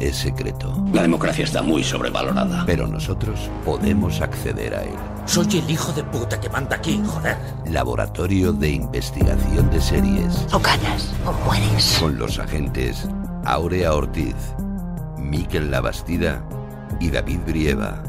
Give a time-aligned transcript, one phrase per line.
[0.00, 2.64] es secreto, La democracia está muy sobrevalorada.
[2.66, 4.94] pero nosotros podemos acceder a él.
[5.26, 7.36] Soy el hijo de puta que manda aquí, joder.
[7.66, 10.46] Laboratorio de Investigación de Series.
[10.52, 11.98] O ganas o mueres.
[12.00, 13.06] Con los agentes
[13.44, 14.34] Aurea Ortiz,
[15.18, 16.42] Miquel Labastida
[16.98, 18.02] y David Brieva.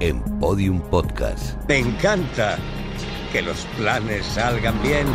[0.00, 1.56] En Podium Podcast.
[1.68, 2.58] Me encanta
[3.32, 5.06] que los planes salgan bien.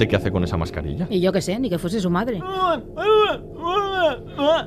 [0.00, 1.06] ¿Y este qué hace con esa mascarilla?
[1.10, 2.40] Y yo qué sé, ni que fuese su madre.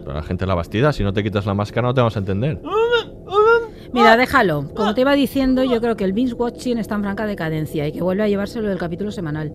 [0.04, 2.20] Pero la gente la bastida, si no te quitas la máscara no te vamos a
[2.20, 2.62] entender.
[3.92, 4.70] Mira, déjalo.
[4.76, 7.92] Como te iba diciendo, yo creo que el binge watching está en franca decadencia y
[7.92, 9.52] que vuelve a llevárselo del capítulo semanal.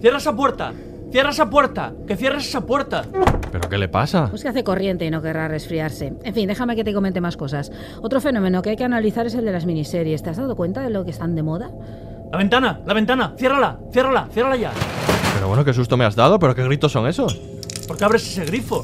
[0.00, 0.72] ¡Cierra esa puerta!
[1.12, 1.92] ¡Cierra esa puerta!
[2.08, 3.04] ¡Que cierres esa puerta!
[3.52, 4.26] ¿Pero qué le pasa?
[4.30, 6.12] Pues que hace corriente y no querrá resfriarse.
[6.24, 7.70] En fin, déjame que te comente más cosas.
[8.02, 10.24] Otro fenómeno que hay que analizar es el de las miniseries.
[10.24, 11.70] ¿Te has dado cuenta de lo que están de moda?
[12.32, 12.80] ¡La ventana!
[12.84, 13.34] ¡La ventana!
[13.36, 13.78] ¡Ciérrala!
[13.92, 14.28] ¡Ciérrala!
[14.32, 14.72] ¡Ciérrala ya!
[15.40, 17.40] Pero bueno, qué susto me has dado, pero qué gritos son esos.
[17.88, 18.82] ¿Por qué abres ese grifo?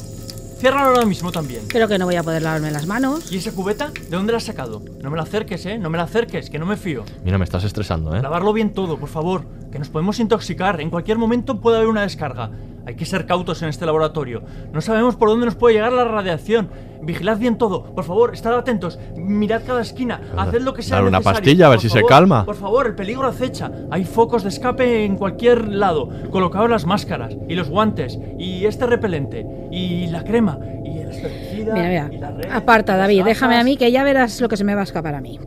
[0.58, 1.66] Ciérralo ahora mismo también.
[1.68, 3.30] Creo que no voy a poder lavarme las manos.
[3.30, 3.90] ¿Y esa cubeta?
[3.90, 4.82] ¿De dónde la has sacado?
[5.02, 5.76] No me la acerques, ¿eh?
[5.76, 7.04] No me la acerques, que no me fío.
[7.22, 8.22] Mira, me estás estresando, ¿eh?
[8.22, 9.44] Lavarlo bien todo, por favor.
[9.70, 10.80] Que nos podemos intoxicar.
[10.80, 12.50] En cualquier momento puede haber una descarga.
[12.86, 14.42] Hay que ser cautos en este laboratorio.
[14.72, 16.70] No sabemos por dónde nos puede llegar la radiación.
[17.06, 17.84] Vigilad bien todo.
[17.94, 18.98] Por favor, estad atentos.
[19.16, 20.20] Mirad cada esquina.
[20.36, 21.38] Haced lo que sea Dale una necesario.
[21.40, 22.44] pastilla, a ver Por si se calma.
[22.44, 23.70] Por favor, el peligro acecha.
[23.90, 26.08] Hay focos de escape en cualquier lado.
[26.30, 31.74] Colocaos las máscaras y los guantes y este repelente y la crema y el pesticida
[31.74, 32.56] Mira, y la red, mira.
[32.56, 33.22] Aparta, David.
[33.24, 35.38] Déjame a mí que ya verás lo que se me va a escapar a mí.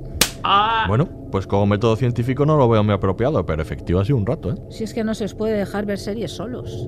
[0.44, 4.18] Ah, Bueno, pues como método científico no lo veo muy apropiado, pero efectivo ha sido
[4.18, 4.56] un rato, ¿eh?
[4.69, 6.88] Si es que no se os puede dejar ver series solos.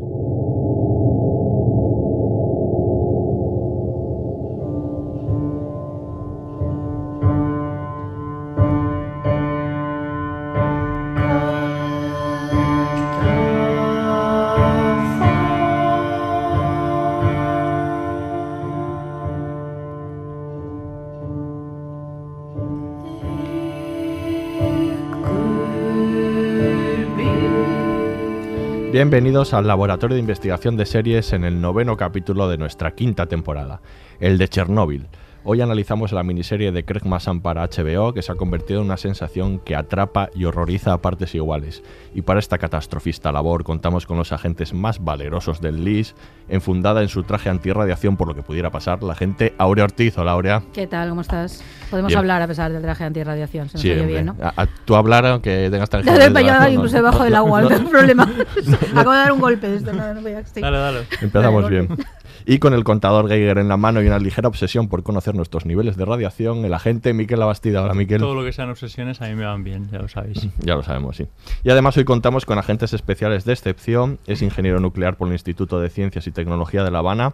[29.02, 33.82] Bienvenidos al Laboratorio de Investigación de Series en el noveno capítulo de nuestra quinta temporada,
[34.20, 35.08] el de Chernóbil.
[35.44, 38.98] Hoy analizamos la miniserie de Craig Massan para HBO que se ha convertido en una
[38.98, 41.82] sensación que atrapa y horroriza a partes iguales.
[42.14, 46.14] Y para esta catastrofista labor contamos con los agentes más valerosos del LIS,
[46.48, 50.16] enfundada en su traje antirradiación por lo que pudiera pasar, la gente Aurea Ortiz.
[50.20, 50.62] Hola Aurea.
[50.74, 51.10] ¿Qué tal?
[51.10, 51.64] ¿Cómo estás?
[51.90, 52.20] Podemos Bien.
[52.20, 53.68] hablar a pesar del traje antirradiación.
[53.70, 54.36] Se nos Sí, oye bien, ¿no?
[54.44, 57.70] A- a- tú hablar aunque tengas traje antirradiación, incluso no- debajo del no- agua, no,
[57.72, 58.24] no- tengo problema.
[58.92, 59.92] Acabo de dar un golpe de esto.
[59.92, 61.00] No, no voy a- estoy- Dale, dale.
[61.20, 61.98] Empezamos Vale, bien.
[62.46, 65.66] Y con el contador Geiger en la mano y una ligera obsesión por conocer nuestros
[65.66, 67.84] niveles de radiación, el agente Miquel Labastida.
[67.84, 68.20] Hola, Miquel.
[68.20, 70.48] Todo lo que sean obsesiones a mí me van bien, ya lo sabéis.
[70.60, 71.28] Ya lo sabemos, sí.
[71.64, 74.20] Y además hoy contamos con agentes especiales de excepción.
[74.28, 77.34] Es ingeniero nuclear por el Instituto de Ciencias y Tecnología de La Habana.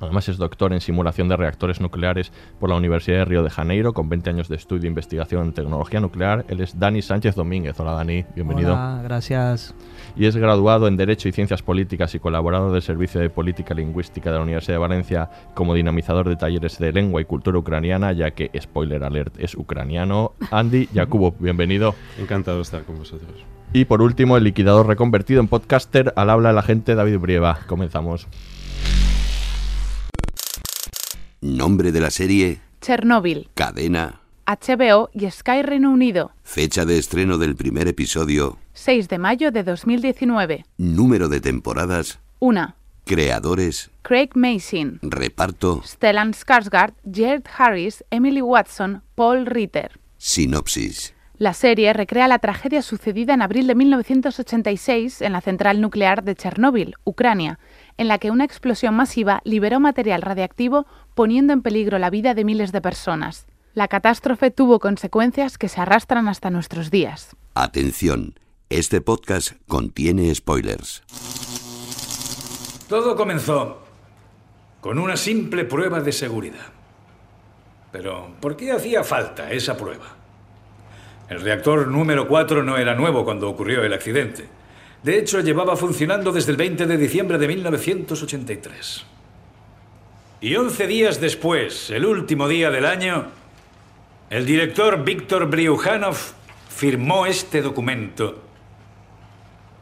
[0.00, 3.92] Además es doctor en simulación de reactores nucleares por la Universidad de Río de Janeiro,
[3.92, 6.44] con 20 años de estudio e investigación en tecnología nuclear.
[6.48, 7.78] Él es Dani Sánchez Domínguez.
[7.78, 8.72] Hola Dani, bienvenido.
[8.72, 9.74] Hola, gracias.
[10.16, 14.30] y es graduado en Derecho y Ciencias Políticas y colaborador del Servicio de Política Lingüística
[14.30, 18.30] de la Universidad de Valencia como dinamizador de talleres de lengua y cultura ucraniana, ya
[18.30, 20.32] que, spoiler alert, es ucraniano.
[20.50, 21.94] Andy Yakubo, bienvenido.
[22.18, 23.44] Encantado de estar con vosotros.
[23.72, 27.60] Y por último, el liquidador reconvertido en podcaster, al habla el agente David Brieva.
[27.68, 28.26] Comenzamos.
[31.42, 36.32] Nombre de la serie, Chernóbil, cadena, HBO y Sky Reino Unido.
[36.42, 40.66] fecha de estreno del primer episodio, 6 de mayo de 2019.
[40.76, 42.74] número de temporadas, 1.
[43.06, 49.98] creadores, Craig Mason, reparto, Stellan Skarsgård, Jared Harris, Emily Watson, Paul Ritter.
[50.18, 51.14] sinopsis.
[51.38, 56.36] La serie recrea la tragedia sucedida en abril de 1986 en la central nuclear de
[56.36, 57.58] Chernóbil, Ucrania,
[58.00, 62.46] en la que una explosión masiva liberó material radiactivo poniendo en peligro la vida de
[62.46, 63.46] miles de personas.
[63.74, 67.36] La catástrofe tuvo consecuencias que se arrastran hasta nuestros días.
[67.52, 71.02] Atención, este podcast contiene spoilers.
[72.88, 73.82] Todo comenzó
[74.80, 76.72] con una simple prueba de seguridad.
[77.92, 80.16] Pero, ¿por qué hacía falta esa prueba?
[81.28, 84.59] El reactor número 4 no era nuevo cuando ocurrió el accidente.
[85.02, 89.04] De hecho, llevaba funcionando desde el 20 de diciembre de 1983.
[90.42, 93.28] Y 11 días después, el último día del año,
[94.28, 96.16] el director Víctor Briujanov
[96.68, 98.42] firmó este documento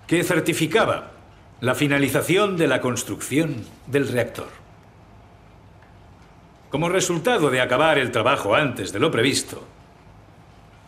[0.06, 1.12] que certificaba
[1.60, 3.56] la finalización de la construcción
[3.86, 4.48] del reactor.
[6.70, 9.64] Como resultado de acabar el trabajo antes de lo previsto,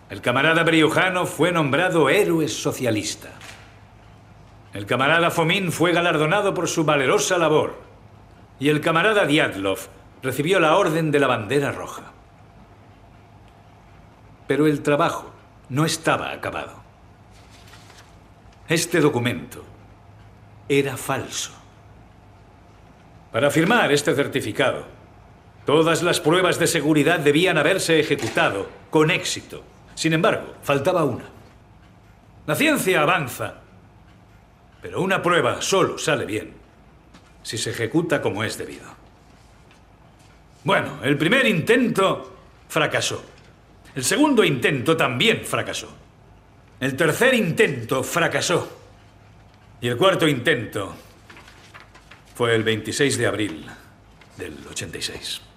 [0.08, 3.30] el camarada Briujano fue nombrado héroe socialista.
[4.72, 7.80] El camarada Fomín fue galardonado por su valerosa labor.
[8.60, 9.78] Y el camarada Diatlov
[10.22, 12.12] recibió la Orden de la Bandera Roja.
[14.46, 15.30] Pero el trabajo
[15.68, 16.74] no estaba acabado.
[18.68, 19.64] Este documento
[20.68, 21.52] era falso.
[23.32, 24.84] Para firmar este certificado,
[25.64, 29.64] todas las pruebas de seguridad debían haberse ejecutado con éxito.
[29.94, 31.24] Sin embargo, faltaba una.
[32.46, 33.54] La ciencia avanza,
[34.80, 36.52] pero una prueba solo sale bien
[37.42, 38.84] si se ejecuta como es debido.
[40.64, 42.36] Bueno, el primer intento
[42.68, 43.24] fracasó.
[43.94, 45.88] El segundo intento también fracasó.
[46.78, 48.78] El tercer intento fracasó.
[49.80, 50.94] Y el cuarto intento
[52.34, 53.66] fue el 26 de abril
[54.36, 55.49] del 86.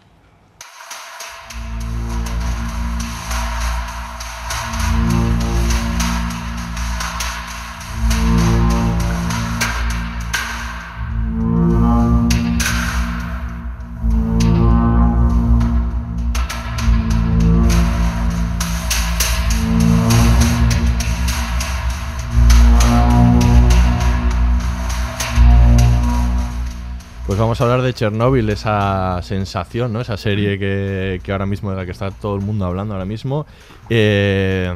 [27.53, 30.01] Vamos a hablar de Chernóbil, esa sensación, ¿no?
[30.01, 33.05] Esa serie que, que ahora mismo de la que está todo el mundo hablando ahora
[33.05, 33.45] mismo.
[33.91, 34.75] Eh,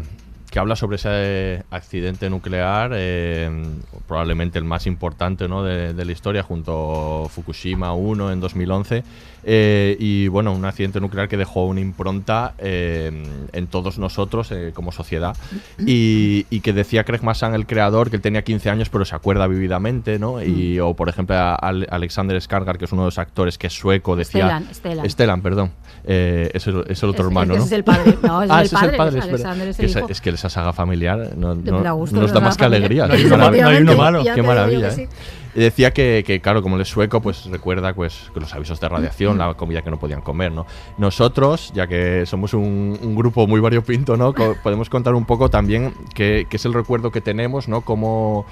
[0.49, 3.49] que habla sobre ese accidente nuclear, eh,
[4.07, 5.63] probablemente el más importante ¿no?
[5.63, 9.03] de, de la historia, junto a Fukushima 1 en 2011.
[9.49, 13.23] Eh, y bueno, un accidente nuclear que dejó una impronta eh,
[13.53, 15.35] en todos nosotros como sociedad.
[15.85, 19.15] Y, y que decía Craig Massan, el creador, que él tenía 15 años, pero se
[19.15, 20.43] acuerda vividamente, ¿no?
[20.43, 23.67] Y, o por ejemplo, a- al- Alexander Skarsgård, que es uno de los actores que
[23.67, 24.45] es sueco, decía.
[24.59, 25.09] Stellan, Stellan.
[25.09, 25.71] Stellan, perdón.
[26.09, 27.65] Eh, es, el, es el otro Es- hermano, ese ¿no?
[27.65, 28.17] es el padre.
[28.23, 29.29] No, ese ah, es el ese es el padre, padre, es es.
[29.29, 30.07] Alexander es Que el esa- hijo.
[30.09, 33.07] es que esa saga familiar no, no- gusto, nos da más que alegría.
[33.07, 33.23] No hay
[33.61, 34.23] no hay uno malo.
[34.23, 34.95] Ya Qué maravilla.
[34.95, 35.09] que ¿eh?
[35.55, 38.87] decía que, que, claro, como él es sueco, pues recuerda pues, que los avisos de
[38.87, 40.65] radiación, la comida que no podían comer, ¿no?
[40.97, 44.33] Nosotros, ya que somos un, un grupo muy variopinto, ¿no?
[44.33, 47.81] Co- podemos contar un poco también qué qué es el recuerdo que tenemos, ¿no?
[47.81, 48.45] Cómo,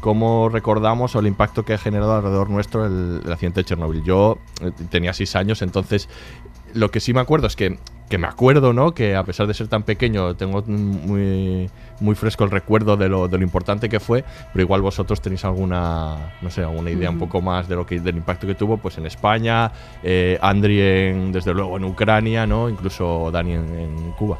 [0.00, 4.02] cómo recordamos o el impacto que ha generado alrededor nuestro el, el accidente de Chernobyl.
[4.02, 6.08] Yo eh, tenía seis años, entonces
[6.74, 7.78] lo que sí me acuerdo es que,
[8.08, 8.92] que me acuerdo, ¿no?
[8.92, 11.70] Que a pesar de ser tan pequeño, tengo muy,
[12.00, 15.44] muy fresco el recuerdo de lo, de lo importante que fue, pero igual vosotros tenéis
[15.44, 18.78] alguna, no sé, alguna idea un poco más de lo que, del impacto que tuvo,
[18.78, 19.70] pues en España,
[20.02, 22.68] eh, Andri en, desde luego en Ucrania, ¿no?
[22.68, 24.38] Incluso Dani en, en Cuba.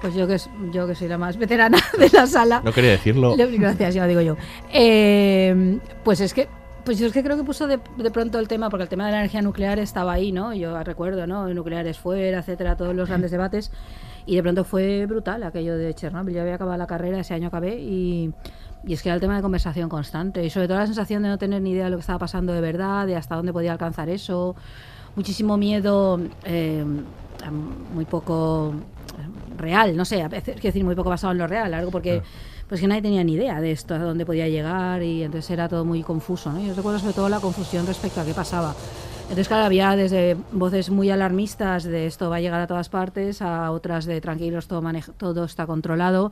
[0.00, 0.36] Pues yo que,
[0.70, 2.60] yo que soy la más veterana de la sala.
[2.64, 3.34] No quería decirlo.
[3.36, 4.36] Lo- Gracias, ya lo digo yo.
[4.72, 6.46] Eh, pues es que
[6.84, 9.06] pues yo es que creo que puso de, de pronto el tema, porque el tema
[9.06, 10.52] de la energía nuclear estaba ahí, ¿no?
[10.54, 11.52] Yo recuerdo, ¿no?
[11.52, 13.70] Nucleares fuera, etcétera, todos los grandes debates.
[14.26, 16.34] Y de pronto fue brutal aquello de Chernobyl.
[16.34, 18.32] Yo había acabado la carrera, ese año acabé, y,
[18.84, 20.44] y es que era el tema de conversación constante.
[20.44, 22.52] Y sobre todo la sensación de no tener ni idea de lo que estaba pasando
[22.52, 24.54] de verdad, de hasta dónde podía alcanzar eso.
[25.16, 26.84] Muchísimo miedo, eh,
[27.94, 28.74] muy poco
[29.56, 32.22] real, no sé, a veces, quiero decir, muy poco basado en lo real, algo porque
[32.68, 35.68] pues que nadie tenía ni idea de esto, a dónde podía llegar y entonces era
[35.68, 36.60] todo muy confuso, ¿no?
[36.60, 38.74] Yo recuerdo sobre todo la confusión respecto a qué pasaba.
[39.22, 43.40] Entonces, claro, había desde voces muy alarmistas de esto va a llegar a todas partes,
[43.42, 44.82] a otras de tranquilos, todo,
[45.16, 46.30] todo está controlado.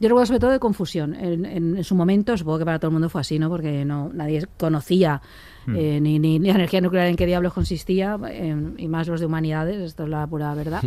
[0.00, 1.14] Yo recuerdo sobre todo de confusión.
[1.14, 3.48] En, en- en su momento, supongo que para todo el mundo fue así, ¿no?
[3.48, 5.20] Porque no, nadie conocía
[5.64, 5.76] Hmm.
[5.76, 9.26] eh, ni, ni la energía nuclear en qué diablos consistía, eh, y más los de
[9.26, 10.82] humanidades, esto es la pura verdad.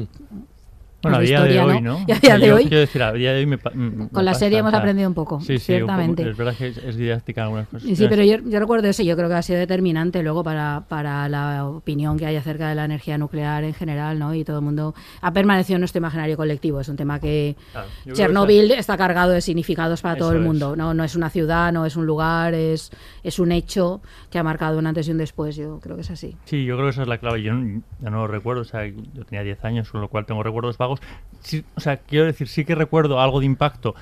[1.02, 2.00] Bueno, a de día de historia, hoy, ¿no?
[2.08, 4.26] Y a día de yo hoy, Quiero decir, a día de hoy me, me con
[4.26, 6.30] la pasa, serie hemos aprendido un poco, sí, sí, un poco, ciertamente.
[6.30, 7.98] es verdad que es, es didáctica en algunas cosas.
[7.98, 11.30] Sí, pero yo, yo recuerdo eso, yo creo que ha sido determinante luego para, para
[11.30, 14.34] la opinión que hay acerca de la energía nuclear en general, ¿no?
[14.34, 16.80] Y todo el mundo ha permanecido en nuestro imaginario colectivo.
[16.82, 20.40] Es un tema que Claro, creo que Chernobyl está cargado de significados para todo el
[20.40, 20.44] es.
[20.44, 20.76] mundo.
[20.76, 22.90] No, no es una ciudad, no es un lugar, es,
[23.26, 25.56] es un hecho que ha marcado un antes y un después.
[25.56, 26.38] Yo creo que es así.
[26.46, 27.42] Sí, yo creo que esa es la clave.
[27.42, 30.78] Yo no, lo recuerdo, o sea, yo tenía 10 años, con lo cual tengo recuerdos
[30.78, 31.02] vagos.
[31.42, 33.96] Sí, o sea, quiero decir, sí que recuerdo algo de impacto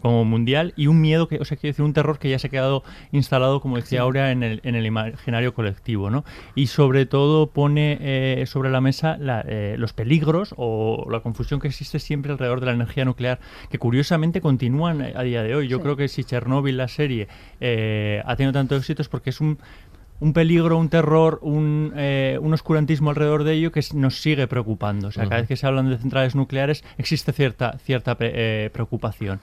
[0.00, 2.48] como mundial y un miedo que, o sea, quiero decir, un terror que ya se
[2.48, 6.24] ha quedado instalado, como decía Aurea, en el, en el imaginario colectivo, ¿no?
[6.54, 11.68] Y sobre todo pone eh, sobre la mesa eh, los peligros o la confusión que
[11.68, 13.40] existe siempre alrededor de la energía nuclear,
[13.70, 15.68] que curiosamente continúan a día de hoy.
[15.68, 17.28] Yo creo que si Chernobyl, la serie,
[17.60, 19.58] eh, ha tenido tanto éxito es porque es un
[20.22, 25.08] un peligro, un terror, un, un, oscurantismo alrededor de ello que nos sigue preocupando.
[25.08, 29.40] O sea, cada vez que se hablan de centrales nucleares existe cierta, cierta preocupación.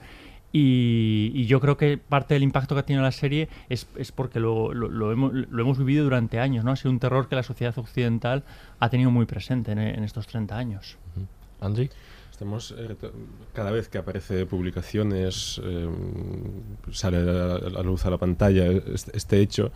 [0.52, 4.40] Y, yo creo que parte del impacto que ha tenido la serie es, es porque
[4.40, 6.72] lo, lo, hemos, lo, hemos, vivido durante años, ¿no?
[6.72, 8.44] Ha sido un terror que la sociedad occidental
[8.80, 10.96] ha tenido muy presente en, estos 30 años.
[11.60, 11.90] Andy.
[12.30, 12.94] Estamos, eh,
[13.52, 15.88] cada vez que aparece publicaciones, eh,
[16.92, 19.72] sale a la luz a la pantalla este, este hecho,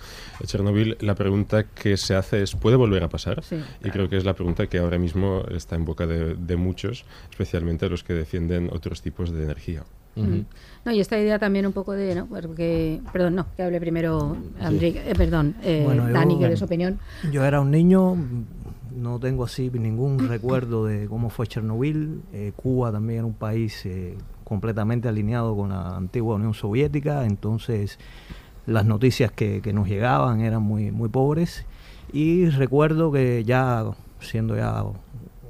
[0.46, 3.42] Chernobyl, la pregunta que se hace es, ¿puede volver a pasar?
[3.82, 7.04] y creo que es la pregunta que ahora mismo está en boca de, de muchos,
[7.32, 9.82] especialmente los que defienden otros tipos de energía.
[10.14, 12.26] No, y esta idea también un poco de, ¿no?
[12.26, 16.99] Porque, perdón, no, que hable primero eh, perdón, eh, Dani, que su opinión.
[17.31, 18.16] Yo era un niño,
[18.95, 22.23] no tengo así ningún recuerdo de cómo fue Chernobyl.
[22.33, 23.87] Eh, Cuba también era un país
[24.45, 27.99] completamente alineado con la antigua Unión Soviética, entonces
[28.66, 31.64] las noticias que, nos llegaban eran muy, muy pobres.
[32.12, 33.85] Y recuerdo que ya
[34.21, 34.85] siendo ya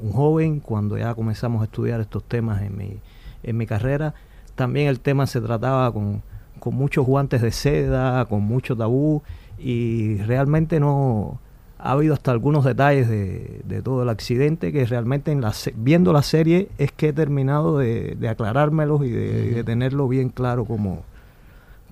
[0.02, 2.98] un joven, cuando ya comenzamos a estudiar estos temas en mi,
[3.42, 4.14] en mi carrera,
[4.54, 6.22] también el tema se trataba con,
[6.66, 9.22] muchos guantes de seda, con mucho tabú
[9.58, 11.40] y realmente no
[11.78, 16.22] ha habido hasta algunos detalles de, todo el accidente que realmente en la, viendo la
[16.22, 21.02] serie es que he terminado de, aclarármelos y de, tenerlo bien claro cómo,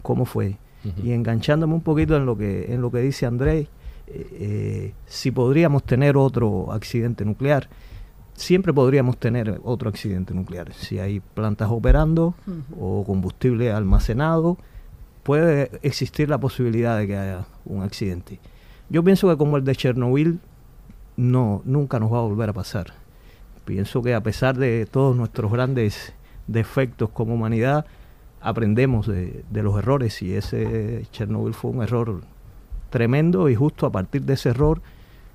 [0.03, 0.57] cómo fue.
[1.03, 3.67] Y enganchándome un poquito en lo que, en lo que dice Andrés,
[4.07, 7.69] eh, eh, si podríamos tener otro accidente nuclear
[8.41, 10.73] siempre podríamos tener otro accidente nuclear.
[10.73, 12.35] Si hay plantas operando
[12.79, 14.57] o combustible almacenado,
[15.23, 18.41] puede existir la posibilidad de que haya un accidente.
[18.89, 20.41] Yo pienso que como el de Chernobyl,
[21.17, 22.95] no, nunca nos va a volver a pasar.
[23.67, 26.15] Pienso que a pesar de todos nuestros grandes
[26.47, 27.85] defectos como humanidad,
[28.41, 32.23] aprendemos de, de los errores y ese Chernobyl fue un error
[32.89, 34.81] tremendo y justo a partir de ese error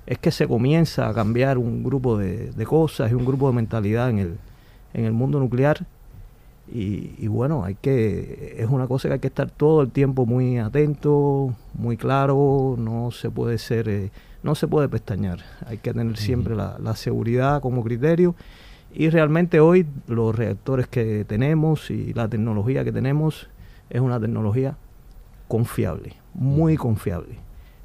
[0.06, 4.08] es que se comienza a cambiar un grupo de, cosas y un grupo de mentalidad
[4.08, 4.36] en el,
[4.94, 5.84] en el mundo nuclear.
[6.72, 10.58] Y, bueno, hay que, es una cosa que hay que estar todo el tiempo muy
[10.58, 14.10] atento, muy claro, no se puede ser, eh,
[14.42, 18.34] no se puede pestañear, hay que tener siempre la, la, seguridad como criterio.
[18.92, 23.48] Y realmente hoy los reactores que tenemos y la tecnología que tenemos
[23.88, 24.76] es una tecnología
[25.46, 27.36] confiable, muy confiable.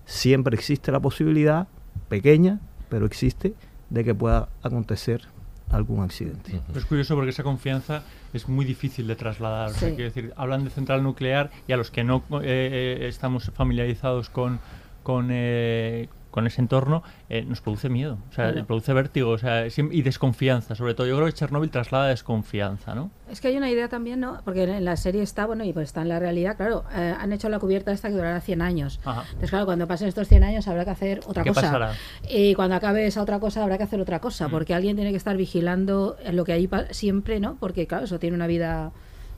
[0.06, 1.68] Siempre existe la posibilidad
[2.12, 3.54] pequeña, pero existe,
[3.90, 5.22] de que pueda acontecer
[5.70, 6.60] algún accidente.
[6.76, 8.04] Es curioso porque esa confianza
[8.34, 9.72] es muy difícil de trasladar.
[9.72, 14.30] quiero decir, hablan de central nuclear y a los que no eh, eh, estamos familiarizados
[14.30, 14.60] con,
[15.04, 19.68] con, eh, con ese entorno, eh, nos produce miedo, o sea, produce vértigo o sea,
[19.68, 21.08] y desconfianza, sobre todo.
[21.08, 23.12] Yo creo que Chernobyl traslada desconfianza, ¿no?
[23.30, 24.42] Es que hay una idea también, ¿no?
[24.44, 27.32] Porque en la serie está, bueno, y pues está en la realidad, claro, eh, han
[27.34, 29.00] hecho la cubierta esta que durará 100 años.
[29.06, 31.94] Entonces, claro, cuando pasen estos 100 años habrá que hacer otra cosa.
[32.30, 34.52] Y cuando acabe esa otra cosa habrá que hacer otra cosa, mm.
[34.52, 37.58] porque alguien tiene que estar vigilando lo que hay siempre, ¿no?
[37.60, 38.92] Porque, claro, eso tiene una vida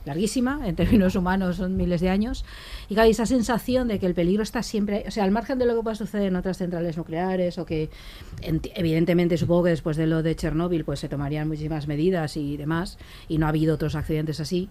[0.04, 2.44] larguísima, en términos humanos son miles de años,
[2.88, 5.66] y claro, esa sensación de que el peligro está siempre, o sea, al margen de
[5.66, 7.90] lo que pueda suceder en otras centrales nucleares, o que
[8.42, 12.98] evidentemente supongo que después de lo de Chernóbil pues se tomarían muchísimas medidas y demás,
[13.28, 14.68] y no ha habido otros accidentes así,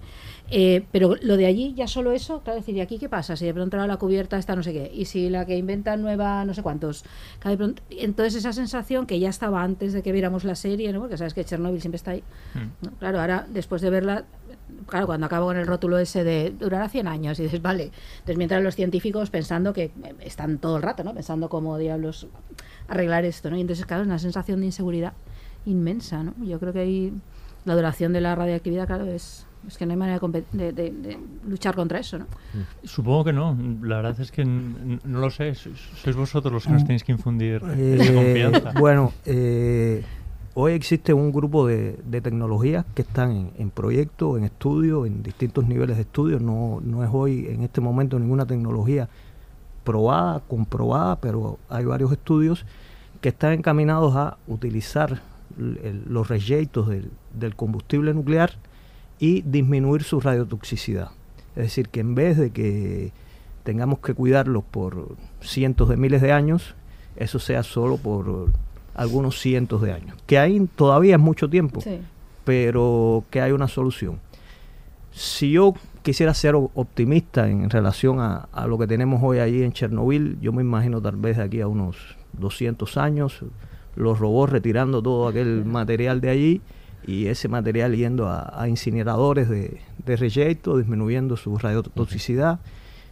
[0.50, 3.36] eh, pero lo de allí, ya solo eso, claro, decir, ¿y aquí qué pasa?
[3.36, 6.46] Si de pronto la cubierta está no sé qué, y si la que inventa nueva
[6.46, 7.04] no sé cuántos,
[7.90, 11.00] entonces esa sensación que ya estaba antes de que viéramos la serie, ¿no?
[11.00, 12.24] porque sabes que Chernóbil siempre está ahí,
[12.54, 13.00] mm.
[13.00, 14.26] Claro, ahora después de verla
[14.88, 17.92] claro, cuando acabo con el rótulo ese de durará 100 años, y dices, vale.
[18.14, 21.14] Entonces, mientras los científicos pensando que están todo el rato, ¿no?
[21.14, 22.28] Pensando cómo diablos
[22.88, 23.58] arreglar esto, ¿no?
[23.58, 25.14] Y entonces, claro, es una sensación de inseguridad
[25.66, 26.34] inmensa, ¿no?
[26.44, 27.14] Yo creo que ahí
[27.66, 30.20] la duración de la radioactividad, claro, es, es que no hay manera
[30.52, 32.28] de, luchar contra eso, ¿no?
[32.84, 33.58] Supongo que no.
[33.82, 35.56] La verdad es que no lo sé.
[35.56, 38.74] Sois vosotros los que nos tenéis que infundir eh, confianza.
[38.80, 40.04] Bueno, eh,
[40.56, 45.68] Hoy existe un grupo de, tecnologías que están en, en proyectos, en estudio, en distintos
[45.68, 46.40] niveles de estudio.
[46.40, 49.10] No, no es hoy, en este momento, ninguna tecnología
[49.84, 52.68] probada, comprobada, pero hay varios estudios
[53.20, 55.24] que están encaminados a utilizar
[55.58, 58.52] los reyeitos del, del, combustible nuclear
[59.18, 61.10] y disminuir su radiotoxicidad.
[61.56, 63.12] Es decir, que en vez de que
[63.64, 66.76] tengamos que cuidarlos por cientos de miles de años,
[67.16, 68.52] eso sea solo por
[68.96, 70.18] algunos cientos de años.
[70.26, 71.82] Que ahí todavía es mucho tiempo,
[72.44, 74.20] pero que hay una solución.
[75.12, 79.72] Si yo quisiera ser optimista en relación a, a lo que tenemos hoy allí en
[79.72, 81.98] Chernobyl, yo me imagino tal vez de aquí a unos
[82.34, 83.44] 200 años
[83.96, 86.62] los robots retirando todo aquel material de allí
[87.06, 92.60] y ese material yendo a, a incineradores de, de reyeto, disminuyendo su radiotoxicidad,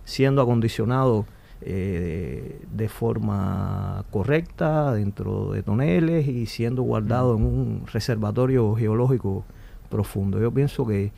[0.06, 1.26] siendo acondicionado
[1.62, 9.46] eh, de forma correcta dentro de toneles y siendo guardado en un reservatorio geológico
[9.90, 10.40] profundo.
[10.40, 11.12] Yo pienso que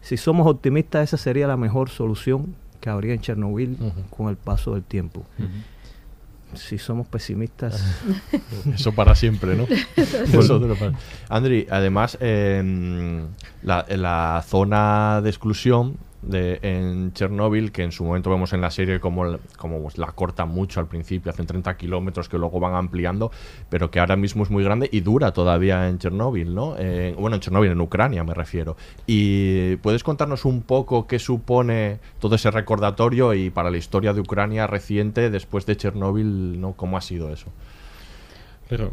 [0.00, 3.76] si somos optimistas esa sería la mejor solución que habría en Chernobyl
[4.08, 5.24] con el paso del tiempo.
[6.54, 7.84] Si somos pesimistas...
[8.74, 9.66] Eso para siempre, ¿no?
[10.78, 10.92] Para-
[11.28, 13.28] Andri, además, en
[13.62, 18.70] la, la zona de exclusión de, en Chernóbil, que en su momento vemos en la
[18.70, 22.74] serie como, como pues, la cortan mucho al principio, hacen 30 kilómetros que luego van
[22.74, 23.30] ampliando,
[23.68, 26.74] pero que ahora mismo es muy grande y dura todavía en Chernóbil, ¿no?
[26.78, 28.76] Eh, bueno, en Chernóbil, en Ucrania me refiero.
[29.06, 34.20] ¿Y puedes contarnos un poco qué supone todo ese recordatorio y para la historia de
[34.20, 36.72] Ucrania reciente después de Chernóbil, ¿no?
[36.72, 37.46] ¿Cómo ha sido eso?
[38.70, 38.88] Eh,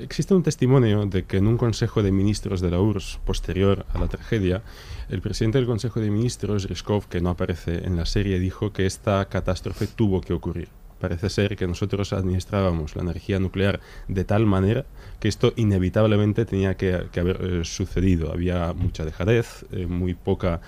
[0.00, 3.98] existe un testimonio de que en un Consejo de Ministros de la URSS posterior a
[3.98, 4.62] la tragedia,
[5.08, 8.86] el presidente del Consejo de Ministros, Ryzhkov, que no aparece en la serie, dijo que
[8.86, 10.68] esta catástrofe tuvo que ocurrir.
[11.00, 14.86] Parece ser que nosotros administrábamos la energía nuclear de tal manera
[15.20, 18.32] que esto inevitablemente tenía que, que haber eh, sucedido.
[18.32, 20.62] Había mucha dejadez, eh, muy poca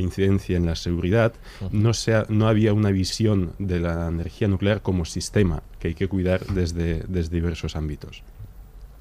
[0.00, 1.32] incidencia en la seguridad,
[1.72, 5.94] no, se ha- no había una visión de la energía nuclear como sistema que hay
[5.94, 8.22] que cuidar desde, desde diversos ámbitos.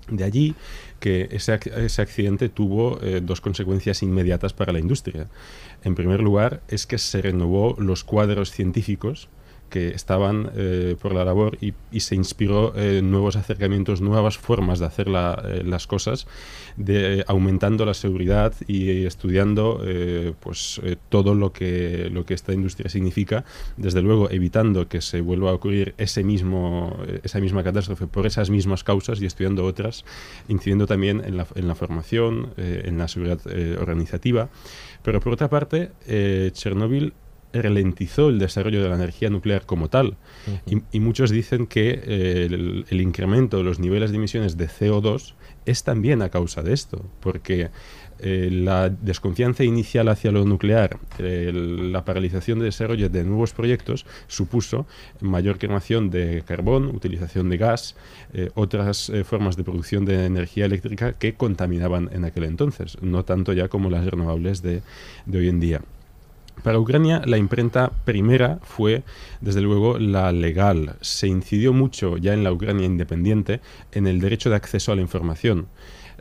[0.10, 0.54] De allí
[1.00, 5.28] que ese, ese accidente tuvo eh, dos consecuencias inmediatas para la industria.
[5.84, 9.30] En primer lugar, es que se renovó los cuadros científicos
[9.74, 14.78] que estaban eh, por la labor y, y se inspiró eh, nuevos acercamientos, nuevas formas
[14.80, 16.28] de hacer la- eh, las cosas,
[16.78, 22.36] de, eh, aumentando la seguridad y estudiando eh, pues, eh, todo lo que, lo que
[22.36, 23.46] esta industria significa,
[23.78, 28.50] desde luego evitando que se vuelva a ocurrir ese mismo, esa misma catástrofe por esas
[28.52, 30.06] mismas causas y estudiando otras,
[30.48, 33.40] incidiendo también en la, en la formación, en la seguridad
[33.82, 34.50] organizativa.
[35.02, 37.14] Pero por otra parte, eh, Chernóbil
[37.62, 40.18] ralentizó el desarrollo de la energía nuclear como tal.
[40.66, 44.68] y, y muchos dicen que eh, el, el incremento de los niveles de emisiones de
[44.68, 45.34] CO2
[45.66, 47.70] es también a causa de esto, porque
[48.20, 54.06] eh, la desconfianza inicial hacia lo nuclear, eh, la paralización de desarrollo de nuevos proyectos
[54.28, 54.86] supuso
[55.20, 57.96] mayor quemación de carbón, utilización de gas,
[58.34, 63.52] eh, otras formas de producción de energía eléctrica que contaminaban en aquel entonces, no tanto
[63.52, 64.82] ya como las renovables de,
[65.26, 65.82] de hoy en día.
[66.62, 69.04] Para Ucrania, la imprenta primera fue,
[69.42, 70.96] desde luego, la legal.
[71.02, 73.60] Se incidió mucho ya en la Ucrania independiente
[73.92, 75.68] en el derecho de acceso a la información.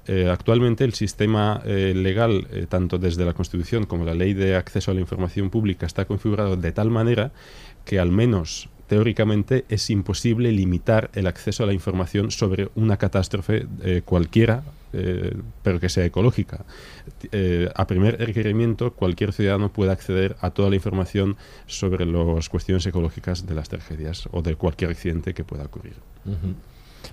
[0.07, 4.57] Eh, actualmente el sistema eh, legal, eh, tanto desde la Constitución como la Ley de
[4.57, 7.31] Acceso a la Información Pública, está configurado de tal manera
[7.85, 13.66] que al menos teóricamente es imposible limitar el acceso a la información sobre una catástrofe
[14.05, 16.64] cualquiera, eh, pero que sea ecológica.
[17.31, 22.85] Eh, a primer requerimiento, cualquier ciudadano puede acceder a toda la información sobre las cuestiones
[22.87, 25.94] ecológicas de las tragedias o de cualquier accidente que pueda ocurrir.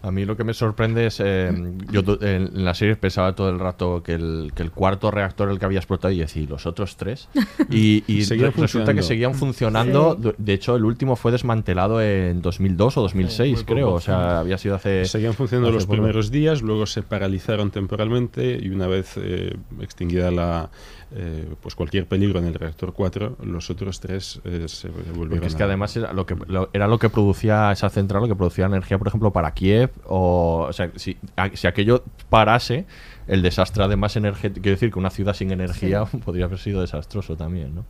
[0.02, 1.52] A mí lo que me sorprende es, eh,
[1.92, 5.60] yo en la serie pensaba todo el rato que el, que el cuarto reactor el
[5.60, 7.28] que había explotado y decía, ¿y los otros tres?
[7.70, 9.04] Y, y re- resulta que funcionando.
[9.04, 10.18] seguían funcionando.
[10.22, 10.30] Sí.
[10.38, 13.94] De hecho, el último fue desmantelado en 2002 o 2006, muy poco, creo.
[13.94, 15.06] O sea, había sido hace...
[15.06, 15.94] Seguían funcionando hace los poco.
[15.98, 20.70] primeros días, luego se paralizaron temporalmente y una vez eh, extinguida la,
[21.16, 25.56] eh, pues cualquier peligro en el reactor 4, los otros tres eh, se Porque es
[25.56, 28.36] que a- además era lo que, lo- era lo que producía esa central, lo que
[28.36, 29.92] producía energía, por ejemplo, para Kiev.
[30.06, 32.86] O, o sea, si, a- si aquello parase,
[33.30, 37.38] el desastre además energético, quiero decir que una ciudad sin energía podría haber sido desastroso
[37.38, 37.86] también, ¿no?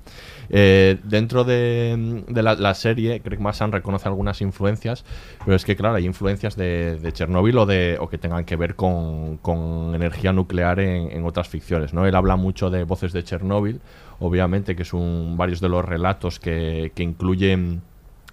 [0.49, 5.06] Eh, dentro de, de la, la serie, Craig Massan reconoce algunas influencias,
[5.45, 8.58] pero es que, claro, hay influencias de, de Chernóbil o, de, o que tengan que
[8.58, 12.06] ver con, con energía nuclear en, en otras ficciones, ¿no?
[12.06, 13.80] Él habla mucho de voces de Chernóbil,
[14.19, 17.82] obviamente, que son varios de los relatos que, que incluyen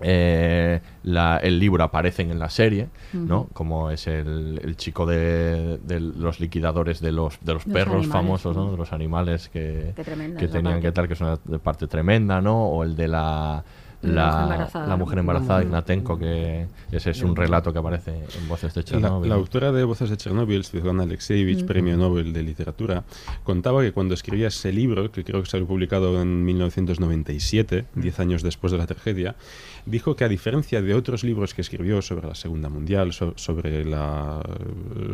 [0.00, 3.48] eh, la- el libro aparecen en la serie, ¿no?
[3.52, 7.94] Como es el, el chico de, de los liquidadores de los, de los Los perros
[8.04, 8.70] animales, famosos, ¿no?
[8.72, 12.66] De los animales que, tremenda que tenían que tal, que es una parte tremenda, ¿no?
[12.66, 13.64] O el de la
[14.06, 18.84] la, la, mujer embarazada, Ignatenko, que ese es un relato que aparece en Voces de
[18.84, 19.28] Chernóbil.
[19.28, 23.04] La, autora de Voces de Chernóbil, Svetlana Alexievich, premio Nobel de Literatura,
[23.44, 28.42] contaba que cuando escribía ese libro, que creo que salió publicado en 1997, diez años
[28.42, 29.36] después de la tragedia,
[29.84, 34.42] dijo que a diferencia de otros libros que escribió sobre la Segunda Mundial, sobre, la,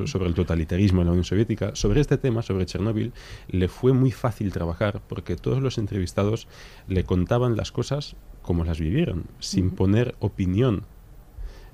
[0.07, 3.13] sobre el totalitarismo en la Unión Soviética, sobre este tema, sobre Chernóbil,
[3.49, 6.49] le fue muy fácil trabajar porque todos los entrevistados
[6.89, 10.85] le contaban las cosas como las vivieron, sin poner opinión.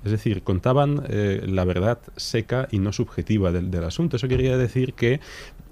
[0.05, 4.15] Es decir, contaban eh, la verdad seca y no subjetiva del, asunto.
[4.15, 5.19] Eso quería decir que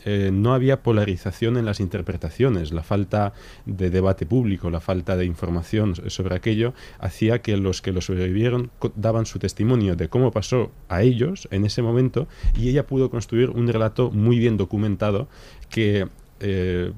[0.04, 2.74] eh, no había polarización en las interpretaciones.
[2.74, 3.32] La falta
[3.66, 8.70] de debate público, la falta de información sobre aquello, hacía que los que lo sobrevivieron
[8.96, 13.50] daban su testimonio de cómo pasó a ellos en ese momento y ella pudo construir
[13.50, 15.30] un relato muy bien documentado
[15.70, 16.08] que
[16.42, 16.92] eh,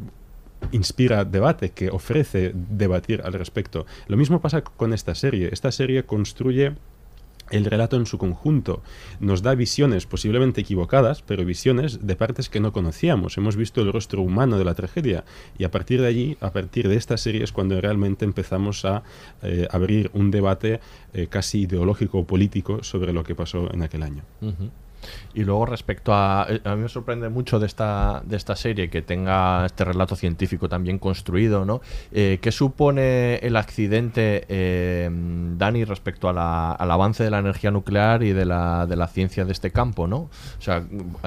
[0.72, 3.86] inspira debate, que ofrece debatir al respecto.
[4.08, 5.50] Lo mismo pasa con esta serie.
[5.52, 6.74] Esta serie construye
[7.52, 8.82] el relato en su conjunto
[9.19, 13.38] nos da visiones posiblemente equivocadas, pero visiones de partes que no conocíamos.
[13.38, 15.24] Hemos visto el rostro humano de la tragedia
[15.58, 19.04] y a partir de allí, a partir de esta serie es cuando realmente empezamos a
[19.41, 20.80] eh, abrir un debate
[21.13, 24.24] eh, casi ideológico o político sobre lo que pasó en aquel año.
[25.33, 26.47] Y luego respecto a...
[26.49, 30.15] Eh, a mí me sorprende mucho de esta, de esta serie que tenga este relato
[30.15, 31.81] científico también construido, ¿no?
[32.12, 35.09] Eh, ¿Qué supone el accidente, eh,
[35.57, 39.45] Dani, respecto a al avance de la energía nuclear y de la, de la ciencia
[39.45, 40.17] de este campo, ¿no?
[40.17, 40.83] O sea,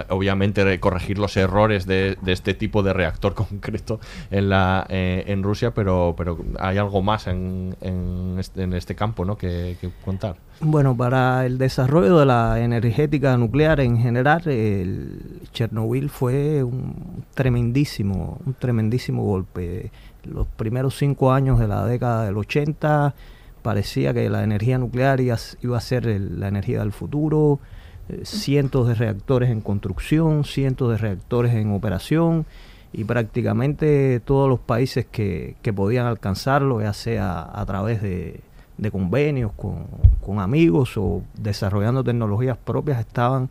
[0.08, 5.72] obviamente corregir los errores de, de este tipo de reactor concreto en, la, en Rusia,
[5.72, 9.36] pero, pero hay algo más en, en, este, en este campo, ¿no?
[9.36, 10.36] que, que contar.
[10.60, 18.38] Bueno, para el desarrollo de la energética nuclear en general, el Chernobyl fue un tremendísimo,
[18.44, 19.90] un tremendísimo golpe.
[20.24, 23.14] Los primeros cinco años de la década del 80
[23.62, 27.60] parecía que la energía nuclear iba, a ser la energía del futuro,
[28.08, 32.46] eh, cientos de reactores en construcción, cientos de reactores en operación
[32.92, 38.40] y prácticamente todos los países que, que podían alcanzarlo, ya sea a través de
[38.78, 43.50] de convenios con, amigos o desarrollando tecnologías propias estaban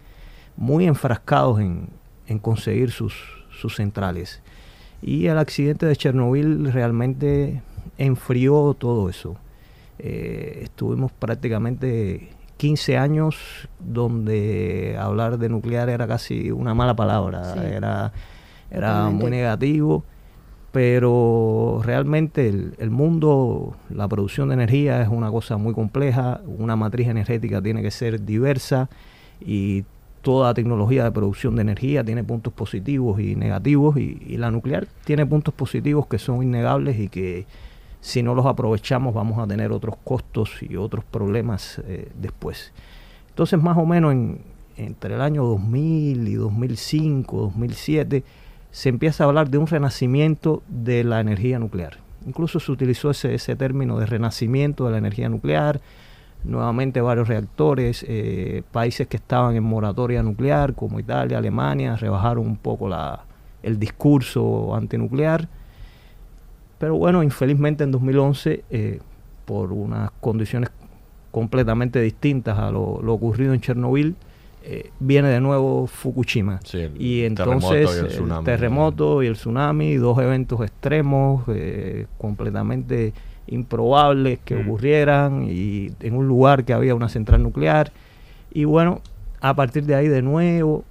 [0.57, 1.89] muy enfrascados en,
[2.39, 3.13] conseguir sus,
[3.59, 4.41] sus centrales.
[5.01, 7.61] Y el accidente de Chernobyl realmente
[7.97, 9.35] enfrió todo eso.
[9.99, 18.13] Eh, estuvimos prácticamente 15 años donde hablar de nuclear era casi una mala palabra, era,
[18.69, 20.03] era muy negativo
[20.71, 27.09] pero realmente el, mundo, la producción de energía es una cosa muy compleja, una matriz
[27.09, 28.89] energética tiene que ser diversa
[29.41, 29.83] y
[30.21, 35.25] toda tecnología de producción de energía tiene puntos positivos y negativos y, la nuclear tiene
[35.25, 37.45] puntos positivos que son innegables y que
[37.99, 42.71] si no los aprovechamos vamos a tener otros costos y otros problemas eh, después.
[43.29, 44.15] Entonces más o menos
[44.77, 48.23] entre el año 2000 y 2005, 2007,
[48.71, 51.97] se empieza a hablar de un renacimiento de la energía nuclear.
[52.25, 55.81] Incluso se utilizó ese, término de renacimiento de la energía nuclear,
[56.43, 62.57] nuevamente varios reactores, eh, países que estaban en moratoria nuclear, como Italia, Alemania, rebajaron un
[62.57, 63.25] poco la,
[63.61, 65.47] el discurso antinuclear.
[66.77, 68.99] Pero bueno, infelizmente en 2011, eh,
[69.45, 70.69] por unas condiciones
[71.31, 74.15] completamente distintas a lo, lo ocurrido en Chernobyl,
[74.63, 76.59] eh, viene de nuevo Fukushima.
[76.99, 83.13] y entonces el terremoto y el tsunami, dos eventos extremos eh, completamente
[83.47, 84.61] improbables que mm.
[84.61, 87.91] ocurrieran y en un lugar que había una central nuclear.
[88.53, 89.01] Y bueno,
[89.39, 90.83] a partir de ahí de nuevo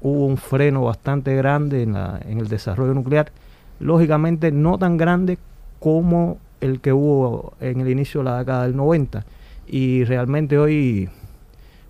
[0.00, 3.32] hubo un freno bastante grande en, la, en el desarrollo nuclear,
[3.80, 5.38] lógicamente no tan grande
[5.80, 9.24] como el que hubo en el inicio de la década del 90.
[9.66, 11.10] Y realmente hoy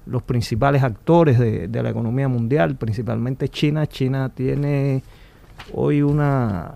[0.08, 3.86] los principales actores de, la economía mundial, principalmente China.
[3.86, 5.02] China tiene
[5.72, 6.74] hoy una...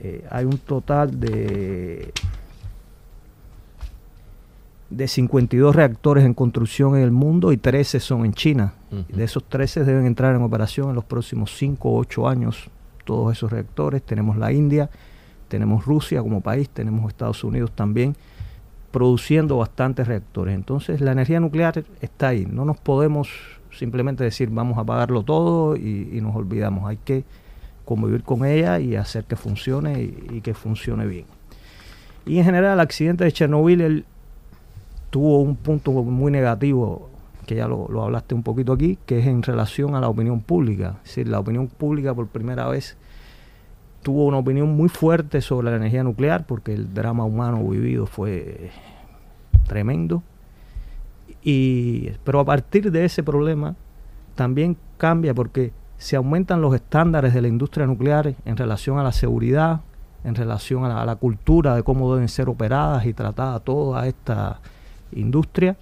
[0.00, 2.12] Eh, hay un total de
[4.90, 8.74] de 52 reactores en construcción en el mundo y 13 son en China.
[8.90, 12.70] De esos 13 deben entrar en operación en los próximos 5 o 8 años
[13.04, 14.02] todos esos reactores.
[14.02, 14.88] Tenemos la India,
[15.48, 18.16] tenemos Rusia como país, tenemos Estados Unidos también
[18.90, 20.54] produciendo bastantes reactores.
[20.54, 22.46] Entonces la energía nuclear está ahí.
[22.50, 23.28] No nos podemos
[23.70, 26.88] simplemente decir vamos a apagarlo todo y, nos olvidamos.
[26.88, 27.24] Hay que
[27.84, 31.26] convivir con ella y hacer que funcione y, que funcione bien.
[32.26, 34.04] Y en general el accidente de Chernobyl
[35.10, 37.08] tuvo un punto muy negativo,
[37.46, 40.40] que ya lo, lo, hablaste un poquito aquí, que es en relación a la opinión
[40.40, 40.96] pública.
[41.02, 42.98] Es decir, la opinión pública por primera vez
[44.08, 48.70] tuvo una opinión muy fuerte sobre la energía nuclear porque el drama humano vivido fue
[49.66, 50.22] tremendo.
[51.42, 53.76] Y, pero a partir de ese problema
[54.34, 59.12] también cambia porque se aumentan los estándares de la industria nuclear en relación a la
[59.12, 59.82] seguridad,
[60.24, 64.58] en relación a la, cultura de cómo deben ser operadas y tratadas toda esta
[65.12, 65.76] industria.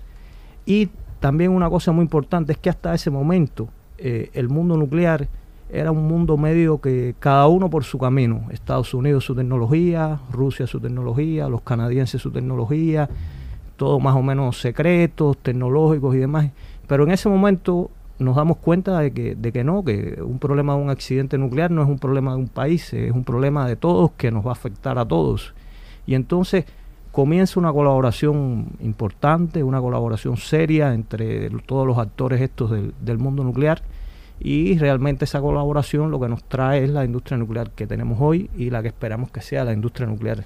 [0.65, 5.29] Y también una cosa muy importante es que hasta ese momento eh, el mundo nuclear
[5.71, 10.67] era un mundo medio que cada uno por su camino, Estados Unidos su tecnología, Rusia
[10.67, 13.09] su tecnología, los canadienses su tecnología,
[13.77, 16.51] todo más o menos secretos, tecnológicos y demás.
[16.87, 20.75] Pero en ese momento nos damos cuenta de que, de que no, que un problema
[20.77, 23.77] de un accidente nuclear no es un problema de un país, es un problema de
[23.77, 25.53] todos que nos va a afectar a todos.
[26.07, 26.65] Y entonces
[27.11, 33.43] comienza una colaboración importante, una colaboración seria entre todos los actores estos del, del mundo
[33.43, 33.83] nuclear
[34.41, 38.51] y realmente esa colaboración lo que nos trae es la industria nuclear que tenemos hoy
[38.57, 40.45] y la que esperamos que sea la industria nuclear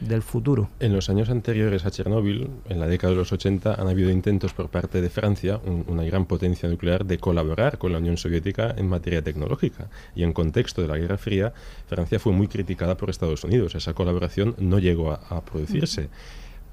[0.00, 0.68] del futuro.
[0.80, 4.52] En los años anteriores a Chernóbil, en la década de los 80, han habido intentos
[4.52, 8.88] por parte de Francia, una gran potencia nuclear, de colaborar con la Unión Soviética en
[8.88, 9.88] materia tecnológica.
[10.14, 11.52] Y en contexto de la Guerra Fría,
[11.86, 13.74] Francia fue muy criticada por Estados Unidos.
[13.74, 16.08] Esa colaboración no llegó a, producirse.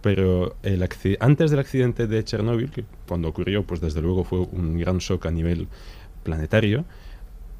[0.02, 0.86] Pero el
[1.21, 5.28] antes del accidente de Chernóbil, que cuando ocurrió, pues desde luego fue un gran shock
[5.28, 5.69] a nivel
[6.23, 6.86] planetario,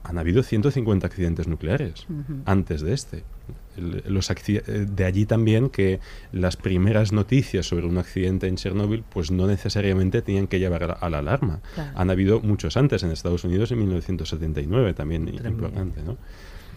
[0.04, 2.06] han habido 150 accidentes nucleares
[2.45, 3.23] antes de este.
[3.78, 5.99] los eh, de allí también que
[6.32, 11.10] las primeras noticias sobre un accidente en Chernóbil pues no necesariamente tenían que llevar a
[11.10, 11.62] la, alarma.
[11.95, 16.17] Han habido muchos antes en Estados Unidos en 1979 también importante, ¿no?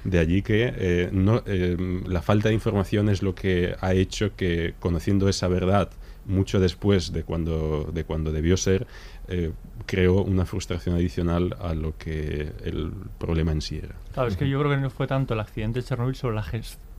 [0.05, 4.37] De allí que eh, no, eh, la falta de información es lo que ha hecho
[4.37, 5.91] que, conociendo esa verdad
[6.27, 8.87] mucho después de cuando, de cuando debió ser,
[9.29, 9.53] eh,
[9.87, 13.95] creó una frustración adicional a lo que el problema en sí era.
[14.13, 16.45] Claro, es que yo creo que no fue tanto el accidente de Chernobyl sobre la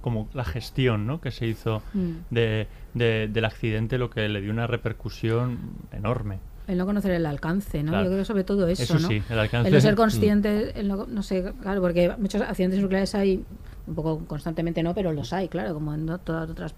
[0.02, 1.20] como la gestión ¿no?
[1.20, 2.12] que se hizo mm.
[2.30, 5.58] de, del accidente lo que le dio una repercusión
[5.92, 6.40] enorme.
[6.68, 8.04] El no conocer el alcance, ¿no?
[8.04, 9.08] Yo creo sobre todo eso, eso ¿no?
[9.08, 9.70] Sí, el alcance.
[9.70, 13.44] El no ser consciente, no, sé, claro, porque muchos accidentes nucleares hay,
[13.88, 16.76] un poco constantemente no, pero los hay, claro, como en todas otras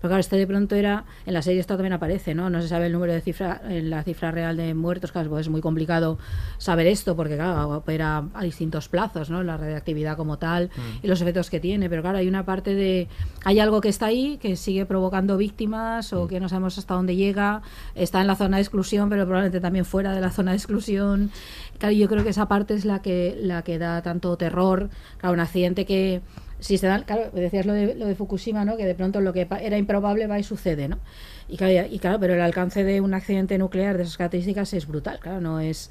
[0.00, 2.48] pero claro, este de pronto era, en la serie esto también aparece, ¿no?
[2.48, 5.50] No se sabe el número de cifra, la cifra real de muertos, claro, pues es
[5.50, 6.18] muy complicado
[6.58, 9.42] saber esto, porque claro, opera a distintos plazos, ¿no?
[9.42, 11.04] La radiactividad como tal mm.
[11.04, 13.08] y los efectos que tiene, pero claro, hay una parte de,
[13.44, 16.28] hay algo que está ahí, que sigue provocando víctimas o mm.
[16.28, 17.62] que no sabemos hasta dónde llega,
[17.94, 21.30] está en la zona de exclusión, pero probablemente también fuera de la zona de exclusión.
[21.78, 25.34] Claro, yo creo que esa parte es la que, la que da tanto terror, claro,
[25.34, 26.22] un accidente que
[26.60, 28.76] si se dan, claro, decías lo de, lo de Fukushima, ¿no?
[28.76, 30.98] Que de pronto lo que era improbable va y sucede, ¿no?
[31.48, 34.86] Y claro, y claro, pero el alcance de un accidente nuclear de esas características es
[34.86, 35.90] brutal, claro, no es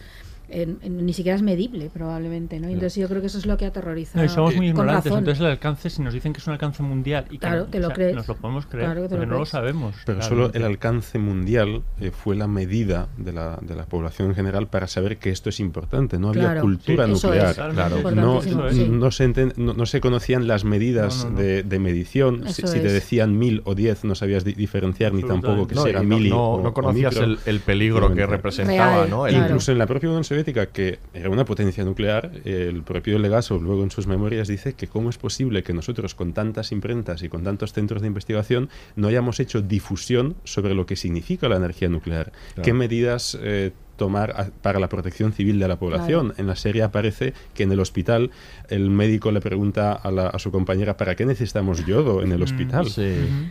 [0.50, 2.68] ni siquiera es medible probablemente, ¿no?
[2.68, 4.18] Entonces yo creo que eso es lo que aterroriza.
[4.18, 6.84] No, y somos muy ignorantes, entonces el alcance, si nos dicen que es un alcance
[6.84, 8.16] mundial y claro, te lo crees.
[8.16, 9.96] nos lo podemos creer, pero no lo sabemos.
[10.06, 14.36] Pero solo el alcance mundial eh, fue la medida de la, de la población en
[14.36, 16.20] general para saber que esto es importante.
[16.20, 17.56] No había cultura nuclear.
[17.56, 18.12] claro.
[18.12, 22.48] No, no, se no, se conocían las medidas de, de, medición.
[22.50, 26.30] Si, te decían mil o diez no sabías diferenciar ni tampoco que si era mil
[26.30, 29.06] no, conocías el, peligro que representaba.
[29.06, 29.30] ¿no?
[29.30, 33.92] Incluso en la propia Unión que era una potencia nuclear, el propio Legasov luego en
[33.92, 37.74] sus memorias dice que cómo es posible que nosotros con tantas imprentas y con tantos
[37.74, 42.32] centros de investigación no hayamos hecho difusión sobre lo que significa la energía nuclear.
[42.64, 46.34] ¿Qué medidas eh, tomar para la protección civil de la población.
[46.38, 48.32] En la serie aparece que en el hospital
[48.70, 52.88] el médico le pregunta a, su compañera ¿para qué necesitamos yodo en el mm, hospital?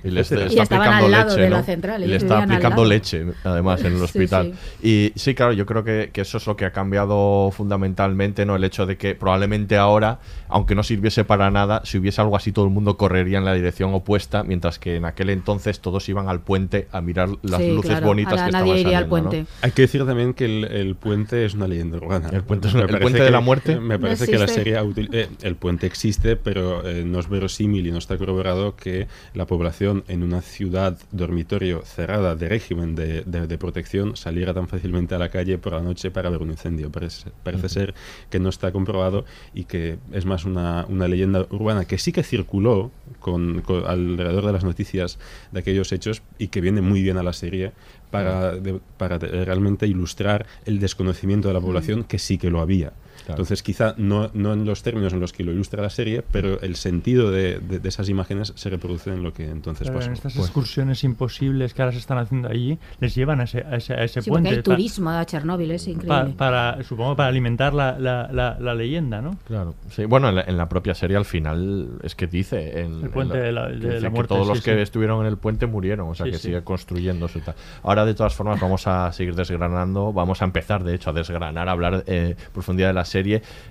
[0.03, 1.51] Y le, está aplicando leche.
[1.51, 1.65] ¿no?
[1.99, 4.55] y le está aplicando leche, además, en el hospital.
[4.83, 8.57] Y sí, claro, yo creo que, eso es lo que ha cambiado fundamentalmente, ¿no?
[8.57, 12.51] El hecho de que probablemente ahora, aunque no sirviese para nada, si hubiese algo así,
[12.51, 16.29] todo el mundo correría en la dirección opuesta, mientras que en aquel entonces todos iban
[16.29, 18.97] al puente a mirar las luces bonitas que estaban saliendo.
[18.97, 19.47] Al puente.
[19.63, 22.31] Hay que decir también que el, puente es una leyenda urbana.
[22.33, 23.81] ¿El puente, de la muerte?
[23.81, 24.79] Me parece que la serie...
[25.13, 29.47] Eh, el puente existe, pero eh, no es verosímil y no está corroborado que la
[29.47, 35.31] población en una ciudad dormitorio cerrada de régimen de, protección saliera tan fácilmente a la
[35.31, 36.93] calle por la noche para ver un incendio.
[36.93, 37.95] Parece, parece ser
[38.31, 42.93] que no está comprobado y que es más una, leyenda urbana que sí que circuló
[43.19, 45.19] con, alrededor de las noticias
[45.51, 47.73] de aquellos hechos y que viene muy bien a la serie
[48.11, 48.55] para,
[48.97, 52.93] para realmente ilustrar el desconocimiento de la población, que sí que lo había.
[53.29, 56.61] Entonces, quizá no, no en los términos en los que lo ilustra la serie, pero
[56.61, 60.09] el sentido de, de- de esas imágenes se reproduce en lo que entonces Pero pasó.
[60.09, 63.59] en estas Pues- excursiones imposibles que ahora se están haciendo allí, les llevan a ese,
[63.65, 64.49] a ese, a ese Sí, porque puente.
[64.51, 66.35] hay pa- turismo a Chernóbil, es increíble.
[66.37, 69.37] para, supongo para alimentar la, la, la, la leyenda, ¿no?
[69.47, 70.05] Claro, sí.
[70.05, 73.37] Bueno, en la, en la propia serie al final es que dice en, El puente
[73.39, 74.81] en de la- de la que muerte, todos sí, los que sí.
[74.81, 76.43] estuvieron en el puente murieron, o sea Sí, que sí.
[76.49, 77.55] sigue construyéndose tal.
[77.83, 81.69] Ahora de todas formas vamos a seguir desgranando, vamos a empezar de hecho a desgranar,
[81.69, 83.18] a hablar eh, profundidad de la serie,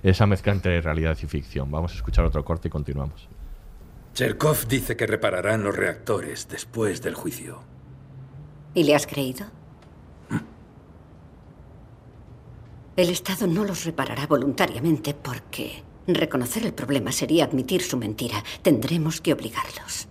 [0.02, 1.70] esa mezcla entre realidad y ficción.
[1.70, 3.28] Vamos a escuchar otro corte y continuamos.
[4.14, 7.62] Cherkov dice que repararán los reactores después del juicio.
[8.74, 9.46] ¿Y le has creído?
[12.96, 18.42] El Estado no los reparará voluntariamente porque reconocer el problema sería admitir su mentira.
[18.62, 20.08] Tendremos que obligarlos.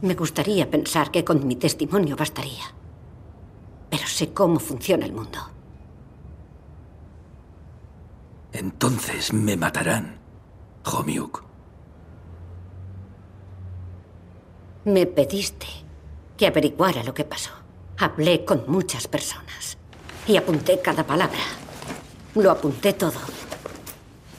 [0.00, 2.64] Me gustaría pensar que con mi testimonio bastaría.
[3.88, 5.38] Pero sé cómo funciona el mundo.
[8.52, 10.18] Entonces me matarán,
[10.84, 11.42] Homiuk.
[14.84, 15.66] Me pediste
[16.36, 17.52] que averiguara lo que pasó.
[17.98, 19.78] Hablé con muchas personas
[20.26, 21.38] y apunté cada palabra.
[22.34, 23.20] Lo apunté todo.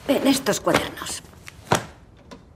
[0.06, 1.22] En estos cuadernos.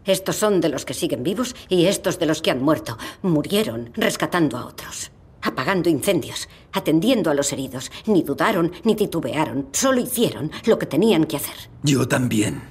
[0.05, 2.97] Estos son de los que siguen vivos y estos de los que han muerto.
[3.23, 5.11] Murieron rescatando a otros,
[5.42, 7.90] apagando incendios, atendiendo a los heridos.
[8.07, 9.68] Ni dudaron ni titubearon.
[9.72, 11.70] Solo hicieron lo que tenían que hacer.
[11.83, 12.62] Yo también.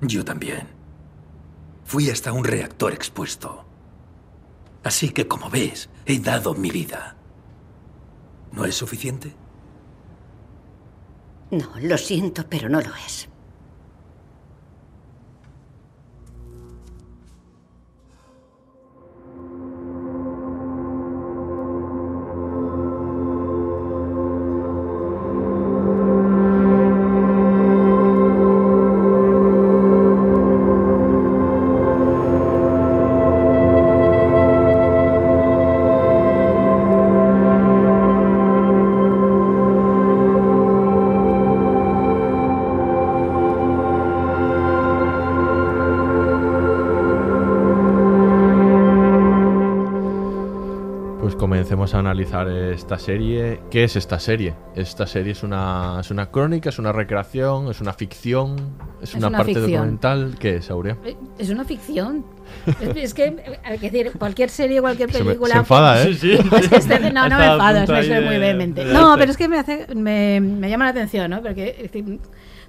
[0.00, 0.68] Yo también.
[1.84, 3.64] Fui hasta un reactor expuesto.
[4.82, 7.16] Así que, como ves, he dado mi vida.
[8.52, 9.34] ¿No es suficiente?
[11.50, 13.28] No, lo siento, pero no lo es.
[52.30, 53.60] Analizar esta serie.
[53.70, 54.54] ¿Qué es esta serie?
[54.76, 58.56] Esta serie es una, es una crónica, es una recreación, es una ficción,
[59.02, 59.72] es, Es una, una parte ficción.
[59.72, 60.34] documental.
[60.38, 60.96] ¿Qué es, Aurea?
[61.04, 62.24] Eh, Es una ficción.
[62.80, 65.52] es, es que, hay que decir, cualquier serie, cualquier Se me- película.
[65.54, 66.14] se enfada, ¿eh?
[66.14, 66.32] Sí, sí.
[66.60, 68.84] Es que este- no, no me ahí soy muy vehemente.
[68.84, 71.42] No, pero es que me, hace, me, me llama la atención, ¿no?
[71.42, 72.18] Porque es decir,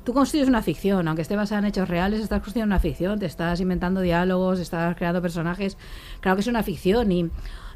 [0.03, 3.25] tú construyes una ficción, aunque esté basada en hechos reales, estás construyendo una ficción, te
[3.25, 5.77] estás inventando diálogos, estás creando personajes.
[6.19, 7.29] Claro que es una ficción y.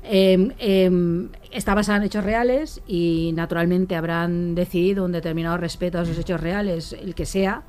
[0.03, 6.03] eh, eh, está basada en hechos reales y naturalmente habrán decidido un determinado respeto a
[6.03, 7.63] esos hechos reales, el que sea,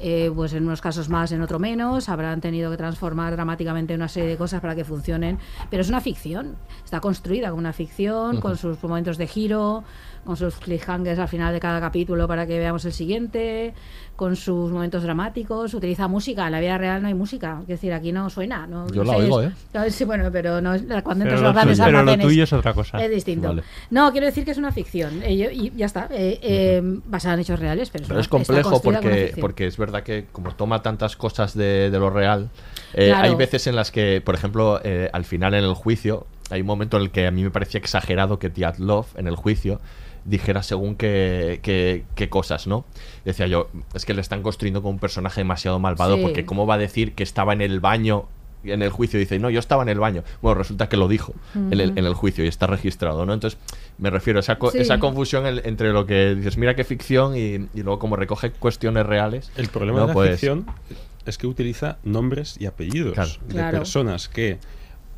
[0.00, 4.08] eh, pues en unos casos más, en otro menos, habrán tenido que transformar dramáticamente una
[4.08, 5.38] serie de cosas para que funcionen,
[5.70, 9.82] pero es una ficción, está construida como una ficción, con sus momentos de giro,
[10.28, 13.72] con sus cliffhangers al final de cada capítulo para que veamos el siguiente,
[14.14, 17.94] con sus momentos dramáticos, utiliza música, en la vida real no hay música, es decir,
[17.94, 18.66] aquí no suena.
[18.66, 19.90] No, Yo no la sé, oigo, es- ¿eh?
[19.90, 22.52] Sí, bueno, pero no es cuando Pero entras a lo los pero lo tuyo es
[22.52, 23.02] otra cosa.
[23.02, 23.48] Es distinto.
[23.48, 23.62] Vale.
[23.88, 27.32] No, quiero decir que es una ficción eh, yo- y ya está, eh, eh, basada
[27.32, 30.26] en hechos reales, pero, Pero es, es una- está complejo porque, porque es verdad que
[30.30, 32.50] como toma tantas cosas de, de lo real,
[32.92, 33.28] eh, Claro.
[33.30, 36.66] hay veces en las que, por ejemplo, eh, al final en el juicio, hay un
[36.66, 39.80] momento en el que a mí me parecía exagerado que Tiatlov en el juicio
[40.28, 42.84] dijera según qué, qué- qué cosas, ¿no?
[43.24, 46.22] Decía yo, es que le están construyendo como un personaje demasiado malvado Sí.
[46.22, 48.26] porque cómo va a decir que estaba en el baño
[48.64, 50.24] en el juicio dice, no, yo estaba en el baño.
[50.42, 53.32] Bueno, resulta que lo dijo en, el, en el juicio y está registrado, ¿no?
[53.32, 53.56] Entonces,
[53.98, 54.78] me refiero a esa, co- Sí.
[54.78, 59.06] esa confusión entre lo que dices, mira qué ficción y, y luego como recoge cuestiones
[59.06, 59.52] reales.
[59.56, 60.06] El problema ¿no?
[60.06, 60.66] de la Pues- ficción
[61.24, 63.30] es que utiliza nombres y apellidos Claro.
[63.46, 63.78] de Claro.
[63.78, 64.58] personas que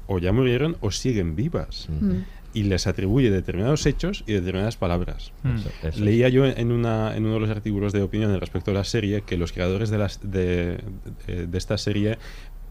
[0.07, 1.89] o ya murieron o siguen vivas.
[1.89, 2.19] Mm.
[2.53, 5.33] Y les atribuye determinados hechos y determinadas palabras.
[5.45, 5.57] Mm.
[5.57, 6.01] Eso- eso es.
[6.01, 9.23] Leía yo en, una, en uno de los artículos de opinión respecto a la serie
[9.23, 10.79] que los creadores de, las, de,
[11.27, 12.19] de- de esta serie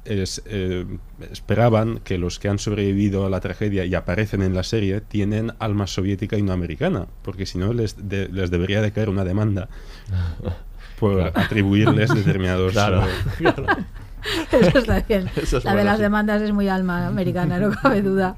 [0.05, 0.85] es, eh,
[1.31, 5.53] esperaban que los que han sobrevivido a la tragedia y aparecen en la serie tienen
[5.59, 9.23] alma soviética y no americana, porque si no les, de- les debería de caer una
[9.23, 9.69] demanda
[10.99, 11.31] por Claro.
[11.35, 12.73] atribuirles determinados...
[12.73, 13.65] Claro, eh, claro.
[14.51, 15.29] Eso está bien.
[15.35, 16.03] Eso es la de las sí.
[16.03, 18.35] demandas es muy alma americana, no cabe duda.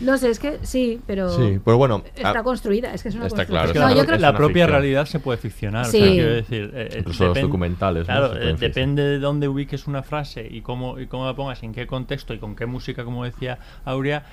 [0.00, 2.92] No sé, es que sí, pero Sí, pero bueno, está ah, construida.
[2.94, 3.46] Es que es una está construcción.
[3.46, 4.70] claro, Es que No, la, yo creo la es una propia ficción.
[4.70, 5.86] realidad se puede ficcionar.
[5.86, 5.98] o Sí.
[5.98, 8.14] sea, quiero decir, eh, eh, Incluso los documentales, ¿no?
[8.14, 8.58] Claro, eh, ficcionar.
[8.58, 12.34] depende de dónde ubiques una frase y cómo, y cómo la pongas, en qué contexto
[12.34, 14.24] y con qué música, como decía Aurea,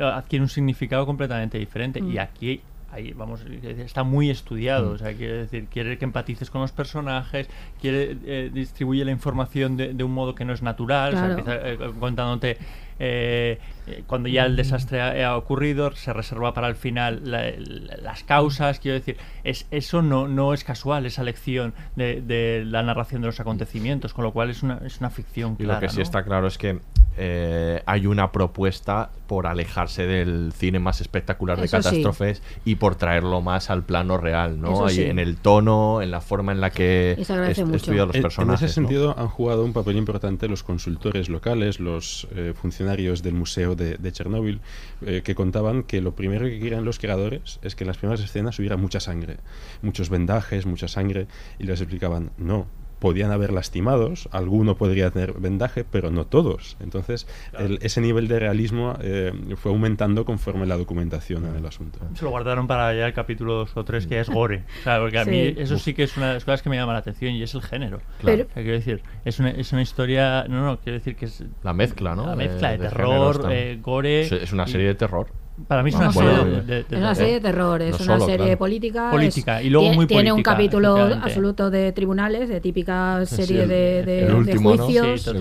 [0.00, 2.00] adquiere un significado completamente diferente.
[2.00, 2.12] Mm.
[2.12, 4.94] Y aquí ahí vamos está muy estudiado Mm.
[4.94, 7.48] o sea quiere decir quiere que empatices con los personajes
[7.80, 11.26] quiere eh, distribuye la información de, de un modo que no es natural o sea,
[11.36, 11.38] Claro.
[11.40, 12.56] empieza, eh, contándote
[12.98, 13.58] eh,
[14.06, 18.22] cuando ya el desastre ha, ha ocurrido se reserva para el final la- la- las
[18.24, 23.20] causas quiero decir es eso no no es casual esa lección de, de la narración
[23.22, 25.88] de los acontecimientos con lo cual es una es una ficción Y clara lo que
[25.90, 26.02] sí ¿no?
[26.02, 26.80] está claro es que
[27.20, 31.82] eh, hay una propuesta por alejarse del cine más espectacular de Eso sí.
[31.88, 34.88] catástrofes y por traerlo más al plano real, ¿no?
[34.88, 35.02] Sí.
[35.02, 37.74] En el tono, en la forma en la que Y es- mucho.
[37.74, 38.62] estudia los En- personajes.
[38.62, 38.86] En ese ¿no?
[38.88, 44.12] sentido han jugado un papel importante los consultores locales, los eh, funcionarios del Museo de,
[44.12, 44.60] Chernóbil,
[45.04, 48.20] eh, que contaban que lo primero que querían los creadores es que en las primeras
[48.20, 49.36] escenas hubiera mucha sangre,
[49.82, 51.26] muchos vendajes, mucha sangre,
[51.58, 52.66] y les explicaban, no.
[52.98, 56.76] Podían haber lastimados, alguno podría tener vendaje, pero no todos.
[56.80, 57.26] Entonces,
[57.58, 61.98] el- ese nivel de realismo eh, fue aumentando conforme la documentación en el asunto.
[62.14, 64.64] Se lo guardaron para ya el capítulo 2 o 3, que es gore.
[64.80, 65.30] O sea, porque a Sí.
[65.30, 67.42] mí eso sí que es una de las cosas que me llama la atención y
[67.42, 68.00] es el género.
[68.22, 70.44] Pero- O sea, quiero decir, es una, es una historia.
[70.48, 71.44] No, no, quiero decir que es.
[71.62, 72.24] La mezcla, ¿no?
[72.26, 74.22] La De- mezcla de, de terror, tan- eh, gore.
[74.22, 75.28] Es- una y- serie de terror.
[75.66, 77.16] Para mí es No, una bueno, serie de, de- de Es una terror.
[77.16, 78.58] serie de terror, es No una solo, serie claro.
[78.58, 79.10] política.
[79.10, 83.66] Política, es- y luego muy Tiene un capítulo absoluto de tribunales, de típica Sí, serie
[83.66, 85.22] de- el de juicios.
[85.22, 85.32] Sí,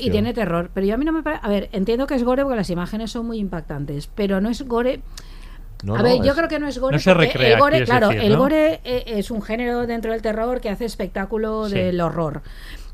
[0.00, 0.70] y tiene terror.
[0.72, 1.44] Pero yo a mí no me parece.
[1.44, 4.08] A ver, entiendo que es gore porque las imágenes son muy impactantes.
[4.14, 5.00] Pero no es gore.
[5.84, 6.94] No, a no, ver, yo es- creo que no es gore.
[6.96, 10.22] No se recrea, el gore, claro, decir, el gore eh, es un género dentro del
[10.22, 11.74] terror que hace espectáculo Sí.
[11.74, 12.42] del horror.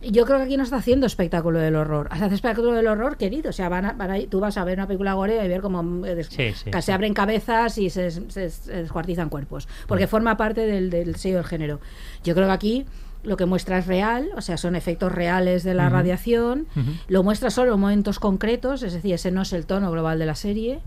[0.01, 2.07] Yo creo que aquí no está haciendo espectáculo del horror.
[2.13, 3.51] Hace espectáculo del horror querido.
[3.51, 5.61] O sea, van a- van a- tú vas a ver una película gore y ver
[5.61, 6.87] cómo eh, des- Sí, sí, que sí.
[6.87, 9.67] se abren cabezas y se, se- se descuartizan cuerpos.
[9.89, 10.09] Porque Mm.
[10.09, 11.81] forma parte del, del sello del género.
[12.23, 12.87] Yo creo que aquí
[13.25, 16.69] lo que muestra es real, o sea, son efectos reales de la radiación.
[17.09, 20.27] Lo muestra solo en momentos concretos, es decir, ese no es el tono global de
[20.27, 20.79] la serie.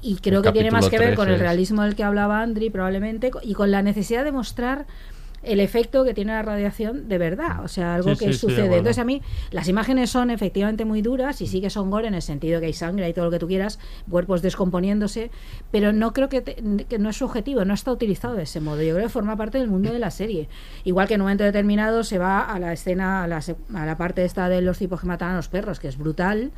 [0.00, 2.04] Y creo El que tiene más que ver con el 13 es- realismo del que
[2.04, 4.86] hablaba Andri, probablemente, y con la necesidad de mostrar
[5.42, 8.66] el efecto que tiene la radiación de verdad, o sea, algo Sí, que sí, sucede.
[8.78, 12.14] Entonces, a mí las imágenes son efectivamente muy duras y sí que son gore en
[12.14, 13.78] el sentido que hay sangre y todo lo que tú quieras,
[14.10, 15.30] cuerpos descomponiéndose,
[15.70, 18.60] pero no creo que, te- que no es su objetivo, no está utilizado de ese
[18.60, 18.82] modo.
[18.82, 20.48] Yo creo que forma parte del mundo de la serie.
[20.84, 23.40] Igual que en un momento determinado se va a la escena, a la,
[23.74, 26.52] a la parte esta de los tipos que matan a los perros, que es brutal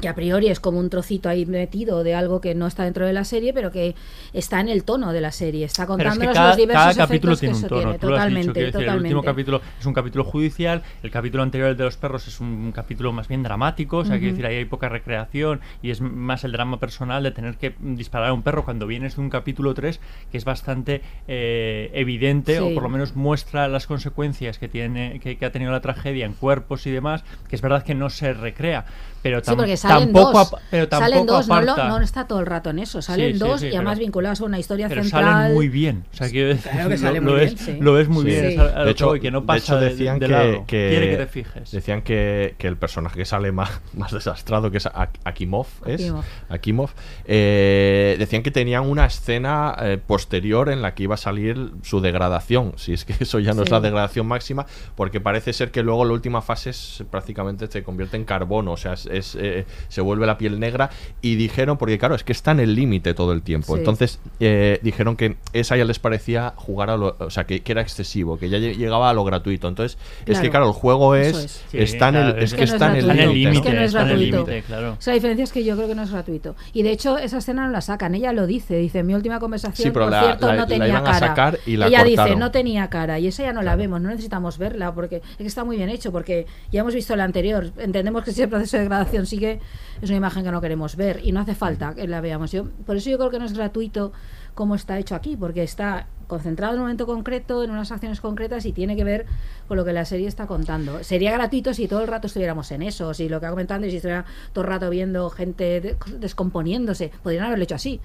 [0.00, 3.06] que a priori es como un trocito ahí metido de algo que no está dentro
[3.06, 3.94] de la serie, pero que
[4.32, 6.94] está en el tono de la serie, está Pero es contándonos que cada, los diversos
[6.94, 7.98] cada capítulo tiene un tono, tiene.
[7.98, 11.42] tú lo has dicho, Totalmente, decir, el último capítulo es un capítulo judicial, el capítulo
[11.42, 14.46] anterior, el de los perros, es un capítulo más bien dramático, o sea, quiero decir,
[14.46, 18.32] ahí hay poca recreación y es más el drama personal de tener que disparar a
[18.32, 22.84] un perro cuando vienes de un capítulo 3 que es bastante eh, evidente o por
[22.84, 26.86] lo menos muestra las consecuencias que, tiene, que, que ha tenido la tragedia en cuerpos
[26.86, 28.86] y demás, que es verdad que no se recrea,
[29.22, 31.48] pero Sí, porque salen tampoco, dos, apa- pero tampoco salen dos
[31.88, 34.06] no, está todo el rato en eso, salen Sí, sí, dos sí, y además pero-
[34.06, 35.24] vinculados a una historia pero central.
[35.24, 36.04] salen muy bien.
[36.12, 37.76] O sea, quiero decir, Claro que lo- salen lo, muy bien, sí.
[37.80, 38.30] lo ves muy Sí.
[38.30, 38.44] bien.
[38.46, 40.52] Es a- a de hecho, que, no de pasa hecho decían de que, lado.
[40.66, 41.70] que- Quiere que te fijes.
[41.70, 46.00] decían que, que el personaje que sale más, más desastrado que es Ak- Akimov es
[46.02, 46.24] Akimov.
[46.48, 46.90] Akimov,
[47.26, 52.00] eh, decían que tenían una escena eh, posterior en la que iba a salir su
[52.00, 54.66] degradación si es que eso ya no es la degradación máxima
[54.96, 58.76] porque parece ser que luego la última fase es, prácticamente se convierte en carbono o
[58.76, 60.90] sea es, es, eh, se vuelve la piel negra
[61.22, 63.80] y dijeron porque claro es que está en el límite todo el tiempo Sí.
[63.80, 67.72] entonces eh, dijeron que esa ya les parecía jugar a lo o sea que, que
[67.72, 70.66] era excesivo que ya lle- llegaba a lo gratuito entonces es que Claro.
[70.66, 73.60] el juego es, está en el claro, es que está es en el límite Es
[73.64, 74.50] que no es está en el gratuito.
[74.50, 74.92] límite, claro.
[74.92, 76.56] O sea, la diferencia es que yo creo que no es gratuito.
[76.72, 78.14] Y de hecho, esa escena no la sacan.
[78.14, 78.76] Ella lo dice.
[78.76, 81.04] Dice, mi última conversación, Sí, pero por la- cierto, la- no la tenía iban a
[81.12, 81.18] cara.
[81.28, 83.18] sacar y la Ella dice, no tenía cara.
[83.18, 84.00] Y esa ya no la vemos.
[84.00, 86.10] No necesitamos verla porque es que está muy bien hecho.
[86.12, 87.70] Porque ya hemos visto la anterior.
[87.78, 89.60] Entendemos que si el proceso de degradación sigue,
[90.02, 91.20] es una imagen que no queremos ver.
[91.24, 92.52] Y no hace falta que la veamos.
[92.52, 94.12] Yo, por eso yo creo que no es gratuito
[94.54, 95.36] como está hecho aquí.
[95.36, 99.24] Porque está concentrado en un momento concreto, en unas acciones concretas y tiene que ver
[99.66, 101.02] con lo que la serie está contando.
[101.02, 103.96] Sería gratuito si todo el rato estuviéramos en eso, si lo que ha comentado si
[103.96, 107.10] estuviera todo el rato viendo gente de- descomponiéndose.
[107.22, 108.00] Podrían haberlo hecho así.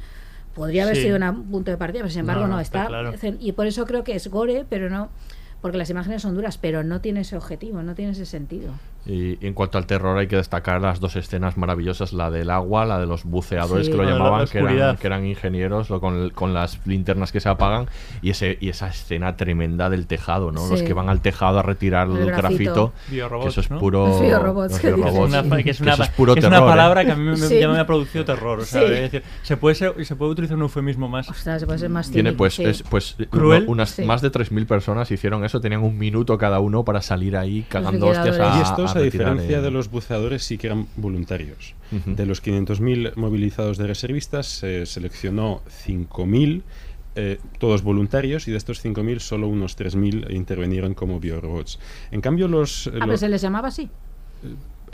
[0.55, 1.01] Podría haber Sí.
[1.03, 2.83] sido un punto de partida, pero sin embargo No, no, no, está.
[2.83, 3.13] está claro.
[3.39, 5.09] Y por eso creo que es gore, pero no.
[5.61, 8.71] Porque las imágenes son duras, pero no tiene ese objetivo, no tiene ese sentido.
[9.05, 12.85] Y en cuanto al terror hay que destacar las dos escenas maravillosas, la del agua,
[12.85, 13.91] la de los buceadores Sí.
[13.91, 17.49] que lo llamaban, que eran, que eran ingenieros, lo con, con las linternas que se
[17.49, 17.87] apagan,
[18.21, 20.67] y ese y esa escena tremenda del tejado, ¿no?
[20.69, 22.41] Los que van al tejado a retirar el, El grafito.
[22.47, 24.33] grafito, Biorobots, que eso es puro que Es
[25.13, 26.71] una, que es una, eso es puro que es terror, una ¿eh?
[26.71, 27.59] palabra que a mí me, Sí.
[27.59, 28.59] ya me ha producido terror.
[28.59, 28.93] O sea, Sí.
[28.93, 31.29] es decir, se puede, ser- se puede utilizar un eufemismo más.
[31.29, 32.63] Ostras, se puede ser más Tiene pues, sí.
[32.63, 33.63] es, pues Cruel.
[33.63, 34.03] uno- unas Sí.
[34.03, 38.07] más de 3.000 personas hicieron eso, tenían un minuto cada uno para salir ahí cagando
[38.07, 41.75] hostias a, Y estos, a diferencia eh, de los buceadores, sí que eran voluntarios.
[42.05, 46.63] De los 500.000 movilizados de reservistas, se seleccionó 5.000,
[47.15, 51.79] eh, todos voluntarios, y de estos 5.000, solo unos 3.000 intervinieron como biorobots.
[52.11, 52.87] En cambio, los...
[52.87, 53.89] A ver, los- se les llamaba así.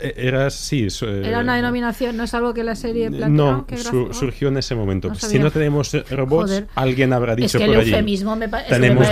[0.02, 3.66] Eh, era, sí, eh, Era una denominación, no es algo que la serie planteó.
[3.68, 5.08] No, su- surgió en ese momento.
[5.08, 6.66] No si no tenemos eh, robots, Joder.
[6.74, 7.90] alguien habrá dicho Es que por el allí.
[7.90, 9.06] eufemismo me, eso me Tenemos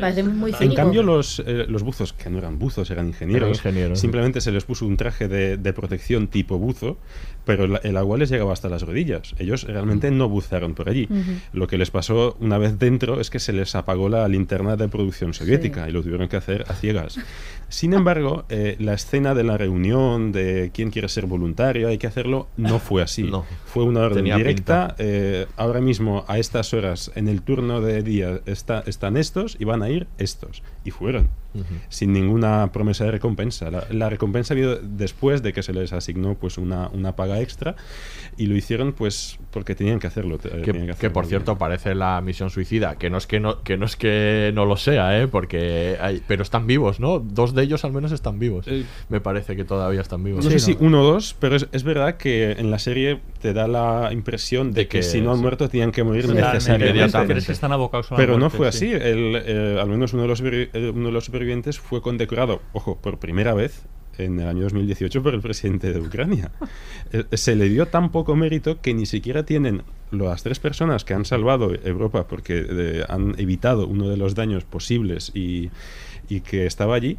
[0.00, 0.76] parece muy En cínico.
[0.76, 4.02] cambio, los, eh, los buzos, que no eran buzos, eran ingenieros, Eran ingenieros, sí.
[4.02, 6.98] simplemente se les puso un traje de, de protección tipo buzo,
[7.44, 9.34] pero el, el agua les llegaba hasta las rodillas.
[9.38, 11.08] Ellos realmente no bucearon por allí.
[11.52, 14.88] Lo que les pasó una vez dentro es que se les apagó la linterna de
[14.88, 17.18] producción soviética y lo tuvieron que hacer a ciegas.
[17.68, 22.06] Sin embargo, eh, la escena de la reunión de quién quiere ser voluntario, hay que
[22.06, 23.22] hacerlo, no fue así.
[23.66, 24.94] Fue una orden directa.
[24.98, 29.64] eh, ahora mismo, a estas horas, en el turno de día, está- están estos y
[29.64, 30.62] van a ir estos.
[30.88, 31.28] Y fueron.
[31.88, 33.68] Sin ninguna promesa de recompensa.
[33.70, 37.74] La, la recompensa vino después de que se les asignó pues una, una paga extra
[38.36, 40.38] y lo hicieron pues porque tenían que hacerlo.
[40.44, 43.86] eh, Que, por cierto parece la misión suicida, que no es que no, que no
[43.86, 45.26] es que no lo sea, ¿eh?
[45.26, 47.18] porque hay, pero están vivos, ¿no?
[47.18, 48.66] Dos de ellos al menos están vivos.
[49.08, 50.44] Me parece que todavía están vivos.
[50.44, 53.52] No sé si uno o dos, pero es, es verdad que en la serie te
[53.52, 55.42] da la impresión de, De que, que si no han sí.
[55.42, 56.90] muerto tenían que morir necesariamente.
[56.90, 57.32] Inmediatamente.
[57.34, 58.92] Crees que están abocados a la Pero no fue sí.
[58.92, 58.92] así.
[58.94, 60.40] El, eh, al menos uno de, los,
[60.94, 63.82] uno de los supervivientes fue condecorado, ojo, por primera vez
[64.18, 66.50] en el año 2018 por el presidente de Ucrania.
[67.12, 71.14] Eh, Se le dio tan poco mérito que ni siquiera tienen las tres personas que
[71.14, 75.70] han salvado Europa porque eh, han evitado uno de los daños posibles y,
[76.28, 77.16] y que estaba allí.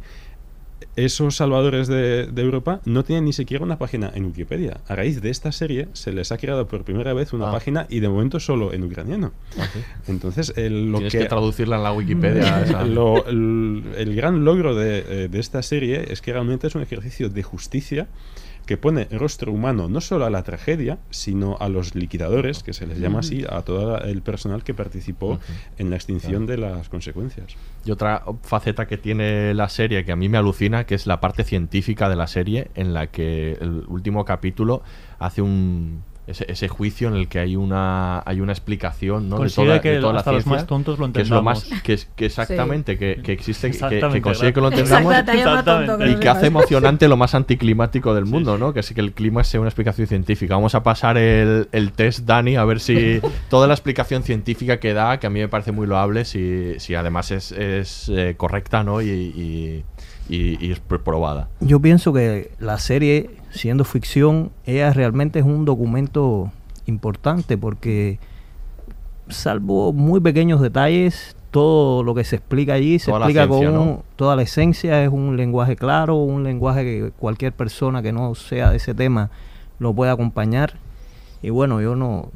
[0.96, 4.78] Esos salvadores de, de Europa no tienen ni siquiera una página en Wikipedia.
[4.88, 7.52] A raíz de esta serie se les ha creado por primera vez una Ah.
[7.52, 9.32] página y de momento solo en ucraniano.
[10.08, 12.84] Entonces, el, lo Tienes que, que traducirla en la Wikipedia, esa.
[12.90, 16.82] Lo- el, el gran logro de, eh, de esta serie es que realmente es un
[16.82, 18.08] ejercicio de justicia
[18.70, 22.86] que pone rostro humano no solo a la tragedia, sino a los liquidadores, que se
[22.86, 25.40] les llama así, a todo el personal que participó
[25.76, 27.56] en la extinción de las consecuencias.
[27.84, 31.18] Y otra faceta que tiene la serie que a mí me alucina, que es la
[31.18, 34.84] parte científica de la serie, en la que el último capítulo
[35.18, 39.36] hace un ese, ese juicio en el que hay una hay una explicación ¿no?
[39.36, 41.30] de Consigue toda, que de toda la hasta los ciencia, más tontos lo que es
[41.30, 41.82] lo más entendamos.
[41.84, 45.14] que, que exactamente que, que existe que- consigue que lo entendamos
[46.08, 48.72] y que hace emocionante lo más anticlimático del mundo, ¿no?
[48.72, 50.54] Que sí que el clima sea una explicación científica.
[50.54, 54.94] Vamos a pasar el, el test, Dani, a ver si toda la explicación científica que
[54.94, 58.82] da, que a mí me parece muy loable, si, si además es, es, eh, correcta,
[58.84, 59.00] ¿no?
[59.02, 59.84] Y, y-
[60.28, 61.48] y- y es pr- probada.
[61.60, 66.50] Yo pienso que la serie, siendo ficción, ella realmente es un documento
[66.86, 68.18] importante porque,
[69.28, 73.74] salvo muy pequeños detalles, todo lo que se explica allí se Toda explica con un-
[73.74, 74.02] ¿no?
[74.16, 78.70] toda la esencia, es un lenguaje claro, un lenguaje que cualquier persona que no sea
[78.70, 79.30] de ese tema
[79.78, 80.74] lo puede acompañar.
[81.42, 82.28] Y bueno, yo no,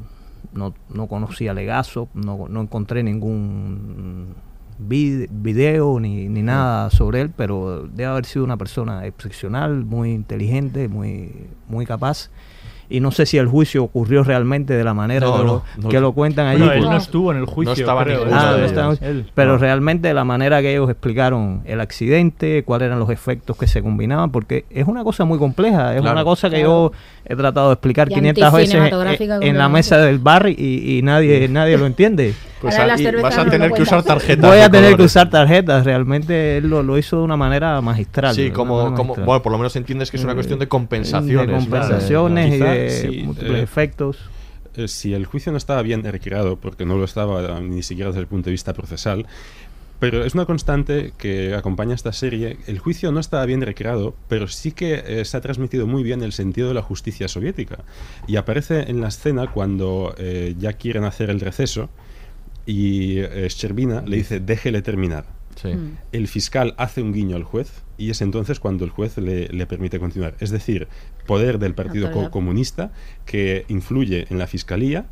[0.53, 4.33] no, no conocía Legazo, no, no encontré ningún
[4.79, 10.11] vid- video ni, ni nada sobre él, pero debe haber sido una persona excepcional, muy
[10.11, 12.29] inteligente, muy, muy capaz.
[12.89, 15.63] Y no sé si el juicio ocurrió realmente de la manera No, que, no, lo,
[15.77, 15.89] no.
[15.89, 16.59] que lo cuentan allí.
[16.59, 19.25] Bueno, él porque- no estuvo en el juicio, estaba creo, Ah, de no estaba- Él,
[19.33, 19.57] pero no.
[19.57, 24.31] realmente la manera que ellos explicaron el accidente, cuáles eran los efectos que se combinaban,
[24.31, 26.15] porque es una cosa muy compleja, es Claro.
[26.15, 26.91] una cosa que Claro.
[26.91, 30.97] yo he tratado de explicar Y 500 veces en, en la mesa del bar y,
[30.97, 32.33] y nadie nadie lo entiende.
[32.65, 34.49] Pues a- y vas a no tener lo que usar tarjetas.
[34.49, 37.79] Voy de a tener que usar tarjetas, realmente él lo, lo hizo de una manera
[37.81, 38.33] magistral.
[38.33, 39.25] Sí, de como, como magistral.
[39.27, 41.45] bueno, por lo menos entiendes que es una Eh, cuestión de compensaciones.
[41.47, 41.59] de ¿no?
[41.59, 44.17] compensaciones y Quizá, de sí, múltiples eh, efectos.
[44.75, 48.09] Eh, si el juicio no estaba bien recreado, porque no lo estaba eh, ni siquiera
[48.09, 49.25] desde el punto de vista procesal,
[49.99, 52.57] pero es una constante que acompaña esta serie.
[52.67, 56.21] El juicio no estaba bien recreado, pero sí que eh, se ha transmitido muy bien
[56.21, 57.79] el sentido de la justicia soviética.
[58.27, 61.89] Y aparece en la escena cuando eh, ya quieren hacer el receso
[62.65, 65.25] y eh, Sherbina le dice, déjele terminar.
[65.55, 65.69] Sí.
[65.69, 65.97] Mm.
[66.11, 69.65] El fiscal hace un guiño al juez y es entonces cuando el juez le, le
[69.65, 70.35] permite continuar.
[70.39, 70.87] Es decir,
[71.25, 72.29] poder del Partido Co-.
[72.31, 72.91] Comunista
[73.25, 75.05] que influye en la fiscalía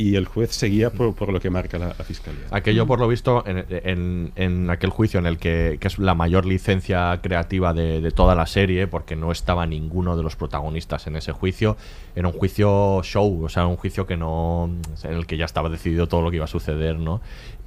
[0.00, 2.44] y el juez seguía por, por lo que marca la, la fiscalía.
[2.52, 6.14] Aquello, por lo visto, en, en- en aquel juicio en el que, que es la
[6.14, 11.08] mayor licencia creativa de, de toda la serie, porque no estaba ninguno de los protagonistas
[11.08, 11.76] en ese juicio,
[12.14, 14.70] era un juicio show, o sea, un juicio que no,
[15.02, 17.20] en el que ya estaba decidido todo lo que iba a suceder, ¿no?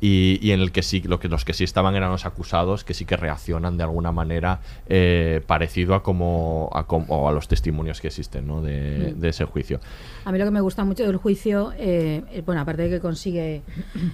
[0.04, 2.84] Y, y en el que sí, lo que, los que sí estaban eran los acusados,
[2.84, 7.48] que sí que reaccionan de alguna manera eh, parecido a como a, como- a los
[7.48, 8.62] testimonios que existen, ¿no?
[8.64, 9.80] De, de ese juicio.
[10.26, 13.62] A mí lo que me gusta mucho del juicio, eh, bueno, aparte de que consigue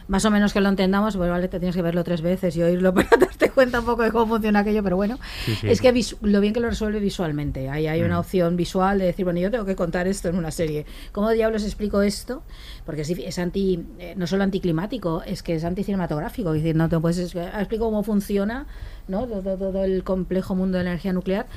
[0.08, 2.64] más o menos que lo entendamos, pues vale, te tienes que verlo tres veces y
[2.64, 5.68] oírlo para darte cuenta un poco de cómo funciona aquello, pero bueno, Sí, sí.
[5.70, 7.70] es que lo bien que lo resuelve visualmente.
[7.70, 8.20] Ahí hay una Mm.
[8.20, 10.86] opción visual de decir, bueno, yo tengo que contar esto en una serie.
[11.12, 12.44] ¿Cómo diablos explico esto?
[12.86, 16.54] Porque es, es anti, eh, no solo anticlimático, es que es anticinematográfico.
[16.54, 18.66] Es decir, no te puedes explico cómo funciona
[19.08, 19.26] ¿no?
[19.26, 21.48] todo, todo el complejo mundo de la energía nuclear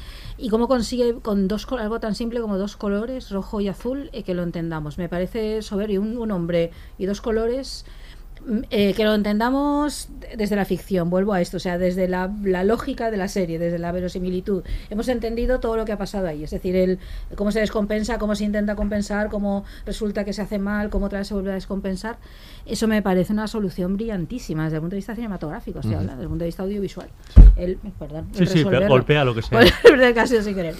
[0.40, 4.22] y cómo consigue con dos algo tan simple como dos colores, rojo y azul, eh,
[4.22, 4.96] que lo entendamos.
[4.98, 7.84] Me parece soberbio un, un hombre y dos colores
[8.70, 12.64] eh, que lo entendamos desde la ficción, vuelvo a esto, o sea, desde la, la
[12.64, 14.62] lógica de la serie, desde la verosimilitud.
[14.88, 16.98] Hemos entendido todo lo que ha pasado ahí, es decir, el,
[17.36, 21.18] cómo se descompensa, cómo se intenta compensar, cómo resulta que se hace mal, cómo otra
[21.18, 22.16] vez se vuelve a descompensar.
[22.66, 26.00] Eso me parece una solución brillantísima desde el punto de vista cinematográfico, estoy Ujú.
[26.00, 27.08] hablando, desde el punto de vista audiovisual.
[27.56, 29.60] El, perdón, Sí, el sí, golpea lo que sea.
[30.14, 30.74] Casi sin querer.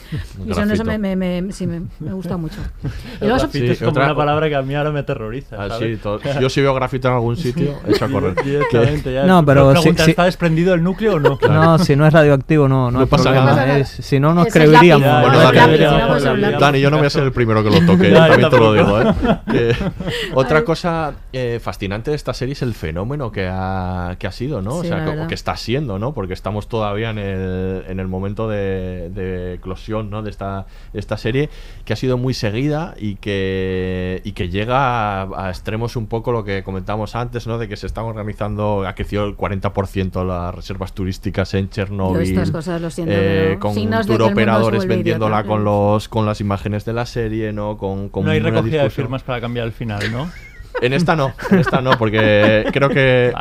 [0.46, 2.61] Y eso, eso me, me, me- sí, me, me gusta mucho.
[3.20, 5.56] Y luego- grafito es Sí, como otra- una palabra que a mí ahora me aterroriza.
[5.58, 5.98] Ah, sí,
[6.40, 8.34] yo si veo grafito en algún sitio, echo a correr.
[8.44, 9.24] Directamente, ya.
[9.24, 11.38] No, pero sí- pregunta, sí- ¿está desprendido el núcleo o no?
[11.48, 13.46] No, si no es radioactivo, no, no, No hay pasa problema.
[13.53, 13.78] nada.
[13.78, 15.07] Es- si no, no Esa es escribiríamos.
[15.07, 15.28] lápiz.
[15.28, 15.76] Bueno, No, Dani,
[16.53, 16.59] si.
[16.61, 19.01] Dani, yo no voy a ser el primero que lo toque, también te lo digo.
[19.01, 19.14] ¿eh?
[19.51, 19.74] Que-
[20.34, 24.62] otra cosa eh, fascinante de esta serie es el fenómeno que ha, que ha sido,
[24.62, 24.76] ¿no?
[24.76, 26.12] o Sí, sea, la que, que está siendo, ¿no?
[26.14, 30.22] Porque estamos todavía en el, en el momento de, de eclosión, ¿no?
[30.22, 31.51] De esta, de esta serie,
[31.84, 36.32] que ha sido muy seguida y que, y que llega a, a extremos un poco
[36.32, 37.59] lo que comentábamos antes, ¿no?
[37.59, 42.22] De que se están organizando, ha crecido el 40% las reservas turísticas en Chernobyl.
[42.22, 44.95] estas cosas lo siento, eh, con signos de que el tour mundo se operadores vuelve
[44.97, 47.76] vendiéndola con los con las imágenes de la serie, ¿no?
[47.76, 50.30] Con, con No hay recogida de firmas para cambiar el final, ¿no?
[50.80, 53.32] En esta no, en esta no, porque creo que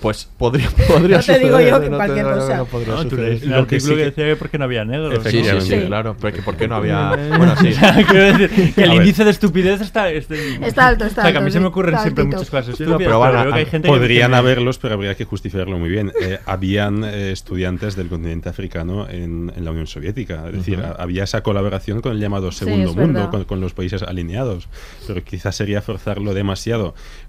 [0.00, 2.56] pues podría, podría No te digo yo que no cualquier cosa.
[2.58, 5.22] no podría No, tú que artículo sí que decía que porque no había negros.
[5.24, 7.70] Sí, sí, claro, pero que por qué no había bueno, sí.
[8.08, 10.10] Quiero decir que el índice de estupidez está...
[10.10, 12.22] este- Está alto, está O sea, que a alto, mí se me ocurren está siempre
[12.22, 12.38] altito.
[12.38, 15.14] muchas cosas estúpidas, pero van a- creo que hay gente que Podrían haberlos, pero habría
[15.14, 16.12] que justificarlo muy bien.
[16.20, 20.44] Eh, habían eh, estudiantes del continente africano en, en la Unión Soviética.
[20.48, 24.68] Es decir, había esa colaboración con el llamado Segundo Mundo, con los países alineados.
[25.06, 26.81] Pero quizás sería forzarlo demasiado,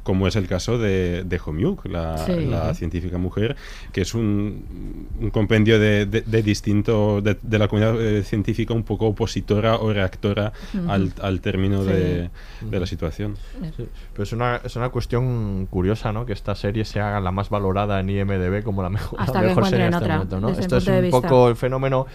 [0.03, 2.45] como es el caso de, de Homyuk, la, Sí.
[2.45, 3.55] la científica mujer,
[3.91, 8.73] que es un, un compendio de, de- de distinto, de, de la comunidad eh, científica
[8.73, 10.51] un poco opositora o reactora
[10.87, 11.89] al, al término Sí.
[11.89, 12.29] de,
[12.69, 13.35] de la situación.
[13.77, 16.25] Sí, Pero es una, es una cuestión curiosa, ¿no?
[16.25, 19.41] Que esta serie se haga la más valorada en IMDB como la mejor, la Hasta
[19.41, 21.21] que mejor serie este otra, momento, Esto es un vista.
[21.21, 22.05] poco el fenómeno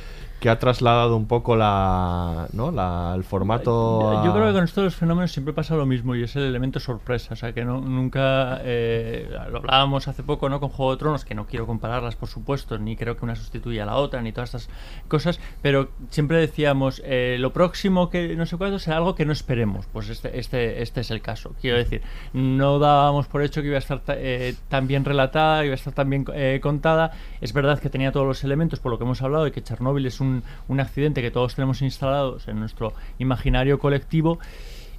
[0.41, 2.71] que ha trasladado un poco la, ¿no?
[2.71, 4.23] la, el formato.
[4.25, 6.45] Yo creo que con esto de los fenómenos siempre pasa lo mismo y es el
[6.45, 7.35] elemento sorpresa.
[7.35, 8.61] O sea, que no, nunca.
[8.63, 10.61] eh, lo hablábamos hace poco ¿no?
[10.61, 13.83] con Juego de Tronos, que no quiero compararlas, por supuesto, ni creo que una sustituya
[13.83, 14.69] a la otra, ni todas estas
[15.09, 19.33] cosas, pero siempre decíamos, eh, lo próximo que no sé cuándo será algo que no
[19.33, 19.87] esperemos.
[19.93, 21.53] Pues este, este, este es el caso.
[21.61, 25.65] Quiero decir, no dábamos por hecho que iba a estar ta- eh, tan bien relatada,
[25.65, 26.25] iba a estar tan bien
[26.63, 27.11] contada.
[27.41, 30.07] Es verdad que tenía todos los elementos, por lo que hemos hablado, de que Chernóbil
[30.07, 30.28] es un,
[30.69, 34.39] un accidente que todos tenemos instalados en nuestro imaginario colectivo.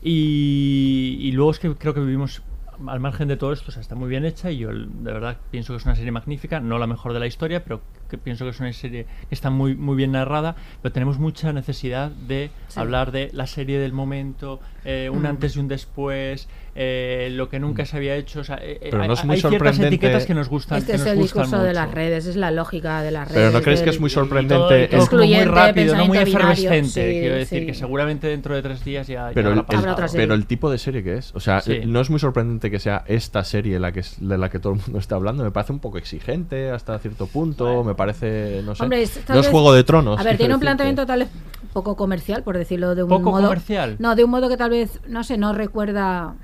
[0.02, 2.42] Y, y luego es que creo que vivimos
[2.88, 5.36] al margen de todo esto, o sea, está muy bien hecha y yo de verdad
[5.52, 8.46] pienso que es una serie magnífica, no la mejor de la historia, pero que pienso
[8.46, 12.52] que es una serie que está muy, muy bien narrada, pero tenemos mucha necesidad de
[12.70, 12.80] Sí.
[12.80, 15.26] hablar de la serie del momento, eh, un Mm.
[15.28, 19.02] antes y un después, eh, lo que nunca se había hecho, o sea, eh, Pero
[19.02, 20.78] hay, no es muy hay ciertas sorprendente- etiquetas que nos gustan.
[20.78, 23.42] Este que es nos el discurso de las redes, es la lógica de las redes.
[23.42, 24.90] Pero ¿no crees que es muy sorprendente?
[25.10, 27.12] como muy rápido, no muy binario, efervescente.
[27.14, 27.66] sí, quiero decir sí.
[27.66, 30.26] que seguramente dentro de tres días ya, ya pero el, habrá el- serie.
[30.26, 31.82] pero el tipo de serie que es, o sea, Sí.
[31.86, 34.74] no es muy sorprendente que sea esta serie la que es, de la que todo
[34.74, 35.44] el mundo está hablando.
[35.44, 37.84] Me parece un poco exigente hasta cierto punto.
[37.84, 38.84] Me parece, no sé.
[38.84, 40.20] Hombre, es- no es Juego de Tronos.
[40.20, 41.30] A ver, tiene un planteamiento tal vez
[41.74, 43.44] poco comercial, por decirlo de un ¿Poco modo.
[43.44, 43.96] comercial?
[44.00, 46.36] No, de un modo que tal vez, no sé, no recuerda.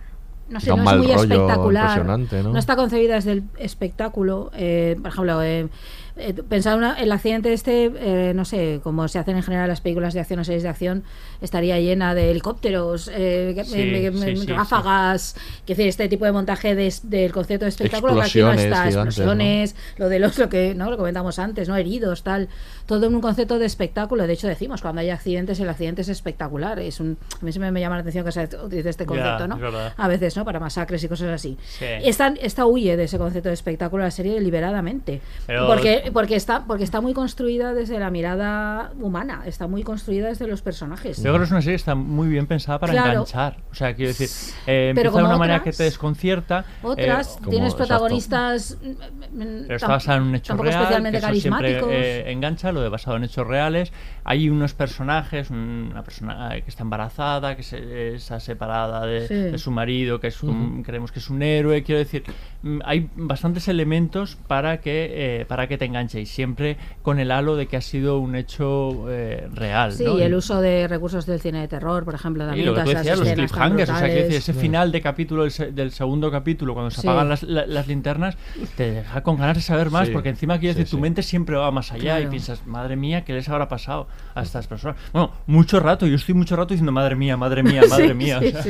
[0.48, 2.06] No sé, no es muy espectacular.
[2.06, 2.58] ¿no?
[2.58, 4.52] está concebida desde el espectáculo.
[4.54, 5.70] eh, por ejemplo, eh,
[6.18, 9.82] eh, pensar una- el accidente este, eh, no sé, como se hacen en general las
[9.82, 11.04] películas de acción o series de acción,
[11.42, 15.36] estaría llena de helicópteros, eh, Sí, eh, sí, sí, ráfagas,
[15.66, 18.64] que decir, este tipo de montaje de- del concepto de espectáculo que aquí no Explosiones
[18.66, 19.04] está, gigantes, ¿no?
[19.04, 22.48] explosiones, lo de los lo que no lo comentamos antes, no heridos, tal,
[22.86, 24.28] todo en un concepto de espectáculo.
[24.28, 26.80] De hecho decimos cuando hay accidentes el accidente es espectacular.
[26.80, 29.60] Es un a mí siempre me llama la atención que se utilice este concepto, ¿no?
[29.98, 30.46] A veces, ¿no?
[30.46, 31.58] Para masacres y cosas así.
[31.68, 31.86] Sí.
[32.04, 36.66] Esta, esta huye de ese concepto de espectáculo la serie deliberadamente, Pero- porque porque está
[36.66, 41.18] porque está muy construida desde la mirada humana, está muy construida desde los personajes.
[41.18, 43.10] Yo creo que es una serie que está muy bien pensada para Claro.
[43.12, 43.58] enganchar.
[43.72, 44.30] O sea, quiero decir,
[44.68, 46.66] eh, empieza de una manera que otras- te desconcierta.
[46.84, 51.26] Otras eh, como- tienes protagonistas mm, Pero está basado en un hecho real, especialmente que
[51.26, 51.90] eso siempre carismáticos.
[51.94, 53.92] eh, engancha, lo de basado en hechos reales.
[54.24, 59.34] Hay unos personajes, una persona que está embarazada, que se, está separada de, Sí.
[59.34, 61.84] de su marido, que es un- creemos que es un héroe.
[61.84, 62.24] Quiero decir,
[62.64, 67.32] mm, hay bastantes elementos para que, eh, para que te enganche y siempre con el
[67.32, 69.94] halo de que ha sido un hecho eh, real.
[69.94, 70.18] Sí, ¿no?
[70.18, 72.66] y el uso de recursos del cine de terror, por ejemplo, Y también.
[72.68, 75.72] lo que tú decías, los cliffhangers, o sea, que ese final de capítulo del, se-
[75.72, 77.08] del segundo capítulo, cuando se Sí.
[77.08, 78.38] apagan las, la- las linternas,
[78.76, 81.02] te deja con ganas de saber más, Sí, porque encima quiero sí, decir, tu sí.
[81.02, 82.30] mente siempre va más allá y Claro.
[82.32, 84.98] piensas, madre mía, ¿qué les habrá pasado a estas personas?
[85.14, 88.40] Bueno, mucho rato, yo estoy mucho rato diciendo, madre mía, madre mía, madre mía.
[88.40, 88.62] o sea,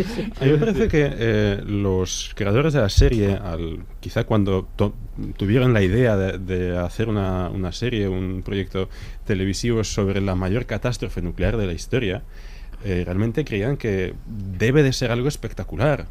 [0.41, 4.67] A mí me parece que eh, los creadores de la serie, al, quizá cuando
[5.37, 8.89] tuvieron la idea de, de hacer una, una serie, un proyecto
[9.25, 12.23] televisivo sobre la mayor catástrofe nuclear de la historia,
[12.83, 16.07] eh, realmente creían que debe de ser algo espectacular.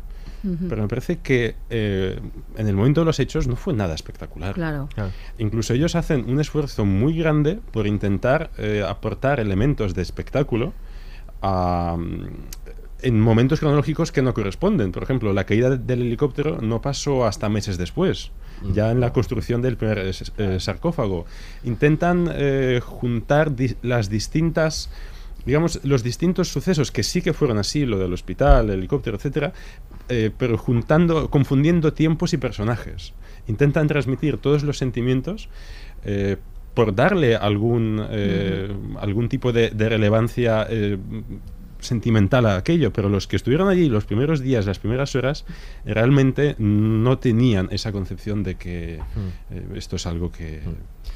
[0.68, 2.20] Pero me parece que eh,
[2.58, 4.52] en el momento de los hechos no fue nada espectacular.
[4.52, 4.90] Claro.
[5.38, 10.74] Incluso ellos hacen un esfuerzo muy grande por intentar eh, aportar elementos de espectáculo
[11.40, 11.96] a,
[13.04, 14.90] en momentos cronológicos que no corresponden.
[14.92, 18.32] Por ejemplo, la caída del helicóptero no pasó hasta meses después,
[18.72, 21.26] ya en la construcción del primer eh, eh, sarcófago.
[21.64, 24.90] Intentan eh, juntar di- las distintas
[25.46, 29.52] digamos, los distintos sucesos que sí que fueron así, lo del hospital, el helicóptero, etcétera,
[30.08, 33.12] eh, pero juntando, confundiendo tiempos y personajes.
[33.46, 35.50] Intentan transmitir todos los sentimientos
[36.06, 36.38] eh,
[36.72, 40.66] por darle algún, eh, algún tipo de, de relevancia
[41.84, 45.44] sentimental a aquello, pero los que estuvieron allí los primeros días, las primeras horas,
[45.84, 48.94] realmente no tenían esa concepción de que
[49.50, 50.60] eh, esto es algo que,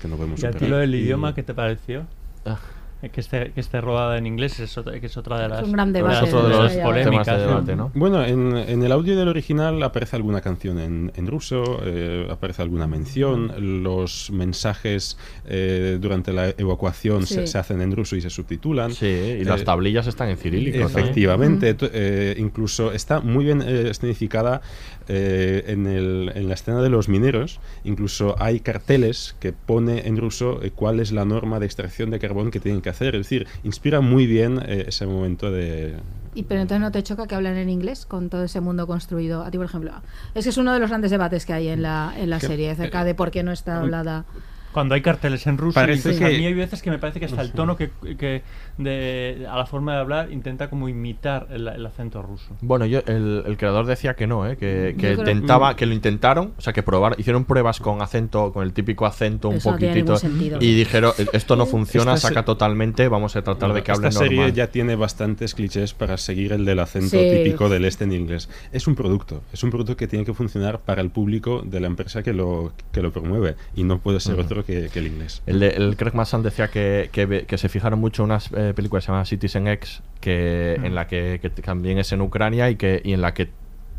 [0.00, 2.06] que no podemos ¿Y a ti lo del Y- idioma qué te pareció?
[2.44, 2.54] Eh,
[3.00, 5.70] Que esté, que esté rodada en inglés es otra, que es otra de las, un
[5.70, 7.26] gran de debate, las- Es otro de los polémicas.
[7.38, 7.92] de debate, ¿no?
[7.94, 12.60] Bueno, en, en el audio del original aparece alguna canción en, en ruso, eh, aparece
[12.62, 13.52] alguna mención,
[13.84, 17.52] los mensajes eh, durante la evacuación se, Sí.
[17.52, 18.90] se hacen en ruso y se subtitulan.
[18.92, 20.78] Sí, y las Eh, tablillas están en cirílico.
[20.84, 24.60] Efectivamente, eh, incluso está muy bien eh, escenificada
[25.06, 27.60] eh, en, el- en la escena de los mineros.
[27.84, 32.18] Incluso hay carteles que pone en ruso eh, cuál es la norma de extracción de
[32.18, 33.14] carbón que tienen que hacer.
[33.14, 35.96] Es decir, inspira muy bien eh, ese momento de,
[36.34, 39.42] Y pero entonces no te choca que hablen en inglés con todo ese mundo construido.
[39.42, 39.92] A ti, por ejemplo,
[40.34, 42.46] es que es uno de los grandes debates que hay en la, en la Que-
[42.46, 44.24] serie acerca de por qué no está hablada.
[44.72, 47.18] Cuando hay carteles en ruso, Parece incluso a que- mí hay veces que me parece
[47.18, 48.42] que hasta el tono que, que
[48.78, 52.56] de, a la forma de hablar intenta como imitar el, el acento ruso.
[52.60, 54.56] Bueno, yo, el, el creador decía que no, ¿eh?
[54.56, 58.62] que, que intentaba, que lo intentaron, o sea, que probar, hicieron pruebas con acento, con
[58.64, 60.58] el típico acento un Eso no tiene poquitito, sentido.
[60.60, 64.06] y dijeron, esto no funciona, Esta se- saca totalmente, vamos a tratar de que Esta
[64.08, 64.54] hable serie normal.
[64.54, 67.30] ya tiene bastantes clichés para seguir el del acento Sí.
[67.42, 68.48] típico del este en inglés.
[68.72, 71.86] Es un producto, es un producto que tiene que funcionar para el público de la
[71.88, 74.42] empresa que lo, que lo promueve y no puede ser Ujú.
[74.42, 75.42] otro que, que el inglés.
[75.46, 78.67] El, de, el Craig Masson decía que, que, que se fijaron mucho en unas eh,
[78.74, 80.84] películas que se llaman Citizen X, que, Mm.
[80.84, 83.50] en la que, que también es en Ucrania y, que, y en la que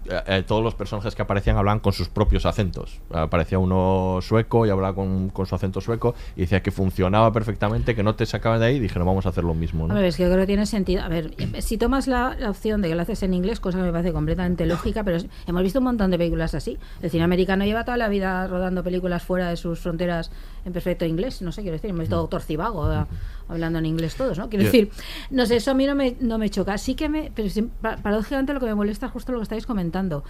[0.10, 3.00] eh, eh, todos los personajes que aparecían hablaban con sus propios acentos.
[3.12, 7.94] Aparecía uno sueco y hablaba con, con su acento sueco y decía que funcionaba perfectamente,
[7.96, 9.88] que no te sacaban de ahí y dijeron vamos a hacer lo mismo.
[9.88, 9.94] ¿no?
[9.94, 11.04] A ver, es que yo creo que tiene sentido.
[11.04, 13.84] A ver, si tomas la, la opción de que lo haces en inglés, cosa que
[13.84, 16.78] me parece completamente lógica, pero hemos visto un montón de películas así.
[17.04, 20.32] El cine americano lleva toda la vida rodando películas fuera de sus fronteras
[20.66, 21.42] en perfecto inglés.
[21.44, 23.06] No sé, quiero decir, hemos visto Doctor Cibago eh,
[23.50, 24.50] hablando en inglés todos, ¿no?
[24.50, 24.91] Quiero decir,
[25.32, 26.78] no sé, eso a mí no me, no me choca.
[26.78, 27.32] Sí que me.
[27.36, 27.50] Pero
[27.82, 30.24] paradójicamente lo que me molesta es justo lo que estáis comentando.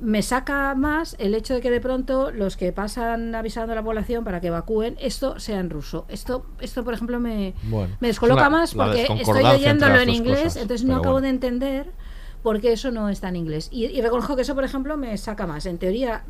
[0.00, 3.82] Me saca más el hecho de que de pronto los que pasan avisando a la
[3.84, 6.04] población para que evacúen, esto sea en ruso.
[6.08, 10.38] Esto, esto por ejemplo, me, Bueno, me descoloca la- más porque estoy leyéndolo en inglés,
[10.42, 11.26] cosas, entonces no acabo bueno.
[11.26, 11.92] de entender
[12.42, 13.68] por qué eso no está en inglés.
[13.70, 15.64] Y, y reconozco que eso, por ejemplo, me saca más.
[15.66, 16.24] En teoría,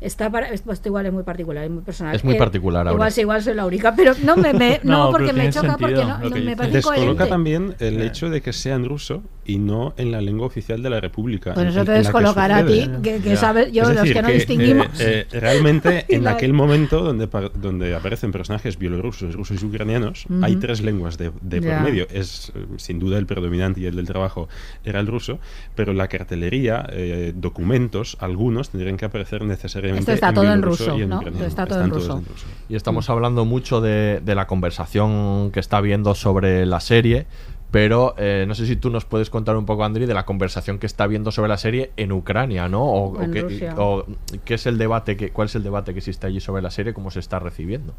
[0.00, 0.48] está para.
[0.50, 2.14] Esto, esto igual es muy particular, es muy personal.
[2.14, 2.92] Es muy Eh, particular ahora.
[2.96, 5.96] Igual, igual soy la única, pero no, me, me- no, No, porque me choca, porque
[5.96, 8.84] sentido no, lo no, que me parece Descoloca también el hecho de que sea en
[8.84, 11.54] ruso y no en la lengua oficial de la República.
[11.54, 14.22] Pues eso te que descolocará a ti, que- que sabes- yo, Es los decir, que
[14.22, 14.86] no eh, distinguimos.
[15.00, 17.28] eh, realmente, en aquel momento donde,
[17.60, 20.44] donde aparecen personajes bielorrusos, rusos y ucranianos, Ujú.
[20.44, 22.06] hay tres lenguas de, de por medio.
[22.10, 24.48] Es eh, sin duda el predominante y el del trabajo
[24.84, 25.38] era el ruso,
[25.74, 30.62] pero la cartelería, eh, documentos, algunos tendrían que aparecer necesariamente Esto está en todo en
[30.62, 31.20] ruso, ¿no?
[31.44, 32.18] Está todo en ruso.
[32.18, 32.46] en ruso.
[32.68, 37.26] Y estamos hablando mucho de, de la conversación que está habiendo sobre la serie,
[37.70, 40.78] pero eh, no sé si tú nos puedes contar un poco, Andri, de la conversación
[40.78, 42.82] que está habiendo sobre la serie en Ucrania, ¿no?
[42.84, 43.74] O, O qué, Rusia.
[43.76, 44.06] o
[44.44, 46.94] qué es el debate, que, cuál es el debate que existe allí sobre la serie,
[46.94, 47.94] cómo se está recibiendo.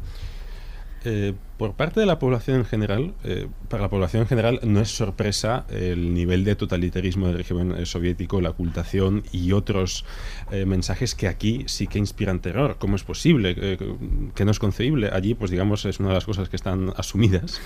[1.04, 4.80] Eh, por parte de la población en general, eh, para la población en general no
[4.80, 10.04] es sorpresa el nivel de totalitarismo del régimen eh, soviético, la ocultación y otros
[10.52, 12.76] eh, mensajes que aquí sí que inspiran terror.
[12.78, 13.56] ¿Cómo es posible?
[14.34, 15.10] que no es concebible.
[15.12, 17.60] Allí, pues digamos, es una de las cosas que están asumidas.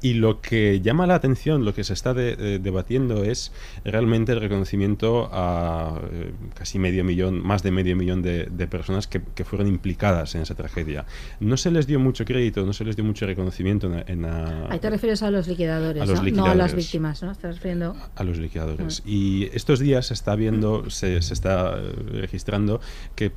[0.00, 3.52] Y lo que llama la atención, lo que se está debatiendo es
[3.84, 6.00] realmente el reconocimiento a
[6.54, 10.54] casi medio millón, más de medio millón de, personas que, que fueron implicadas en esa
[10.54, 11.04] tragedia.
[11.38, 14.90] No se les dio mucho crédito, no se les dio mucho reconocimiento en, Ahí te
[14.90, 16.46] refieres a los liquidadores, ¿no?
[16.46, 17.30] a las víctimas, ¿no?
[17.30, 17.96] Estás refiriendo...
[18.14, 19.02] A los liquidadores.
[19.04, 19.08] Mm.
[19.08, 22.80] Y estos días se está viendo, se, se, está eh, registrando
[23.14, 23.32] que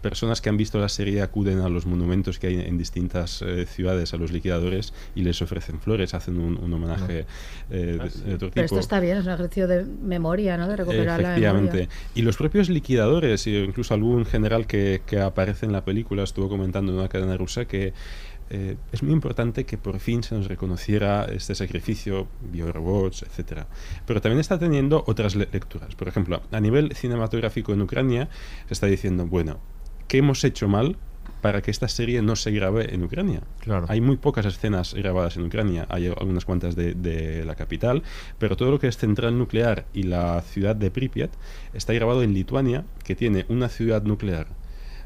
[0.00, 3.66] personas que han visto la serie acuden a los monumentos que hay en distintas eh,
[3.66, 7.26] ciudades a los liquidadores y les ofrecen flores, hacen un, homenaje
[7.70, 10.68] eh, ah, de, otro Pero esto está bien, es un ejercicio de memoria, ¿no?
[10.68, 11.66] De recuperar Efectivamente.
[11.66, 11.88] la memoria.
[12.14, 16.92] Y los propios liquidadores, incluso algún general que, que aparece en la película, estuvo comentando
[16.92, 17.92] en una cadena rusa que
[18.50, 23.64] eh, es muy importante que por fin se nos reconociera este sacrificio, biorobots, etc.
[24.06, 25.94] Pero también está teniendo otras lecturas.
[25.94, 28.28] Por ejemplo, a nivel cinematográfico en Ucrania
[28.66, 29.58] se está diciendo, bueno,
[30.06, 30.96] ¿qué hemos hecho mal
[31.40, 33.42] para que esta serie no se grabe en Ucrania.
[33.60, 33.86] Claro.
[33.88, 38.02] Hay muy pocas escenas grabadas en Ucrania, hay algunas cuantas de, de, la capital,
[38.38, 41.30] pero todo lo que es central nuclear y la ciudad de Pripyat
[41.74, 44.48] está grabado en Lituania, que tiene una ciudad nuclear,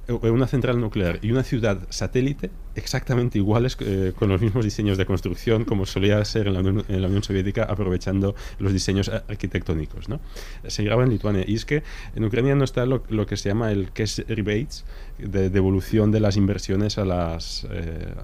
[0.09, 4.99] eh, una central nuclear y una ciudad satélite exactamente iguales eh, con los mismos diseños
[4.99, 10.21] de construcción como solía ser en la, Unión, Soviética aprovechando los diseños arquitectónicos ¿no?
[10.67, 11.45] se graba en Lituania.
[11.47, 11.83] Y es que
[12.15, 14.85] en Ucrania no está lo, que se llama el cash rebates
[15.19, 18.15] de devolución de las inversiones a las eh,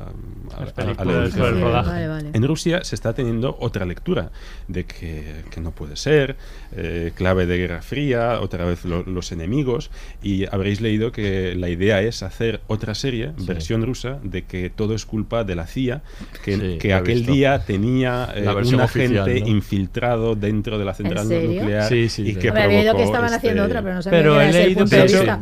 [2.32, 4.30] en Rusia se está teniendo otra lectura
[4.66, 6.36] de que, que no puede ser
[6.72, 9.90] eh, clave de Guerra Fría otra vez los enemigos.
[10.22, 14.94] Y habréis leído que la idea es hacer otra serie versión rusa de que todo
[14.94, 16.02] es culpa de la CIA,
[16.44, 22.34] que, que aquel día tenía eh, un agente infiltrado dentro de la central nuclear y
[22.34, 24.84] que provocó que estaban haciendo este otra, pero no pero he leído,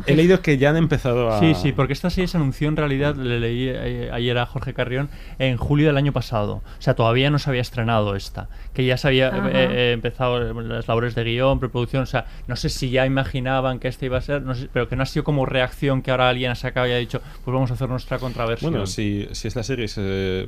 [0.05, 1.39] he leído que ya han empezado a...
[1.39, 4.73] Sí, sí, porque esta serie se anunció en realidad, le leí eh, ayer a Jorge
[4.73, 6.61] Carrión, en julio del año pasado.
[6.77, 8.49] O sea, todavía no se había estrenado esta.
[8.73, 12.03] Que ya se había eh, empezado las labores de guion, preproducción.
[12.03, 14.87] O sea, no sé si ya imaginaban que esta iba a ser, no sé, pero
[14.87, 17.53] que no ha sido como reacción que ahora alguien ha sacado y ha dicho, pues
[17.53, 18.71] vamos a hacer nuestra contraversión.
[18.71, 20.47] Bueno, si, si esta serie se,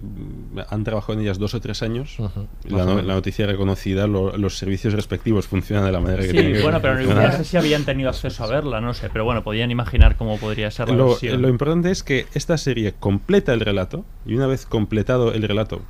[0.70, 2.18] han trabajado en ellas dos o tres años,
[2.64, 6.56] la, noticia reconocida, los servicios respectivos funcionan de la manera que tienen.
[6.56, 9.44] Sí, bueno, pero no sé si habían tenido acceso a verla, no sé, pero bueno,
[9.44, 11.42] podían imaginar cómo podría ser la lo, versión.
[11.42, 15.82] Lo importante es que esta serie completa el relato, y una vez completado el relato,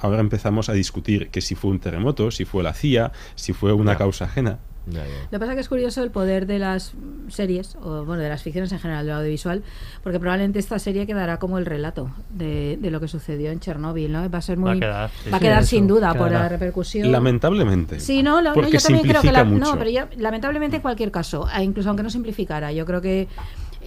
[0.00, 3.72] ahora empezamos a discutir que si fue un terremoto, si fue la CIA, si fue
[3.72, 4.58] una causa ajena.
[4.86, 6.92] Lo que pasa es que es curioso el poder de las
[7.28, 9.62] series, o bueno, de las ficciones en general, del audiovisual,
[10.02, 14.28] porque probablemente esta serie quedará como el relato de, lo que sucedió en Chernóbil, ¿no?
[14.30, 14.78] Va a ser muy.
[14.80, 17.10] Va a quedar, sin duda por la repercusión.
[17.10, 18.00] Lamentablemente.
[18.00, 19.44] Sí, no, yo también creo que.
[19.44, 23.28] no, pero lamentablemente en cualquier caso, incluso aunque no simplificara, yo creo que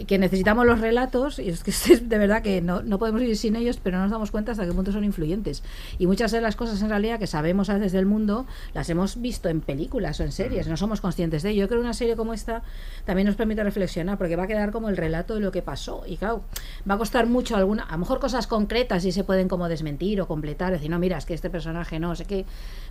[0.06, 3.38] que necesitamos los relatos, y es que es de verdad que no, no, podemos vivir
[3.38, 5.64] sin ellos, pero no nos damos cuenta hasta qué punto son influyentes.
[5.98, 9.22] Y muchas de las cosas en realidad que sabemos a veces del mundo, las hemos
[9.22, 11.62] visto en películas o en series, no somos conscientes de ello.
[11.62, 12.64] Yo creo que una serie como esta
[13.06, 16.04] también nos permite reflexionar, porque va a quedar como el relato de lo que pasó.
[16.06, 16.44] Y claro,
[16.90, 20.22] va a costar mucho alguna, a lo mejor cosas concretas y se pueden como desmentir
[20.22, 22.46] o completar, decir, no, mira, es que este personaje no, sé qué.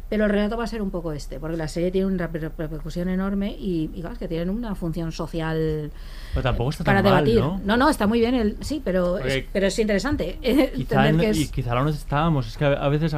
[0.09, 3.09] Pero el relato va a ser un poco este, porque la serie tiene una repercusión
[3.09, 5.91] enorme y, y claro, que tienen una función social
[6.37, 7.41] pero tampoco está para tan debatir.
[7.41, 7.77] Mal, ¿no?
[7.79, 10.39] no, está muy bien, el, sí, pero es, pero es interesante.
[10.77, 12.47] Quizá Y quizá no necesitábamos.
[12.47, 13.15] Es que a veces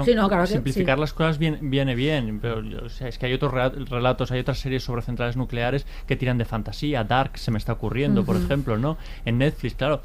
[0.47, 4.39] simplificar las cosas viene, viene bien, pero o sea, es que hay otros relatos, hay
[4.39, 7.03] otras series sobre centrales nucleares que tiran de fantasía.
[7.03, 8.97] Dark se me está ocurriendo, por ejemplo, ¿no?
[9.25, 10.01] En Netflix, claro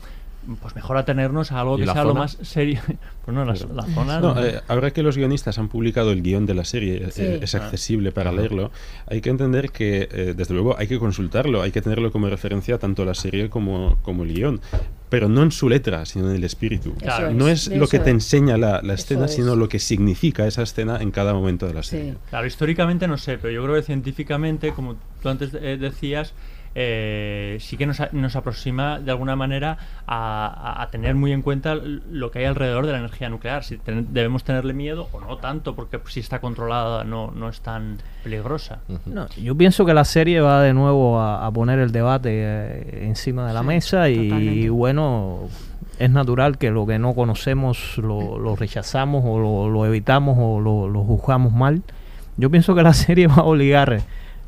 [0.61, 2.81] pues mejor atenernos a algo que sea lo más serio.
[3.23, 4.19] Pues no, la, zona.
[4.19, 7.55] No, eh, ahora que los guionistas han publicado el guion de la serie, eh, es
[7.55, 7.59] ah.
[7.59, 8.69] accesible para leerlo,
[9.07, 12.77] hay que entender que, eh, desde luego, hay que consultarlo, hay que tenerlo como referencia
[12.79, 14.59] tanto la serie como, como el guion.
[15.07, 16.95] Pero no en su letra, sino en el espíritu.
[17.31, 20.97] no es, lo que te enseña la, la escena, sino lo que significa esa escena
[21.01, 22.15] en cada momento de la serie.
[22.29, 26.33] Claro, históricamente no sé, pero yo creo que científicamente, como tú antes decías,
[26.75, 32.31] eh, sí que nos, nos, aproxima de alguna manera a, tener muy en cuenta lo
[32.31, 35.99] que hay alrededor de la energía nuclear, si debemos tenerle miedo o no tanto, porque
[36.07, 38.79] si está controlada no, no es tan peligrosa.
[39.05, 43.47] no, yo pienso que la serie va de nuevo a, poner el debate eh, encima
[43.47, 45.47] de la mesa y, bueno,
[45.99, 51.53] es natural que lo que no conocemos lo, rechazamos o lo, evitamos o lo, juzgamos
[51.53, 51.83] mal.
[52.37, 54.01] Yo pienso que la serie va a obligar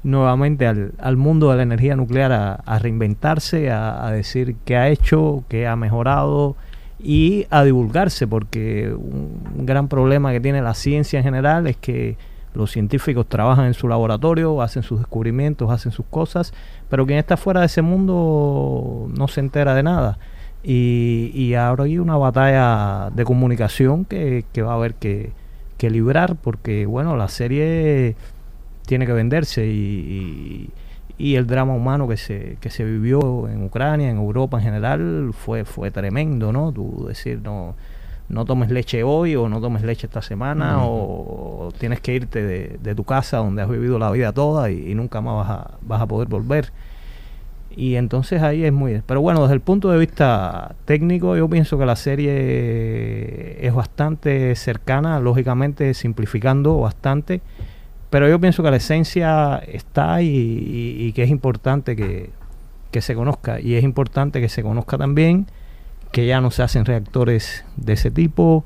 [0.06, 5.44] nuevamente al, al mundo de la energía nuclear a, reinventarse, a, decir qué ha hecho,
[5.50, 6.56] qué ha mejorado
[7.00, 12.18] y a divulgarse, porque un gran problema que tiene la ciencia en general es que
[12.54, 16.54] los científicos trabajan en su laboratorio, hacen sus descubrimientos, hacen sus cosas,
[16.88, 20.20] pero quien está fuera de ese mundo no se entera de nada.
[20.64, 25.32] Y, y ahora hay una batalla de comunicación que, que va a haber que,
[25.78, 28.16] que librar, porque bueno, la serie
[28.86, 30.70] tiene que venderse y,
[31.18, 35.32] y, el drama humano que se, que se vivió en Ucrania, en Europa en general,
[35.34, 36.72] fue, fue tremendo, ¿no?
[36.72, 37.76] Tú decir, no,
[38.30, 42.80] no tomes leche hoy o no tomes leche esta semana o, tienes que irte de,
[42.82, 46.02] de, tu casa donde has vivido la vida toda y, nunca más vas a, vas
[46.02, 46.72] a poder volver.
[47.78, 49.02] Y entonces ahí es muy...
[49.06, 54.56] Pero bueno, desde el punto de vista técnico, yo pienso que la serie es bastante
[54.56, 57.42] cercana, lógicamente simplificando bastante
[58.10, 62.30] pero yo pienso que la esencia está y, que es importante que,
[63.02, 63.60] se conozca.
[63.60, 65.48] Y es importante que se conozca también
[66.14, 68.64] que ya no se hacen reactores de ese tipo,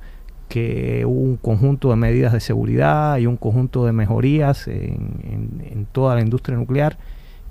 [0.50, 6.14] que hubo un conjunto de medidas de seguridad y un conjunto de mejorías en, toda
[6.14, 6.98] la industria nuclear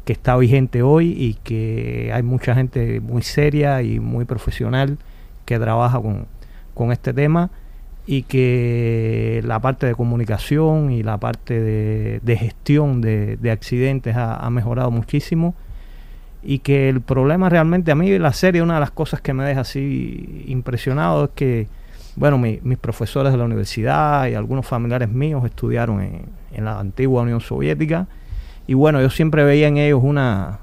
[0.05, 4.99] que está vigente hoy y que hay mucha gente muy seria y muy profesional
[5.45, 6.27] que trabaja con,
[6.75, 7.51] con este tema
[8.11, 14.91] y que la parte de comunicación y la parte de, gestión de, accidentes ha, mejorado
[14.91, 15.55] muchísimo
[16.43, 19.45] y que el problema realmente a mí la serie una de las cosas que me
[19.45, 21.67] deja así impresionado es que
[22.17, 27.43] bueno mis profesores de la universidad y algunos familiares míos estudiaron en, la antigua Unión
[27.43, 28.07] Soviética
[28.67, 30.61] y bueno yo siempre veía en ellos una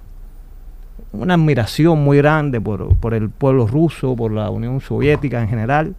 [1.11, 5.95] una admiración muy grande por, por el pueblo ruso, por la Unión Soviética en general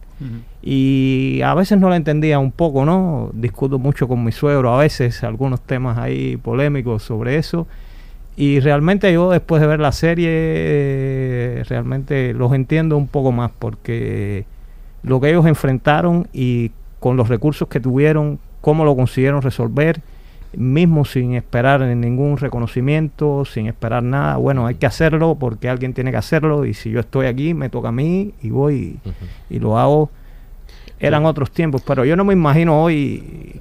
[0.68, 3.30] y a veces no la entendía un poco, ¿no?
[3.34, 7.68] Discuto mucho con mi suegro a veces algunos temas ahí polémicos sobre eso.
[8.34, 14.44] Y realmente yo después de ver la serie, realmente los entiendo un poco más porque
[15.04, 20.00] lo que ellos enfrentaron y con los recursos que tuvieron, cómo lo consiguieron resolver,
[20.56, 24.36] mismo sin esperar ningún reconocimiento, sin esperar nada.
[24.38, 27.68] Bueno, hay que hacerlo porque alguien tiene que hacerlo y si yo estoy aquí, me
[27.68, 28.98] toca a mí y voy
[29.48, 30.10] y, lo hago.
[30.98, 33.60] Eran otros tiempos, pero yo no me imagino hoy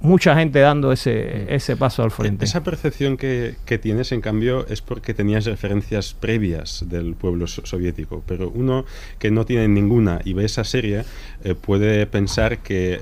[0.00, 2.44] mucha gente dando ese, ese paso al frente.
[2.44, 8.22] Esa percepción que, que, tienes, en cambio, es porque tenías referencias previas del pueblo soviético,
[8.26, 8.84] pero uno
[9.18, 11.04] que no tiene ninguna y ve esa serie
[11.44, 13.00] eh, puede pensar que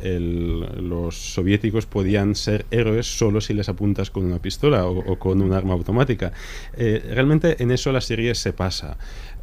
[0.80, 5.52] los soviéticos podían ser héroes solo si les apuntas con una pistola o, con un
[5.52, 6.32] arma automática.
[6.76, 8.96] Eh, realmente en eso la serie se pasa.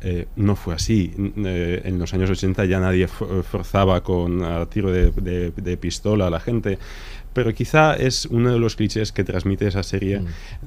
[0.03, 1.13] Eh, no fue así.
[1.15, 5.11] en los años 80 ya nadie forzaba con a tiro de,
[5.55, 6.79] de pistola a la gente
[7.33, 10.25] pero quizá es uno de los clichés que transmite esa serie mm.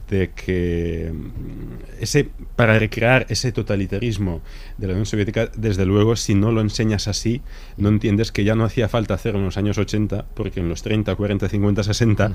[0.08, 4.42] de que mm, ese para recrear ese totalitarismo
[4.78, 7.42] de la Unión Soviética, desde luego, si no lo enseñas así,
[7.76, 10.82] no entiendes que ya no hacía falta hacerlo en los años 80, porque en los
[10.82, 12.32] 30, 40, 50, 60,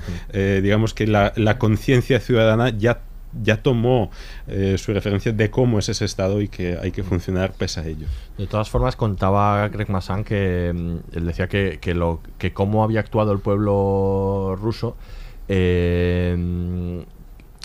[0.62, 3.02] digamos que la, la conciencia ciudadana ya
[3.42, 4.10] ya tomó
[4.46, 7.86] eh, su referencia de cómo es ese estado y que hay que funcionar pese a
[7.86, 8.06] ello.
[8.38, 12.82] De todas formas, contaba Greg Massan que mm, él decía que, que, lo, que cómo
[12.84, 14.96] había actuado el pueblo ruso
[15.48, 17.04] eh,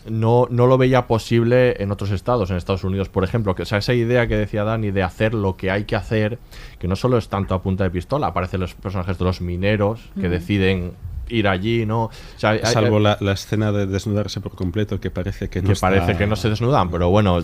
[0.09, 3.55] no, no lo veía posible en otros estados, en Estados Unidos, por ejemplo.
[3.55, 6.39] Que, o sea, esa idea que decía Dani de hacer lo que hay que hacer,
[6.79, 10.11] que no solo es tanto a punta de pistola, aparecen los personajes de los mineros
[10.19, 10.93] que deciden
[11.29, 12.09] ir allí, ¿no?
[12.37, 16.35] Salvo la, escena de desnudarse por completo, que parece que no que parece que no
[16.35, 17.43] se desnudan, pero bueno,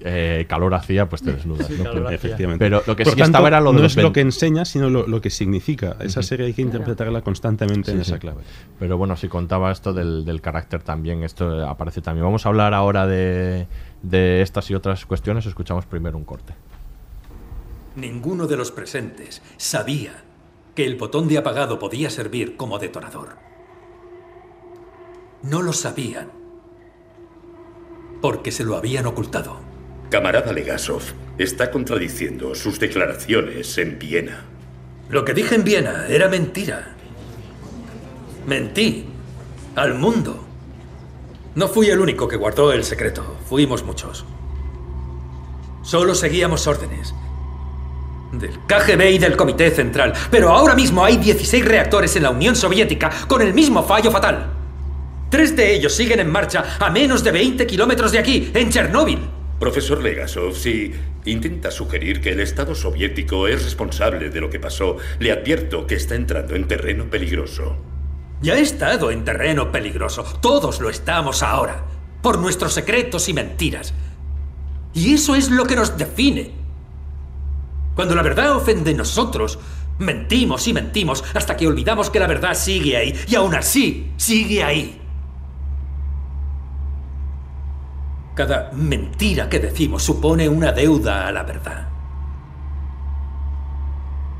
[0.00, 1.68] eh, calor hacía, pues te desnudas.
[1.70, 2.08] ¿no?
[2.10, 2.64] efectivamente.
[2.64, 5.20] Pero lo que sí estaba era lo no de es lo que enseña, sino lo,
[5.20, 5.96] que significa.
[6.00, 8.42] Esa serie hay que interpretarla constantemente en esa clave.
[8.78, 12.24] Pero bueno, si contaba esto del, carácter también, esto aparece también.
[12.24, 13.66] Vamos a hablar ahora de,
[14.02, 15.46] de estas y otras cuestiones.
[15.46, 16.54] Escuchamos primero un corte.
[17.96, 20.27] Ninguno de los presentes sabía
[20.78, 23.30] que el botón de apagado podía servir como detonador.
[25.42, 26.30] No lo sabían,
[28.22, 29.58] porque se lo habían ocultado.
[30.08, 31.02] Camarada Legasov,
[31.36, 34.44] está contradiciendo sus declaraciones en Viena.
[35.08, 36.94] Lo que dije en Viena era mentira.
[38.46, 39.06] Mentí
[39.74, 40.44] al mundo.
[41.56, 44.24] No fui el único que guardó el secreto, fuimos muchos.
[45.82, 47.12] Solo seguíamos órdenes
[48.32, 50.12] del KGB y del Comité Central.
[50.30, 54.54] Pero ahora mismo hay 16 reactores en la Unión Soviética con el mismo fallo fatal.
[55.30, 59.18] Tres de ellos siguen en marcha a menos de 20 kilómetros de aquí, en Chernóbil.
[59.58, 60.92] Profesor Legasov, si
[61.24, 65.96] intenta sugerir que el Estado soviético es responsable de lo que pasó, le advierto que
[65.96, 67.76] está entrando en terreno peligroso.
[68.40, 70.22] Ya he estado en terreno peligroso.
[70.40, 71.84] Todos lo estamos ahora.
[72.22, 73.92] Por nuestros secretos y mentiras.
[74.94, 76.57] Y eso es lo que nos define.
[77.98, 79.58] Cuando la verdad ofende, nosotros
[79.98, 83.12] mentimos y mentimos hasta que olvidamos que la verdad sigue ahí.
[83.26, 85.02] Y aún así, sigue ahí.
[88.36, 91.88] Cada mentira que decimos supone una deuda a la verdad.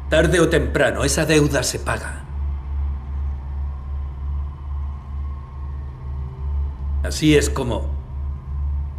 [0.08, 2.24] Tarde o temprano esa deuda se paga.
[7.02, 7.90] Así es como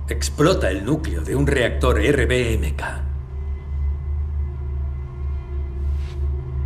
[0.10, 3.09] explota el núcleo de un reactor RBMK.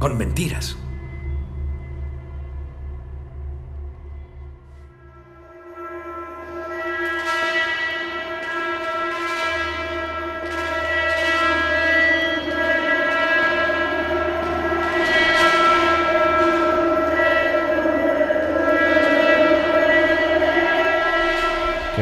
[0.03, 0.82] Con mentiras.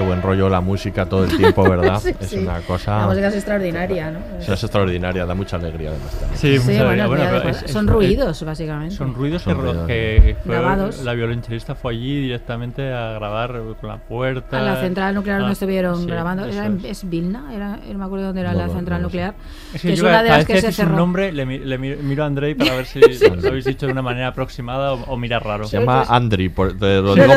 [0.02, 2.00] Qué buen rollo la música todo el tiempo, ¿verdad?
[2.02, 2.38] Sí, es sí.
[2.40, 2.98] una cosa.
[3.02, 4.20] La música es extraordinaria, ¿no?
[4.40, 6.10] Sí, es extraordinaria, da mucha alegría además.
[6.20, 6.40] también.
[6.40, 7.08] Sí, Sí, mucha bueno, alegría.
[7.08, 8.96] Bueno, pero pues, es- son es- ruidos, básicamente.
[8.96, 9.88] Son ruidos Son que, ruidos.
[9.88, 11.04] que fue- Grabados.
[11.04, 14.58] la violonchelista fue allí directamente a grabar con la puerta.
[14.58, 16.46] A la central nuclear Ah, no estuvieron sí, grabando.
[16.46, 17.04] Era en- es.
[17.04, 19.36] es Vilna, era, no me acuerdo dónde era No, la central nuclear.
[19.74, 20.96] Es que que es yo una de las que que se cerró.
[20.96, 23.00] nombre le, le mi- miro a Andrei para ver si
[23.42, 25.66] lo habéis dicho de una manera aproximada o, o mira raro.
[25.66, 27.28] Se llama Andri, por, te lo digo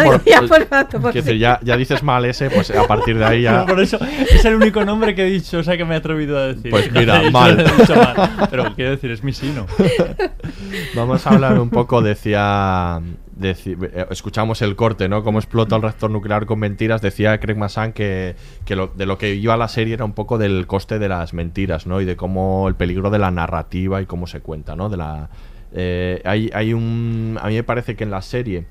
[1.02, 1.12] por.
[1.38, 3.66] ya, ya dices mal ese, pues a partir de ahí ya.
[3.66, 3.98] Por eso
[4.30, 6.70] es el único nombre que he dicho, o sea que me he atrevido a decir.
[6.70, 7.58] Pues mira, mal.
[7.60, 8.48] he dicho mal.
[8.50, 9.66] Pero quiero decir, es mi sino.
[10.94, 13.00] Vamos a hablar un poco, decía.
[13.38, 15.22] deci- eh, escuchamos el corte, ¿no?
[15.24, 17.02] Cómo explota el reactor nuclear con mentiras.
[17.02, 20.38] Decía Craig Massan que, que lo- de lo que iba la serie era un poco
[20.38, 22.00] del coste de las mentiras, ¿no?
[22.00, 24.88] Y de cómo el peligro de la narrativa y cómo se cuenta, ¿no?
[24.88, 25.28] De la,
[25.72, 27.38] eh, hay, hay un.
[27.42, 28.66] A mí me parece que en la serie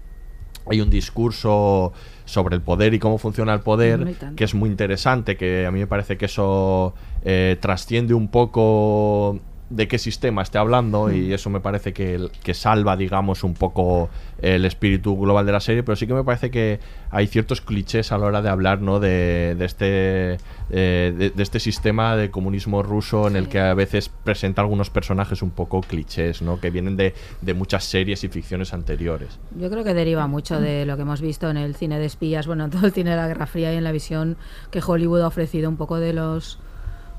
[0.69, 1.91] hay un discurso
[2.25, 5.71] sobre el poder y cómo funciona el poder No que es muy interesante, que a
[5.71, 6.93] mí me parece que eso
[7.23, 9.39] eh, trasciende un poco
[9.75, 11.15] de qué sistema esté hablando Hmm.
[11.15, 14.09] y eso me parece que, que salva, digamos, un poco
[14.41, 18.11] el espíritu global de la serie, pero sí que me parece que hay ciertos clichés
[18.11, 18.99] a la hora de hablar ¿no?
[18.99, 20.33] de, de este,
[20.69, 24.89] eh, de, de este sistema de comunismo ruso en el que a veces presenta algunos
[24.89, 26.59] personajes un poco clichés, ¿no?
[26.59, 29.39] que vienen de, de muchas series y ficciones anteriores.
[29.57, 32.45] Yo creo que deriva mucho de lo que hemos visto en el cine de espías,
[32.45, 34.37] bueno, en todo el cine de la Guerra Fría y en la visión
[34.71, 36.59] que Hollywood ha ofrecido un poco de los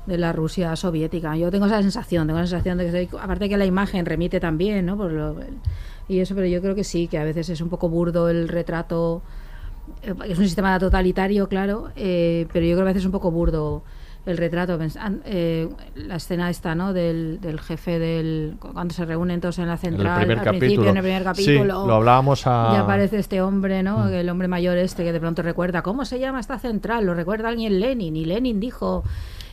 [0.05, 1.35] de la Rusia soviética.
[1.35, 4.39] Yo tengo esa sensación, tengo la sensación de que soy- aparte que la imagen remite
[4.39, 4.95] también, ¿no?
[4.97, 5.35] Por lo-
[6.07, 8.47] y eso, pero yo creo que sí, que a veces es un poco burdo el
[8.47, 9.21] retrato.
[10.03, 13.11] eh, Es un sistema totalitario, claro, eh, pero yo creo que a veces es un
[13.11, 13.83] poco burdo
[14.27, 14.79] el retrato.
[15.25, 16.93] Eh, la escena esta, ¿no?
[16.93, 18.55] Del, del jefe del.
[18.59, 20.21] cuando se reúnen todos en la En central.
[20.21, 20.59] el primer al capítulo.
[20.59, 21.87] principio, en el primer Sí, capítulo.
[21.87, 22.71] lo hablábamos a...
[22.73, 24.05] Y aparece este hombre, ¿no?
[24.05, 24.13] Mm.
[24.13, 27.05] El hombre mayor este que de pronto recuerda, ¿cómo se llama esta central?
[27.05, 28.15] Lo recuerda alguien Lenin.
[28.15, 29.03] Y Lenin dijo...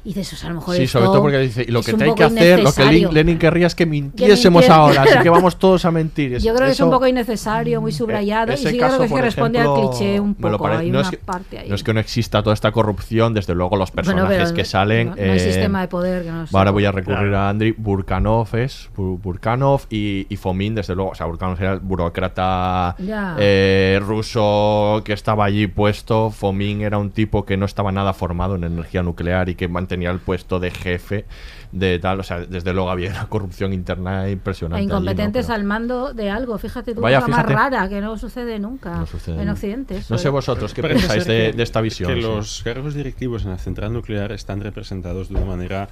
[0.04, 1.86] Y dices, "Pues a lo mejor Sí, esto sobre todo porque dice, y lo es
[1.86, 3.08] que un te hay poco que hacer, lo que innecesario".
[3.10, 6.34] Lin- Lenin querría es que mintiésemos mintiera- ahora, así que vamos todos a mentir.
[6.34, 8.50] Es- Yo creo que es un poco innecesario, muy subrayado.
[8.50, 10.50] y ese sí creo caso, que es que por responde al ejemplo, cliché un me
[10.50, 10.64] lo poco.
[10.64, 11.68] pare- Hay no una es que- parte ahí.
[11.68, 14.64] No es que no exista toda esta corrupción, desde luego los Bueno, personajes pero que
[14.64, 15.10] salen.
[15.10, 17.38] no- no hay eh, sistema de poder que no Ahora voy a recurrir Claro.
[17.38, 21.10] a Andriy Burkanov, es Bur- Burkanov y, y Fomin, desde luego.
[21.10, 23.36] O sea, Burkanov era el burócrata Ya.
[23.38, 26.30] eh, ruso que estaba allí puesto.
[26.30, 29.91] Fomin era un tipo que no estaba nada formado en energía nuclear y que mantenía
[30.10, 31.24] el puesto de jefe
[31.72, 32.20] de tal.
[32.20, 34.80] O sea, desde luego había una corrupción interna impresionante.
[34.80, 34.94] E allí, ¿no?
[34.96, 36.56] incompetentes Pero- al mando de algo.
[36.58, 39.48] Fíjate tú, Vaya, cosa más rara que no sucede nunca No sucede en.
[39.48, 39.96] Occidente.
[39.98, 42.08] eso No sé vosotros qué pensáis de, que- de esta visión.
[42.14, 42.22] Que sí.
[42.22, 45.88] los cargos directivos en la central nuclear están representados de una manera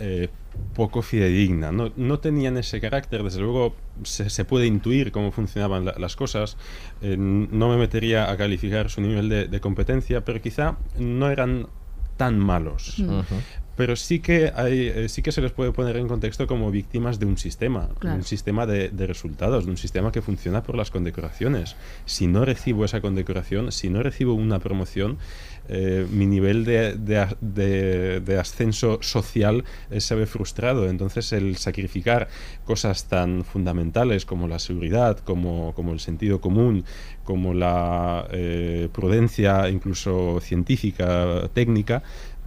[0.00, 0.28] eh,
[0.74, 1.72] poco fidedigna.
[1.72, 3.74] No, no tenían ese carácter, desde luego
[4.04, 6.56] se, se puede intuir cómo funcionaban la- las cosas.
[7.02, 11.66] Eh, no me metería a calificar su nivel de, de competencia, pero quizá no eran
[12.18, 12.98] tan malos.
[12.98, 13.04] Mm.
[13.20, 13.34] Ujú.
[13.76, 17.20] Pero sí que, hay, eh, sí que se les puede poner en contexto como víctimas
[17.20, 18.16] de un sistema, Claro.
[18.16, 21.76] un sistema de, de resultados, de un sistema que funciona por las condecoraciones.
[22.04, 25.18] Si no recibo esa condecoración, si no recibo una promoción,
[25.68, 30.88] eh, mi nivel de, de de- de ascenso social eh, se ve frustrado.
[30.88, 32.26] Entonces el sacrificar
[32.64, 36.84] cosas tan fundamentales como la seguridad, como, como el sentido común,
[37.28, 42.02] como la eh, prudencia incluso científica, técnica,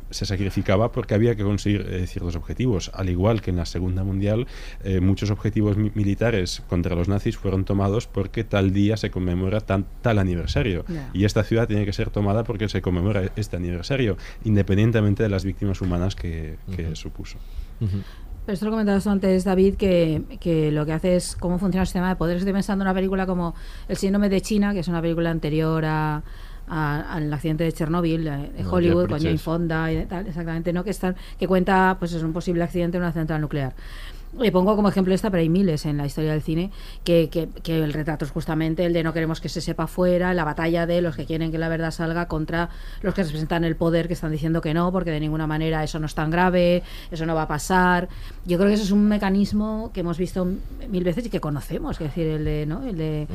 [0.09, 2.89] se sacrificaba porque había que conseguir eh, ciertos objetivos.
[2.95, 4.47] Al igual que en la Segunda Mundial,
[4.83, 9.61] eh, muchos objetivos mi- militares contra los nazis fueron tomados porque tal día se conmemora
[9.61, 10.83] tan- tal aniversario.
[11.13, 15.45] Y esta ciudad tiene que ser tomada porque se conmemora este aniversario, independientemente de las
[15.45, 17.37] víctimas humanas que, que supuso.
[18.45, 21.87] Pero esto lo comentabas antes, David, que, que lo que hace es cómo funciona el
[21.87, 22.37] sistema de poder.
[22.37, 23.53] Estoy pensando en una película como
[23.87, 26.23] El síndrome de China, que es una película anterior a,
[26.67, 29.37] a- al accidente de Chernóbil eh, de No, Hollywood con Jane.
[29.37, 30.83] Fonda y tal, exactamente, ¿no?
[30.83, 33.73] Que están, que cuenta pues es un posible accidente en una central nuclear.
[34.39, 36.71] Le pongo como ejemplo esta, pero hay miles en la historia del cine,
[37.03, 40.33] que, que, que el retrato es justamente el de no queremos que se sepa fuera,
[40.33, 42.69] la batalla de los que quieren que la verdad salga contra
[43.01, 45.99] los que representan el poder, que están diciendo que no, porque de ninguna manera eso
[45.99, 46.81] no es tan grave,
[47.11, 48.07] eso no va a pasar.
[48.45, 50.47] Yo creo que eso es un mecanismo que hemos visto
[50.89, 52.83] mil veces y que conocemos, es decir, el de, ¿no?
[52.87, 53.27] el de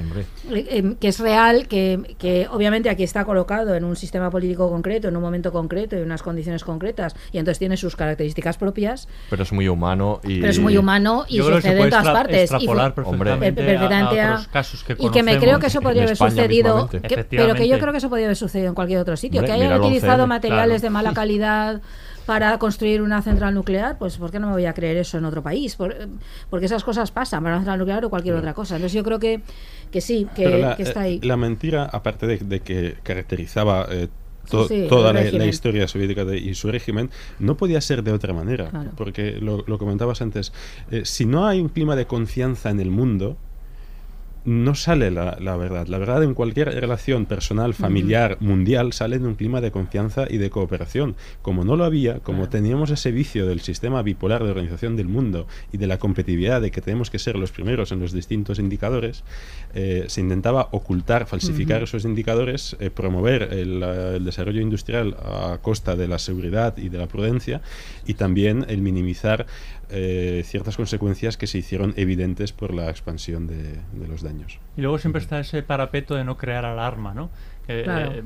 [0.51, 5.09] eh, que es real, que, que obviamente aquí está colocado en un sistema político concreto,
[5.09, 9.43] en un momento concreto y unas condiciones concretas, y entonces tiene sus características propias, Pero
[9.43, 10.40] es muy humano y...
[10.40, 10.85] pero es muy humano
[11.28, 12.50] y Yo sucede en todas partes.
[12.60, 15.66] Y fue- perfectamente per- perfectamente a- a otros casos que y que me creo que
[15.66, 18.68] eso podría haber España sucedido, que- pero que yo creo que eso podría haber sucedido
[18.68, 20.82] en cualquier otro sitio, Hombre, que hayan utilizado 11M, materiales claro.
[20.82, 21.80] de mala calidad
[22.26, 25.24] para construir una central nuclear, pues ¿por qué no me voy a creer eso en
[25.24, 25.76] otro país?
[25.76, 25.94] Por-
[26.50, 28.76] porque esas cosas pasan para una central nuclear o cualquier otra cosa.
[28.76, 29.42] Entonces yo creo que,
[29.92, 31.20] que sí, que, la, que está eh, ahí.
[31.22, 34.08] la mentira, aparte de, de que caracterizaba eh,
[34.51, 38.12] to- Sí, sí, toda la, historia soviética de- y su régimen, no podía ser de
[38.12, 38.70] otra manera.
[38.70, 38.90] Claro.
[38.97, 40.52] Porque lo, lo comentabas antes,
[40.90, 43.36] eh, si no hay un clima de confianza en el mundo,
[44.47, 45.89] no sale la, la verdad.
[45.89, 50.39] La verdad en cualquier relación personal, familiar, mundial, sale de un clima de confianza y
[50.39, 51.16] de cooperación.
[51.43, 55.48] Como no lo había, como teníamos ese vicio del sistema bipolar de organización del mundo
[55.73, 59.24] y de la competitividad de que tenemos que ser los primeros en los distintos indicadores,
[59.74, 61.85] eh, se intentaba ocultar, falsificar Ujú.
[61.85, 66.98] esos indicadores, eh, promover el, el desarrollo industrial a costa de la seguridad y de
[66.98, 67.62] la prudencia
[68.06, 69.47] y también el minimizar
[69.90, 74.35] eh, ciertas consecuencias que se hicieron evidentes por la expansión de, de los daños.
[74.76, 77.30] Y luego siempre está ese parapeto de no crear alarma, ¿no?
[77.66, 78.12] Claro.
[78.12, 78.22] eh,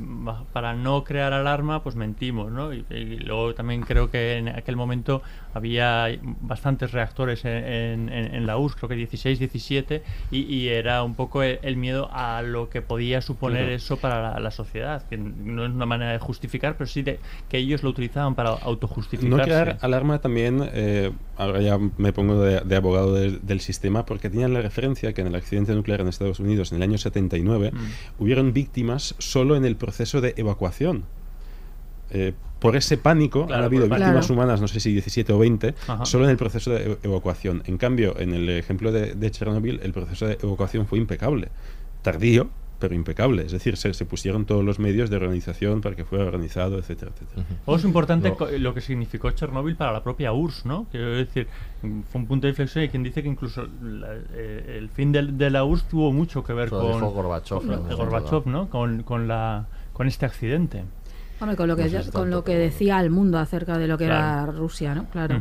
[0.52, 2.72] para no crear alarma, pues mentimos, ¿no?
[2.74, 5.22] Y, y luego también creo que en aquel momento
[5.54, 6.06] había
[6.42, 11.02] bastantes reactores en, en- en- en la URSS, creo que 16, 17, y, y era
[11.02, 13.74] un poco el, el miedo a lo que podía suponer Claro.
[13.76, 17.18] eso para la, la sociedad, que no es una manera de justificar, pero sí de,
[17.48, 19.44] que ellos lo utilizaban para No autojustificarse.
[19.44, 24.30] crear alarma también, eh, ahora ya me pongo de, de abogado de- del sistema, porque
[24.30, 27.70] tenían la referencia que en el accidente nuclear en Estados Unidos en el año 79
[27.72, 28.22] Mm.
[28.22, 31.04] hubieron víctimas solo en el proceso de evacuación.
[32.10, 35.74] Eh, por ese pánico Claro, han habido víctimas humanas, no sé si 17 o 20,
[35.86, 36.04] Ajá.
[36.04, 37.62] solo en el proceso de e- evacuación.
[37.66, 41.48] En cambio, en el ejemplo de, de Chernobyl, el proceso de evacuación fue impecable.
[42.02, 42.50] Tardío,
[42.80, 43.44] pero impecable.
[43.46, 47.12] Es decir, se, se pusieron todos los medios de organización para que fuera organizado, etcétera,
[47.14, 47.46] etcétera.
[47.66, 48.36] Luego es importante No.
[48.36, 50.86] co- lo que significó Chernóbil para la propia URSS, ¿no?
[50.90, 51.46] Quiero decir,
[51.82, 55.12] mm, fue un punto de inflexión y quien dice que incluso la- eh, el fin
[55.12, 58.68] de, la URSS tuvo mucho que ver con dijo Gorbachev con- momento Gorbachev, ¿no?
[58.68, 60.82] Con, con la con este accidente.
[61.40, 63.96] Hombre, con lo que, No sé con lo que decía al mundo acerca de lo
[63.98, 64.50] que Claro.
[64.50, 65.04] era Rusia, ¿no?
[65.10, 65.40] Claro.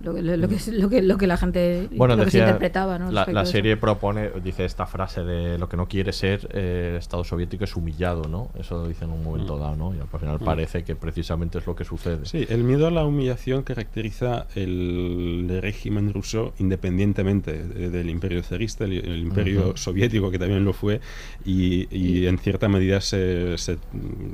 [0.00, 2.38] Lo, que, lo, lo que, lo, que, lo que la gente Bueno, lo que se
[2.38, 3.10] decía, interpretaba, ¿no?
[3.10, 6.96] la, la serie propone, dice esta frase de lo que no quiere ser eh, el
[6.98, 8.50] Estado soviético es humillado, ¿no?
[8.58, 9.94] Eso lo dice en un momento dado, ¿no?
[9.94, 10.44] Y al final Mm.
[10.44, 12.24] parece que precisamente es lo que sucede.
[12.26, 18.84] Sí, el miedo a la humillación caracteriza el, régimen ruso independientemente de- del imperio zarista,
[18.84, 19.76] el, el imperio Ujú.
[19.76, 21.00] soviético que también lo fue,
[21.44, 23.78] y, y en cierta medida se, se-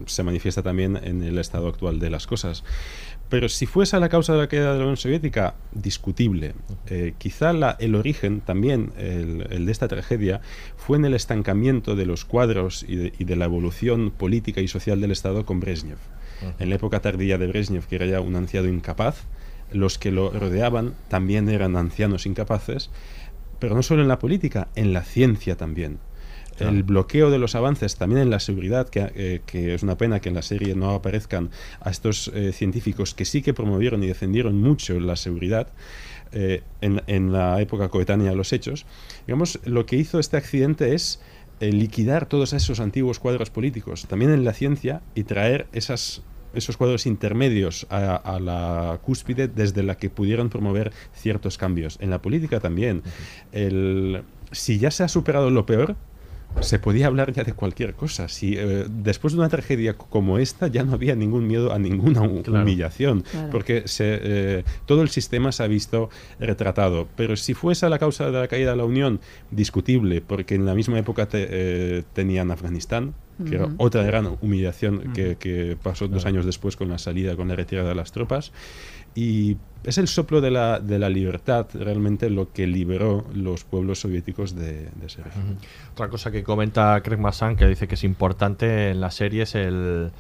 [0.07, 2.65] se manifiesta también en el estado actual de las cosas.
[3.35, 6.55] Pero si fuese la causa de la queda de la Unión Soviética, discutible.
[6.87, 10.41] Eh, quizá la- el origen también, el, el de esta tragedia,
[10.77, 14.69] fue en el estancamiento de los cuadros y de, y de la evolución política y
[14.69, 15.99] social del Estado con Brezhnev.
[16.61, 19.25] En la época tardía de Brezhnev, que era ya un anciano incapaz,
[19.73, 22.91] los que lo rodeaban también eran ancianos incapaces,
[23.59, 25.99] pero no solo en la política, en la ciencia también.
[26.57, 26.73] Claro.
[26.73, 30.21] El bloqueo de los avances también en la seguridad, que, eh, que es una pena
[30.21, 31.51] que en la serie no aparezcan
[31.81, 35.67] a estos eh, científicos que sí que promovieron y defendieron mucho la seguridad
[36.33, 38.87] eh, en, en la época coetánea a los hechos.
[39.27, 41.21] Digamos, lo que hizo este accidente es
[41.61, 46.23] eh, liquidar todos esos antiguos cuadros políticos, también en la ciencia, y traer esas,
[46.55, 51.99] esos cuadros intermedios a, a la cúspide desde la que pudieron promover ciertos cambios.
[52.01, 53.03] En la política también.
[53.53, 54.23] El,
[54.53, 55.97] si ya se ha superado lo peor,
[56.61, 58.29] se podía hablar ya de cualquier cosa.
[58.29, 62.21] Si eh, después de una tragedia como esta ya no había ningún miedo a ninguna
[62.43, 62.63] Claro.
[62.63, 63.51] humillación, Claro.
[63.51, 66.11] porque se, eh, todo el sistema se ha visto
[66.41, 67.09] retratado.
[67.17, 69.21] Pero si fuese la causa de la caída de la Unión,
[69.51, 73.15] discutible, porque en la misma época te- eh, tenían Afganistán,
[73.49, 77.57] que era otra gran humillación que, pasó dos años después con la salida, con la
[77.57, 78.53] retirada de las tropas.
[79.15, 84.01] Y es el soplo de la, de la libertad realmente lo que liberó los pueblos
[84.01, 85.59] soviéticos de, de ese régimen.
[85.93, 89.55] Otra cosa que comenta Craig Massan, que dice que es importante en la serie, es
[89.55, 90.11] el,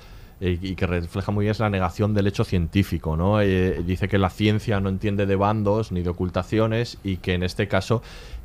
[0.45, 3.41] eh, y que refleja muy bien es la negación del hecho científico, ¿no?
[3.41, 7.43] Eh, dice que la ciencia no entiende de bandos ni de ocultaciones y que en
[7.43, 8.03] este caso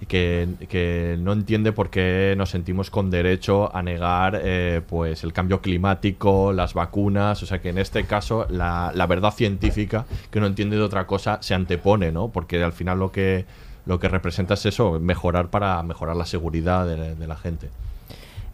[0.07, 5.33] que, que no entiende por qué nos sentimos con derecho a negar eh, pues el
[5.33, 10.39] cambio climático, las vacunas, o sea que en este caso la, la verdad científica que
[10.39, 12.29] no entiende de otra cosa se antepone, ¿no?
[12.29, 13.43] Porque al final lo que
[13.85, 17.69] lo que representa es eso, mejorar para mejorar la seguridad de, de la gente.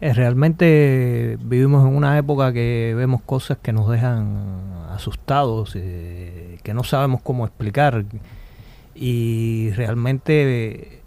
[0.00, 6.74] Eh, realmente vivimos en una época que vemos cosas que nos dejan asustados, eh, que
[6.74, 8.04] no sabemos cómo explicar.
[8.94, 11.02] Y realmente eh,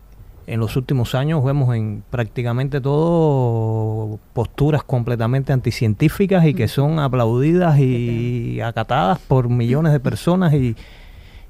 [0.48, 7.80] en los últimos años vemos en prácticamente todo posturas completamente anticientíficas y que son aplaudidas
[7.80, 10.76] y acatadas por millones de personas y,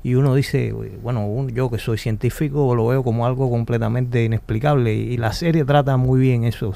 [0.03, 5.15] y uno dice, bueno, yo que soy científico lo veo como algo completamente inexplicable y
[5.17, 6.73] la serie trata muy bien eso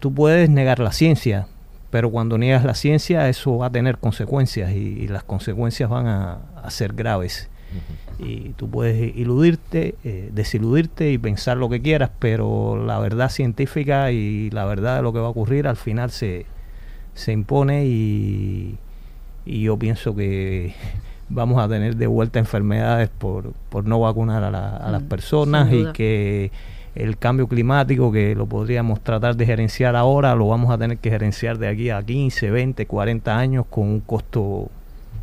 [0.00, 1.46] tú puedes negar la ciencia,
[1.90, 6.40] pero cuando niegas la ciencia eso va a tener consecuencias y, las consecuencias van a,
[6.68, 7.48] ser graves.
[8.18, 14.10] Y tú puedes iludirte, eh, desiludirte y pensar lo que quieras, pero la verdad científica
[14.10, 16.46] y la verdad de lo que va a ocurrir al final se,
[17.14, 18.76] se impone y,
[19.46, 20.74] yo pienso que
[21.28, 25.86] vamos a tener de vuelta enfermedades por, por no vacunar a, las mm, personas y
[25.92, 26.50] que
[26.94, 31.10] el cambio climático que lo podríamos tratar de gerenciar ahora, lo vamos a tener que
[31.10, 34.68] gerenciar de aquí a 15, 20, 40 años con un costo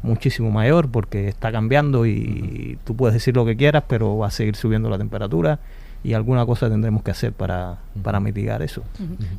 [0.03, 4.31] muchísimo mayor porque está cambiando y tú puedes decir lo que quieras, pero va a
[4.31, 5.59] seguir subiendo la temperatura
[6.03, 8.83] y alguna cosa tendremos que hacer para, para mitigar eso.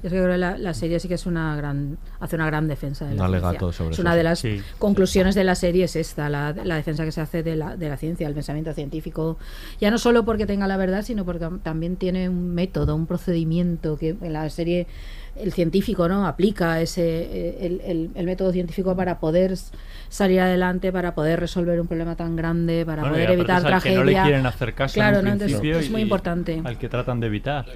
[0.03, 3.15] Yo creo que la, serie sí que es una gran hace una gran defensa de
[3.15, 3.73] la ciencia.
[3.73, 4.45] Sobre es una de las
[4.79, 7.89] conclusiones de la serie es esta, la, la, defensa que se hace de la, de
[7.89, 9.39] la ciencia, el pensamiento científico,
[9.81, 13.97] ya no solo porque tenga la verdad, sino porque también tiene un método, un procedimiento
[13.97, 14.87] que en la serie
[15.41, 19.55] el científico no aplica ese el, el, método científico para poder
[20.09, 24.05] salir adelante para poder resolver un problema tan grande para poder evitar tragedia que no
[24.05, 26.61] le quieren hacer caso claro no, es muy importante.
[26.65, 27.67] al que tratan de evitar.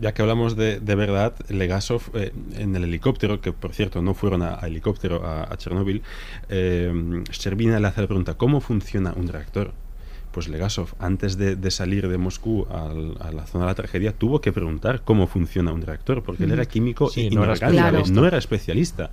[0.00, 4.14] Ya que hablamos de, de verdad Legasov eh, en el helicóptero que por cierto no
[4.14, 6.02] fueron a, helicóptero a, Chernóbil
[6.48, 9.72] eh, Sherbina le hace la pregunta ¿cómo funciona un reactor?
[10.36, 12.92] Pues Legasov, antes de, salir de Moscú a
[13.32, 16.66] la zona de la tragedia, tuvo que preguntar cómo funciona un reactor, porque él era
[16.66, 17.42] químico y no,
[18.26, 19.10] era especialista.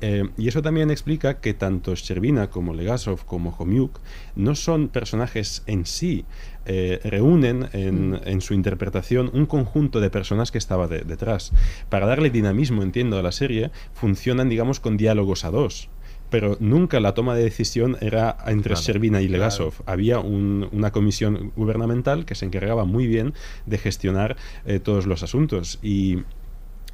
[0.00, 3.98] Eh, y eso también explica que tanto Sherbina como Legasov como Homiuk
[4.36, 6.24] no son personajes en sí,
[6.66, 11.50] eh, reúnen en, su interpretación un conjunto de personas que estaba detrás.
[11.88, 15.88] Para darle dinamismo, entiendo, a la serie, funcionan, digamos, con diálogos a dos
[16.30, 19.74] pero nunca la toma de decisión era entre Servina y Legasov.
[19.86, 23.34] Había una comisión gubernamental que se encargaba muy bien
[23.66, 26.18] de gestionar eh, todos los asuntos y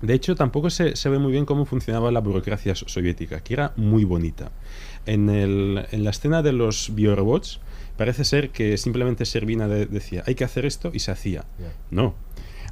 [0.02, 4.04] de hecho, tampoco se, ve muy bien cómo funcionaba la burocracia soviética, que era muy
[4.04, 4.52] bonita.
[5.06, 7.60] En, el, en la escena de los biorobots,
[7.96, 11.44] parece ser que simplemente Servina decía, hay que hacer esto y se hacía.
[11.90, 12.14] No,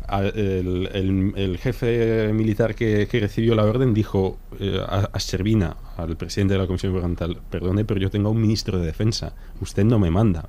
[0.09, 6.67] el, jefe militar que, recibió la orden dijo eh, a, Servina, al presidente de la
[6.67, 10.49] Comisión Gubernamental, perdone, pero yo tengo un ministro de defensa, usted no me manda.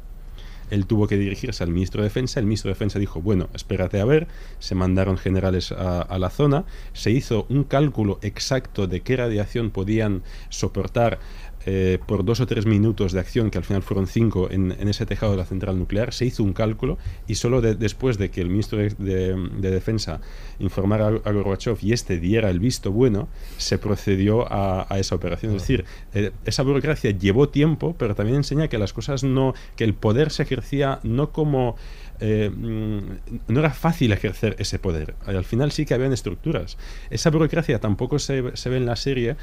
[0.71, 3.99] Él tuvo que dirigirse al ministro de Defensa, el ministro de Defensa dijo, bueno, espérate
[3.99, 4.27] a ver,
[4.57, 9.69] se mandaron generales a, a la zona, se hizo un cálculo exacto de qué radiación
[9.69, 11.19] podían soportar
[11.65, 15.05] eh, por dos o tres minutos de acción, que al final fueron cinco en, ese
[15.05, 16.97] tejado de la central nuclear, se hizo un cálculo
[17.27, 19.35] y solo después de que el ministro de,
[19.75, 20.21] Defensa
[20.59, 23.27] informara a, Gorbachev y este diera el visto bueno,
[23.57, 25.55] se procedió a, esa operación.
[25.55, 29.83] Es decir, eh, esa burocracia llevó tiempo, pero también enseña que las cosas no, que
[29.83, 31.75] el poder se ejercía no como
[32.19, 32.99] eh, mm,
[33.47, 35.15] no era fácil ejercer ese poder.
[35.25, 36.77] Al final sí que habían estructuras.
[37.09, 39.35] Esa burocracia tampoco se, se ve en la serie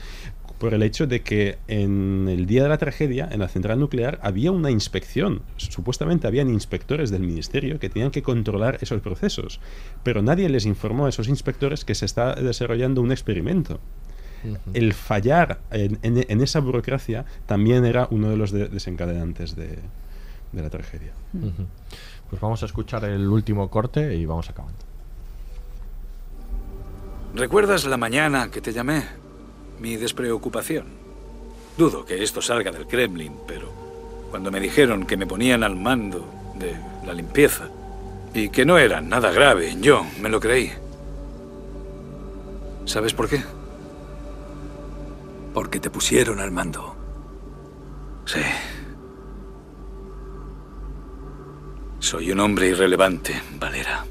[0.63, 4.21] por el hecho de que en el día de la tragedia, en la central nuclear,
[4.23, 5.43] había una inspección.
[5.57, 9.59] Supuestamente habían inspectores del ministerio que tenían que controlar esos procesos,
[10.05, 13.81] pero nadie les informó a esos inspectores que se está desarrollando un experimento.
[14.73, 19.81] El fallar en, esa burocracia también era uno de los desencadenantes de,
[20.53, 21.11] la tragedia.
[22.31, 24.79] Pues vamos a escuchar el último corte y vamos acabando.
[27.35, 29.22] ¿Recuerdas la mañana que te llamé?
[29.83, 30.87] Mi despreocupación.
[31.77, 33.69] Dudo que esto salga del Kremlin, pero
[34.31, 37.69] cuando me dijeron que me ponían al mando de la limpieza
[38.33, 40.73] y que no era nada grave, yo me lo creí.
[42.85, 43.43] ¿Sabes por qué?
[45.53, 46.95] Porque te pusieron al mando.
[48.25, 48.41] Sí.
[51.99, 54.05] Soy un hombre irrelevante, Valera.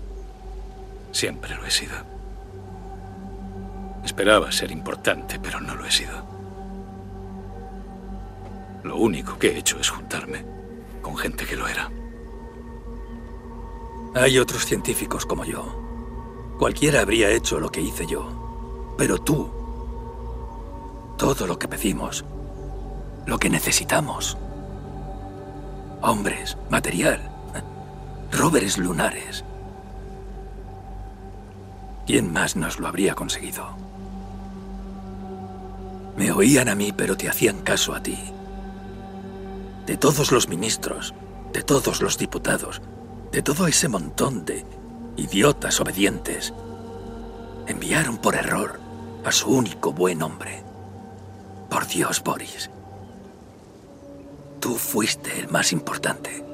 [1.13, 2.10] Siempre lo he sido.
[4.03, 6.25] Esperaba ser importante, pero no lo he sido.
[8.83, 10.43] Lo único que he hecho es juntarme
[11.01, 11.89] con gente que lo era.
[14.15, 15.63] Hay otros científicos como yo.
[16.57, 18.93] Cualquiera habría hecho lo que hice yo.
[18.97, 19.49] Pero tú,
[21.17, 22.25] todo lo que pedimos,
[23.25, 24.37] lo que necesitamos,
[26.01, 27.31] hombres, material,
[28.31, 29.45] rovers lunares,
[32.05, 33.90] ¿quién más nos lo habría conseguido?
[36.15, 38.17] Me oían a mí, pero te hacían caso a ti.
[39.85, 41.13] De todos los ministros,
[41.53, 42.81] de todos los diputados,
[43.31, 44.65] de todo ese montón de
[45.17, 46.53] idiotas obedientes,
[47.67, 48.79] enviaron por error
[49.23, 50.63] a su único buen hombre.
[51.69, 52.69] Por Dios, Boris.
[54.59, 56.50] Tú fuiste el más importante.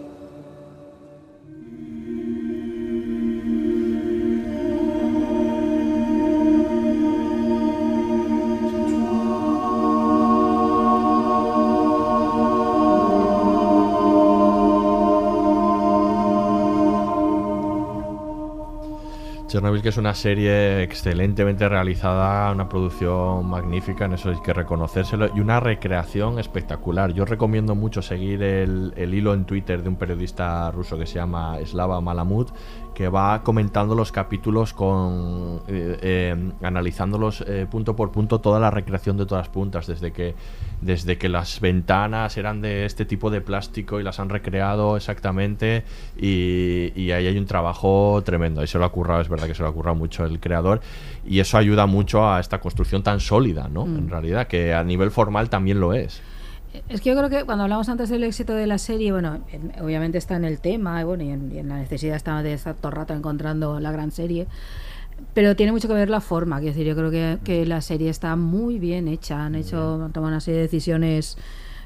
[19.87, 25.39] Que es una serie excelentemente realizada, una producción magnífica, en eso hay que reconocérselo, y
[25.39, 27.13] una recreación espectacular.
[27.13, 31.13] Yo recomiendo mucho seguir el, el hilo en Twitter de un periodista ruso que se
[31.15, 32.49] llama Slava Malamud,
[32.97, 38.71] que va comentando los capítulos con eh, eh, analizándolos eh, punto por punto toda la
[38.71, 40.33] recreación de todas las puntas desde que
[40.81, 45.83] desde que las ventanas eran de este tipo de plástico y las han recreado exactamente
[46.17, 48.61] y, y ahí hay un trabajo tremendo.
[48.61, 50.81] Ahí se lo ha currado es verdad que se lo ha currado mucho el creador
[51.23, 53.97] y eso ayuda mucho a esta construcción tan sólida no Mm.
[53.97, 56.21] en realidad que a nivel formal también lo es
[56.89, 59.73] Es que yo creo que cuando hablamos antes del éxito de la serie, bueno, en-
[59.81, 62.53] obviamente está en el tema y, bueno, y, en, y en la necesidad está de
[62.53, 64.47] estar todo el rato encontrando la gran serie,
[65.33, 66.57] pero tiene mucho que ver la forma.
[66.59, 69.45] Quiero decir, yo creo que, que la serie está muy bien hecha.
[69.45, 71.37] Han hecho, han tomado una serie de decisiones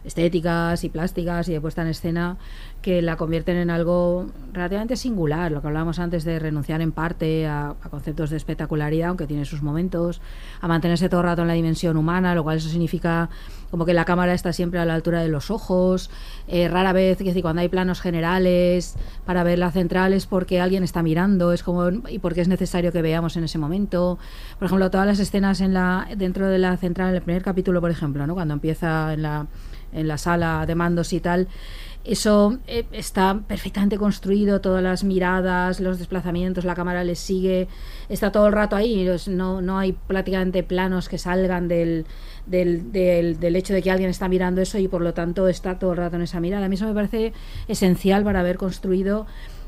[0.03, 2.37] estéticas y plásticas y de puesta en escena
[2.81, 7.45] que la convierten en algo relativamente singular, lo que hablábamos antes de renunciar en parte
[7.47, 10.21] a, conceptos de espectacularidad, aunque tiene sus momentos,
[10.61, 13.29] a mantenerse todo el rato en la dimensión humana, lo cual eso significa
[13.69, 16.09] como que la cámara está siempre a la altura de los ojos,
[16.47, 18.95] eh, rara vez, cuando hay planos generales
[19.25, 22.91] para ver la central es porque alguien está mirando, es como y porque es necesario
[22.91, 24.17] que veamos en ese momento.
[24.59, 27.79] Por ejemplo, todas las escenas en la dentro de la central, en el primer capítulo,
[27.79, 28.33] por ejemplo, ¿no?
[28.33, 29.47] cuando empieza en la
[29.93, 31.47] en la sala de mandos y tal,
[32.03, 37.67] eso eh, está perfectamente construido, todas las miradas, los desplazamientos, la cámara les sigue,
[38.09, 42.05] está todo el rato ahí, no, no hay prácticamente planos que salgan del,
[42.47, 45.77] del, del, del hecho de que alguien está mirando eso y por lo tanto está
[45.77, 46.65] todo el rato en esa mirada.
[46.65, 47.33] A mí eso me parece
[47.67, 49.27] esencial para haber construido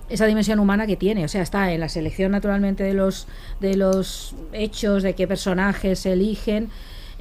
[0.09, 3.27] esa dimensión humana que tiene, o sea, está en la selección naturalmente de los
[3.61, 6.69] de los hechos, de qué personajes se eligen,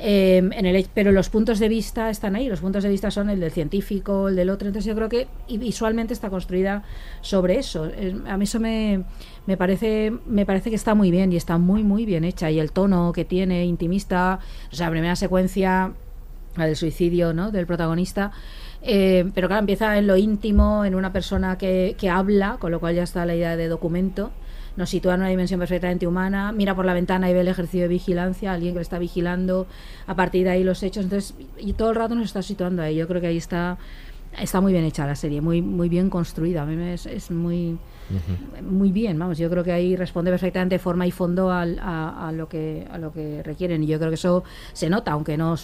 [0.04, 3.30] eh, en el, pero los puntos de vista están ahí, los puntos de vista son
[3.30, 6.82] el del científico, el del otro, entonces yo creo que visualmente está construida
[7.20, 7.88] sobre eso.
[8.26, 9.04] A mí eso me,
[9.46, 12.58] me parece me parece que está muy bien y está muy muy bien hecha y
[12.58, 14.40] el tono que tiene intimista,
[14.72, 15.92] o sea, la primera secuencia
[16.56, 17.50] la del suicidio ¿no?
[17.50, 18.32] del protagonista.
[18.82, 22.80] Eh, pero claro, empieza en lo íntimo, en una persona que, que habla, con lo
[22.80, 24.32] cual ya está la idea de documento.
[24.76, 27.82] Nos sitúa en una dimensión perfectamente humana, mira por la ventana y ve el ejercicio
[27.82, 29.66] de vigilancia, alguien que le está vigilando,
[30.06, 31.04] a partir de ahí los hechos.
[31.04, 32.96] Entonces, y todo el rato nos está situando ahí.
[32.96, 33.76] Yo creo que ahí está,
[34.40, 36.62] está muy bien hecha la serie, muy, muy bien construida.
[36.62, 37.76] A mí me es, es muy,
[38.62, 42.32] muy bien, vamos, yo creo que ahí responde perfectamente forma y fondo al- a, a
[42.32, 44.42] lo que a lo que requieren y yo creo que eso
[44.72, 45.56] se nota, aunque no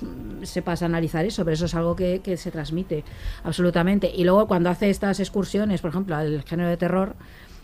[0.42, 3.04] sepas analizar eso, pero eso es algo que, que se transmite
[3.44, 4.10] absolutamente.
[4.14, 7.14] Y luego cuando hace estas excursiones, por ejemplo, al género de terror,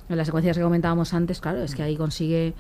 [0.09, 2.53] en las secuencias que comentábamos antes, claro, es que ahí consigue...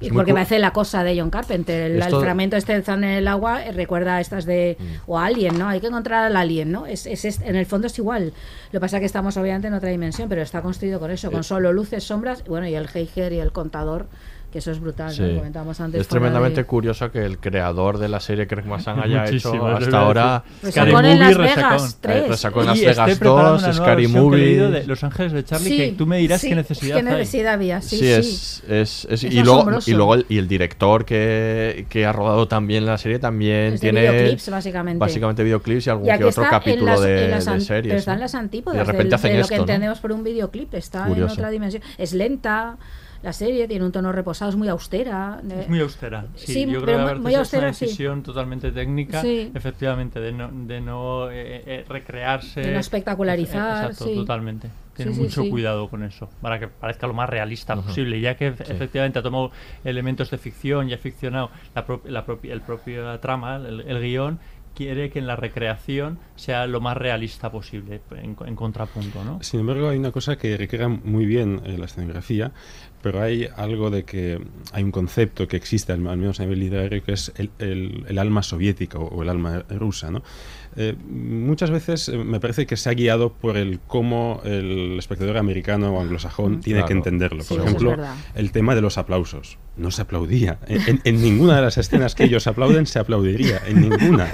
[0.00, 3.28] Es porque parece la cosa de John Carpenter, el, el fragmento este Zan en el
[3.28, 4.76] agua eh, recuerda a estas de...
[5.06, 5.68] o a Alien, ¿no?
[5.68, 6.86] Hay que encontrar al Alien, ¿no?
[6.86, 8.32] Es, es, es- en el fondo es igual.
[8.66, 11.30] Lo que pasa es que estamos obviamente en otra dimensión, pero está construido con eso,
[11.30, 14.06] con solo luces, sombras, bueno, y el Heiger y el contador,
[14.52, 15.12] que eso es brutal, ¿no?
[15.26, 15.34] Sí.
[15.36, 16.00] Comentábamos antes.
[16.02, 19.66] Es tremendamente de- curioso que el creador de la serie Craig Mazan haya Muchísimo, hecho
[19.78, 20.66] hasta ahora sí.
[20.66, 22.16] Resacón en Las Vegas, tres.
[22.16, 24.56] Eh, en Las Vegas preparando 2, una nueva Scary Movie.
[24.70, 27.14] de Los Ángeles de Charlie, Sí, que tú me dirás sí, qué necesidad qué hay.
[27.16, 28.10] necesidad había, sí, Sí, sí.
[28.12, 32.12] es, es, es- Es y luego y luego el, y el director que, que ha
[32.12, 34.98] rodado también la serie también tiene videoclips, básicamente.
[34.98, 37.60] básicamente videoclips y algún Y que otro en capítulo las- de, en las de an-
[37.62, 37.86] series.
[37.92, 40.74] Pero están las antípodas de repente hacen lo que entendemos por un videoclip.
[40.74, 41.82] Está en otra dimensión.
[41.98, 42.76] Es lenta.
[43.22, 45.40] La serie tiene un tono reposado, es muy austera.
[45.48, 46.26] eh, Es muy austera.
[46.34, 47.84] Sí, Sí, yo creo que muy- es una sí.
[47.86, 49.50] decisión totalmente técnica, Sí.
[49.54, 52.60] efectivamente, de no, de no eh, eh, recrearse.
[52.60, 54.14] De no espectacularizar, Eh, Exacto, sí.
[54.16, 54.70] totalmente.
[54.96, 55.50] Tiene Sí, sí, mucho sí.
[55.50, 58.20] cuidado con eso, para que parezca lo más realista posible.
[58.20, 58.64] Ya que Sí.
[58.72, 59.50] efectivamente ha tomado
[59.84, 64.00] elementos de ficción y ha ficcionado la, pro- la propi- el propio trama, el, el
[64.02, 64.38] guion,
[64.74, 69.38] quiere que en la recreación sea lo más realista posible, en, en contrapunto, ¿no?
[69.42, 72.52] Sin embargo, hay una cosa que recrea muy bien eh, la escenografía,
[73.02, 74.40] pero hay algo de que
[74.72, 78.18] hay un concepto que existe, al menos a nivel literario, que es el, el, el
[78.18, 80.22] alma soviética o, o, el alma rusa, ¿no?
[80.76, 85.36] Eh, muchas veces eh, me parece que se ha guiado por el cómo el espectador
[85.36, 86.86] americano o anglosajón tiene Claro.
[86.88, 87.44] que entenderlo.
[87.44, 87.96] Por Sí, ejemplo,
[88.34, 89.58] el tema de los aplausos.
[89.74, 90.58] No se aplaudía.
[90.68, 93.60] En, en- en ninguna de las escenas que ellos aplauden se aplaudiría.
[93.66, 94.30] En ninguna.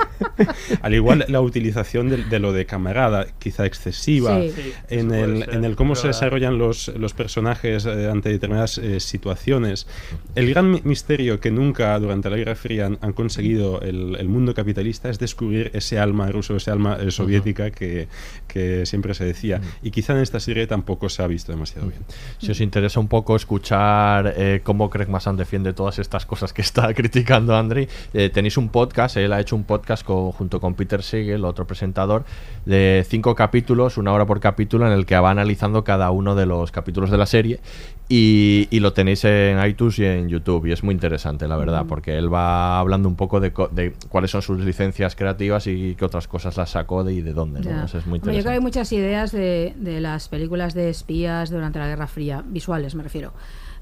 [0.82, 4.72] Al igual la utilización de, de lo de camarada, quizá excesiva, Sí.
[4.88, 8.98] En, el, ser, en el cómo se desarrollan los, los personajes eh, ante determinadas eh,
[9.00, 9.86] situaciones.
[10.34, 14.28] El gran mi- misterio que nunca durante la Guerra Fría han, han conseguido el, el
[14.28, 18.08] mundo capitalista es descubrir ese alma ruso, ese alma eh, soviética que,
[18.48, 19.60] que siempre se decía.
[19.82, 22.02] Y quizá en esta serie tampoco se ha visto demasiado bien.
[22.38, 26.92] Si os interesa un poco escuchar eh, cómo Craig Defiende todas estas cosas que está
[26.94, 31.02] criticando Andri, eh, tenéis un podcast, él ha hecho un podcast con- junto con Peter
[31.02, 32.24] Siegel, otro presentador,
[32.66, 36.46] de cinco capítulos, una hora por capítulo, en el que va analizando cada uno de
[36.46, 37.60] los capítulos de la serie
[38.08, 41.84] y, y lo tenéis en iTunes y en YouTube y es muy interesante, la verdad,
[41.84, 41.88] Mm.
[41.88, 45.94] porque él va hablando un poco de, co- de cuáles son sus licencias creativas y
[45.96, 47.84] qué otras cosas las sacó de y de dónde, ¿no?
[47.84, 48.60] Es muy Hombre, yo creo que hay interesante.
[48.60, 53.32] muchas ideas de, de las películas de espías durante la Guerra Fría, visuales me refiero.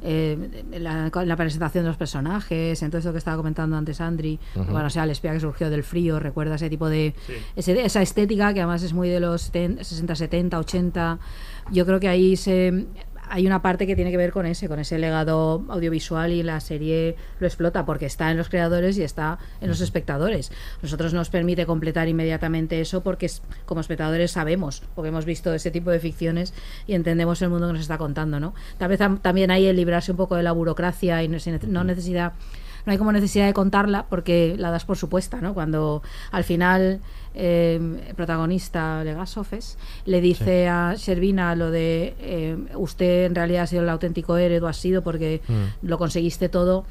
[0.02, 4.86] Eh, la, presentación de los personajes, en todo eso que estaba comentando antes Andri, bueno,
[4.86, 7.14] o sea, el espía que surgió del frío, recuerda ese tipo de.
[7.56, 11.18] ese- esa estética que además es muy de los 70, 60, 70, 80.
[11.72, 12.86] Yo creo que ahí se.
[13.28, 16.60] Hay una parte que tiene que ver con ese, con ese legado audiovisual y la
[16.60, 20.52] serie lo explota porque está en los creadores y está en los espectadores.
[20.82, 23.30] Nosotros nos permite completar inmediatamente eso porque
[23.64, 26.54] como espectadores sabemos, porque hemos visto ese tipo de ficciones
[26.86, 28.54] y entendemos el mundo que nos está contando, ¿no?
[28.78, 32.32] Tal vez tam- también hay el librarse un poco de la burocracia y no necesidad
[32.84, 35.54] no hay como necesidad de contarla porque la das por supuesta, ¿no?
[35.54, 37.00] Cuando al final
[37.36, 43.64] eh, el protagonista Legasov es, le dice a Servina lo de eh, usted en realidad
[43.64, 45.86] ha sido el auténtico héroe, ha sido porque Mm.
[45.86, 46.84] lo conseguiste todo.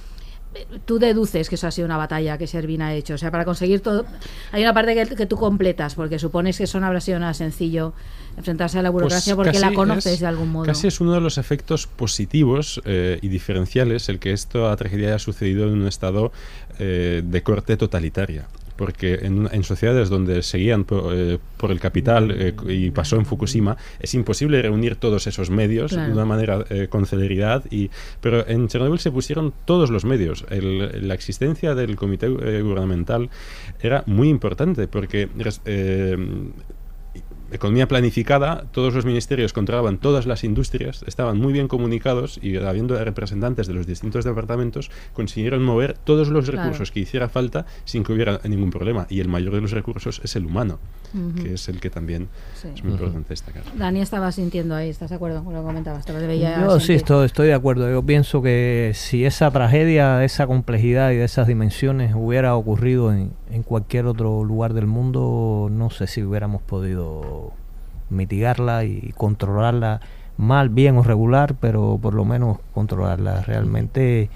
[0.85, 3.15] Tú deduces que eso ha sido una batalla que Servina ha hecho.
[3.15, 4.05] O sea, para conseguir todo.
[4.53, 7.34] Hay una parte que, que tú completas, porque supones que eso no habrá sido nada
[7.34, 7.91] sencillo
[8.38, 10.65] enfrentarse a la burocracia Pues porque la conoces es- de algún modo.
[10.65, 15.09] Casi es uno de los efectos positivos eh, y diferenciales el que esto a tragedia
[15.09, 16.31] haya sucedido en un estado
[16.80, 18.47] eh, de corte totalitaria.
[18.76, 23.26] Porque en, en sociedades donde seguían por, eh, por el capital eh, y pasó en
[23.26, 26.07] Fukushima, es imposible reunir todos esos medios Claro.
[26.07, 27.64] de una manera eh, con celeridad.
[27.72, 27.89] Y,
[28.22, 30.45] pero en Chernobyl se pusieron todos los medios.
[30.49, 33.30] El- la existencia del comité gubernamental
[33.81, 35.30] era muy importante porque
[35.65, 36.18] eh,
[37.51, 43.01] economía planificada, todos los ministerios controlaban todas las industrias, estaban muy bien comunicados y habiendo
[43.03, 46.63] representantes de los distintos departamentos, consiguieron mover todos los Claro.
[46.63, 49.07] recursos que hiciera falta sin que hubiera ningún problema.
[49.09, 50.80] Y el mayor de los recursos es el humano,
[51.41, 52.69] Que es el que también Sí.
[52.75, 53.63] es muy importante destacar.
[53.77, 56.05] Dani estaba sintiendo ahí, ¿estás de acuerdo con lo que comentabas?
[56.05, 57.89] Te lo veía Yo sí estoy, estoy de acuerdo.
[57.89, 63.31] Yo pienso que si esa tragedia, esa complejidad y de esas dimensiones hubiera ocurrido en,
[63.51, 67.53] en cualquier otro lugar del mundo, no sé si hubiéramos podido
[68.09, 70.01] mitigarla y controlarla
[70.37, 73.41] mal, bien o regular, pero por lo menos controlarla.
[73.41, 74.29] Realmente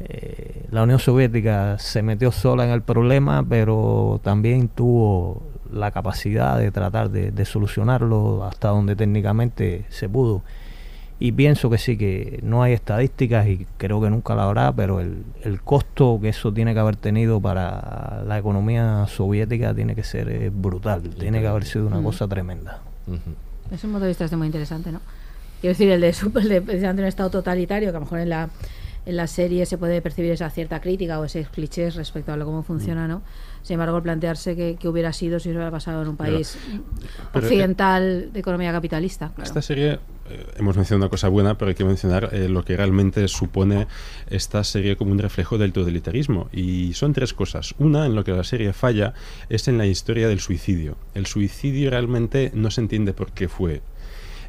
[0.00, 5.42] eh, la Unión Soviética se metió sola en el problema, pero también tuvo
[5.72, 10.42] la capacidad de tratar de, de solucionarlo hasta donde técnicamente se pudo.
[11.18, 14.98] Y pienso que sí, que no hay estadísticas y creo que nunca la habrá, pero
[14.98, 20.02] el, el costo que eso tiene que haber tenido para la economía soviética tiene que
[20.02, 22.04] ser eh, brutal, tiene que haber sido una Mm.
[22.04, 22.80] cosa tremenda.
[23.70, 25.00] Es un punto de vista este muy interesante, ¿no?
[25.60, 28.18] Quiero decir, el de, super, el de precisamente un estado totalitario, que a lo mejor
[28.18, 28.50] en la,
[29.06, 32.44] en la serie se puede percibir esa cierta crítica o ese clichés respecto a lo,
[32.46, 33.22] cómo funciona, ¿no?
[33.62, 36.58] Sin embargo, el plantearse que, que hubiera sido si hubiera pasado en un país
[37.32, 39.28] pero, eh, occidental de economía capitalista.
[39.28, 39.44] claro.
[39.44, 42.76] Esta serie, eh, hemos mencionado una cosa buena, pero hay que mencionar eh, lo que
[42.76, 43.86] realmente supone
[44.28, 46.48] esta serie como un reflejo del totalitarismo.
[46.52, 47.74] Y son tres cosas.
[47.78, 49.14] Una, en lo que la serie falla,
[49.48, 50.96] es en la historia del suicidio.
[51.14, 53.82] El suicidio realmente no se entiende por qué fue.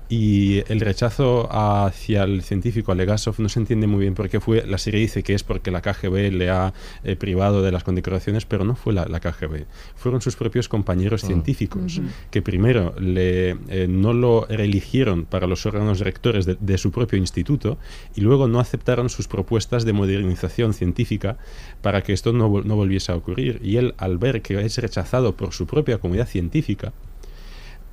[0.10, 4.40] Y el rechazo hacia el científico, a Legasov, no se entiende muy bien por qué
[4.40, 4.66] fue.
[4.68, 6.74] La serie dice que es porque la KGB le ha
[7.04, 9.66] eh, privado de las condecoraciones, pero no fue la, la KGB.
[9.96, 11.28] Fueron sus propios compañeros Mm.
[11.28, 12.02] científicos
[12.32, 17.18] que primero le, eh, no lo reeligieron para los órganos rectores de, de su propio
[17.18, 17.78] instituto
[18.16, 21.38] y luego no aceptaron sus propuestas de modernización científica
[21.82, 23.60] para que esto no, no volviese a ocurrir.
[23.64, 26.94] Y él, al ver que es rechazado por su propia comunidad científica,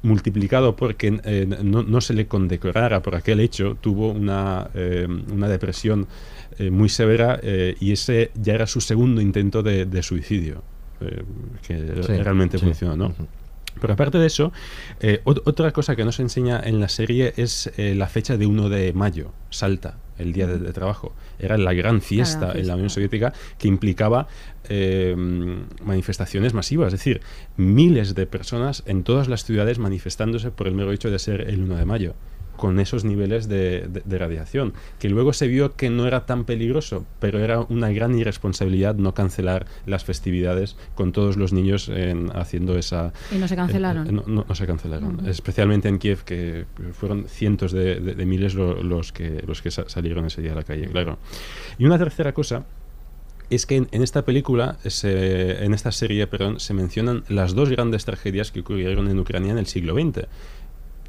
[0.03, 5.49] multiplicado porque eh, no, no se le condecorara por aquel hecho, tuvo una, eh, una
[5.49, 6.07] depresión
[6.59, 10.63] eh, muy severa eh, y ese ya era su segundo intento de, de suicidio.
[11.01, 11.23] eh,
[11.67, 12.65] que Sí, realmente sí.
[12.65, 13.15] funcionó, ¿no?
[13.81, 14.53] Pero aparte de eso,
[15.01, 18.47] eh, ot- otra cosa que nos enseña en la serie es eh, la fecha de
[18.47, 21.15] 1 de mayo, Salta, el día de, de trabajo.
[21.39, 22.75] Era la gran fiesta en la.
[22.75, 24.27] Unión Soviética que implicaba
[24.69, 25.15] eh,
[25.85, 27.21] manifestaciones masivas, es decir,
[27.57, 31.63] miles de personas en todas las ciudades manifestándose por el mero hecho de ser el
[31.63, 32.15] 1 de mayo
[32.61, 36.45] con esos niveles de, de- de radiación, que luego se vio que no era tan
[36.45, 42.31] peligroso, pero era una gran irresponsabilidad no cancelar las festividades con todos los niños en-
[42.37, 43.13] haciendo esa...
[43.35, 44.07] Y no se cancelaron.
[44.07, 48.83] eh, no, no- no se cancelaron, especialmente en Kiev, que fueron cientos de, miles lo-
[48.83, 51.19] los que, los que sa- salieron ese día a la calle, claro.
[51.79, 52.67] Y una tercera cosa
[53.49, 57.69] es que en, en esta película, se- en esta serie, perdón, se mencionan las dos
[57.71, 60.27] grandes tragedias que ocurrieron en Ucrania en el siglo XX.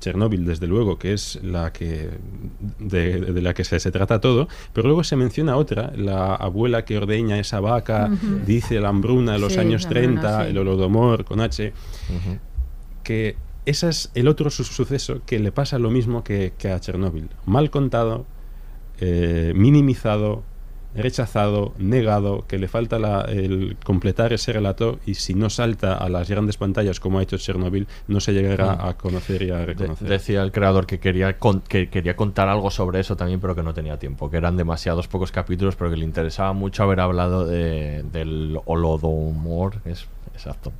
[0.01, 2.09] Chernóbil, desde luego, que es la que
[2.79, 6.83] de, de la que se, se trata todo, pero luego se menciona otra, la abuela
[6.83, 8.11] que ordeña esa vaca,
[8.45, 10.49] dice la hambruna de los Sí, años la hambruna, 30, sí.
[10.49, 11.71] el holodomor con H,
[13.03, 16.79] que ese es el otro su- suceso que le pasa lo mismo que, que a
[16.79, 17.29] Chernóbil.
[17.45, 18.25] Mal contado,
[18.99, 20.43] eh, minimizado,
[20.95, 26.09] rechazado, negado, que le falta la- el completar ese relato y si no salta a
[26.09, 28.85] las grandes pantallas como ha hecho Chernóbil, no se llegará Mm.
[28.87, 30.07] a conocer y a De- reconocer.
[30.07, 33.63] decía el creador que quería, con- que quería contar algo sobre eso también, pero que
[33.63, 37.45] no tenía tiempo, que eran demasiados pocos capítulos, pero que le interesaba mucho haber hablado
[37.45, 39.75] de- del Holodomor.
[39.85, 40.71] Es, exacto.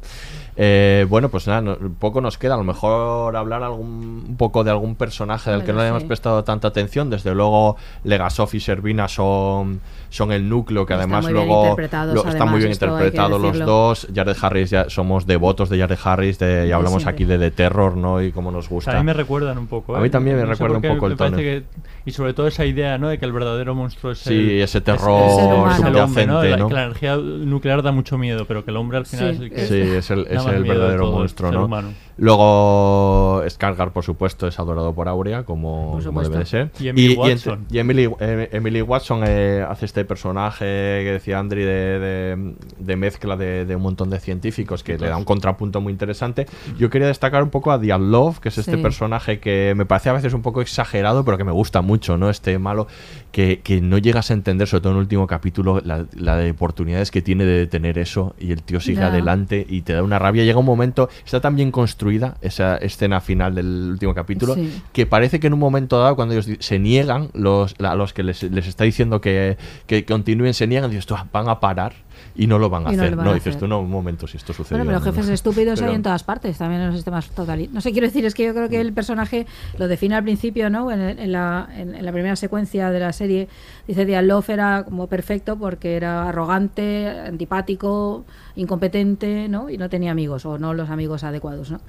[0.58, 2.56] Eh, bueno, pues nada, no- poco nos queda.
[2.56, 6.02] A lo mejor hablar algún, un poco de algún personaje del que no le hemos
[6.02, 6.08] sí.
[6.08, 7.10] prestado tanta atención.
[7.10, 9.80] Desde luego, Legasov y Servina son,
[10.12, 11.76] son el núcleo que además luego
[12.14, 14.08] lo- están muy bien interpretados los dos.
[14.14, 17.14] Jared Harris, ya somos devotos de Jared Harris, de, ya hablamos siempre.
[17.16, 18.22] aquí de The Terror, ¿no?
[18.22, 18.92] Y cómo nos O gusta.
[18.92, 19.96] sea, a mí me recuerdan un poco.
[19.96, 20.02] A ¿eh?
[20.04, 21.38] mí también me No recuerda un poco el tono.
[21.38, 21.64] que-
[22.06, 23.08] y sobre todo esa idea, ¿no?
[23.10, 25.76] De que el verdadero monstruo es Sí, el, ese es- terror es el humano.
[25.78, 26.68] subyacente, El hombre, ¿no?
[26.68, 29.50] Que la energía nuclear da mucho miedo, pero que el hombre al final es el
[29.50, 31.66] que Sí, es el, es verdadero todo, monstruo, ¿no?
[31.66, 31.94] humano.
[32.18, 36.72] Luego, Skargar, por supuesto, es adorado por Aurea, como, Por como debe de ser.
[36.80, 37.66] Y Emily Watson.
[37.72, 42.96] y Emily, eh, Emily Watson eh, hace este personaje que decía Andri de, de- de
[42.96, 46.46] mezcla de, de un montón de científicos que le da un contrapunto muy interesante.
[46.78, 48.82] Yo quería destacar un poco a Diane Love, que es este Sí.
[48.82, 52.30] personaje que me parece a veces un poco exagerado, pero que me gusta mucho, ¿no?
[52.30, 52.88] Este malo
[53.32, 56.52] que, que no llegas a entender, sobre todo en el último capítulo, la, la de
[56.52, 60.20] oportunidades que tiene de detener eso y el tío sigue adelante y te da una
[60.20, 60.44] rabia.
[60.44, 64.82] Llega un momento, está tan bien construida esa escena final del último capítulo Sí.
[64.94, 68.24] que parece que en un momento dado, cuando ellos se niegan, los, a los que
[68.24, 71.94] les, les está diciendo que, que continúen, se niegan, dices "Ah, van a parar
[72.36, 73.18] y no lo van a Y no hacer.
[73.18, 73.60] No, dices hacer.
[73.62, 74.78] tú, no, un momento, si esto sucede.
[74.84, 77.74] Bueno, pero jefes estúpidos hay Pero- en todas partes, también en los sistemas totalitarios.
[77.74, 79.46] No sé, quiero decir, es que yo creo que el personaje
[79.78, 80.92] lo define al principio, ¿no?
[80.92, 83.48] En, en la, en, en la primera secuencia de la serie,
[83.88, 88.26] dice Diane Love era como perfecto porque era arrogante, antipático,
[88.56, 89.70] incompetente, ¿no?
[89.70, 91.80] Y no tenía amigos, o no los amigos adecuados, ¿no?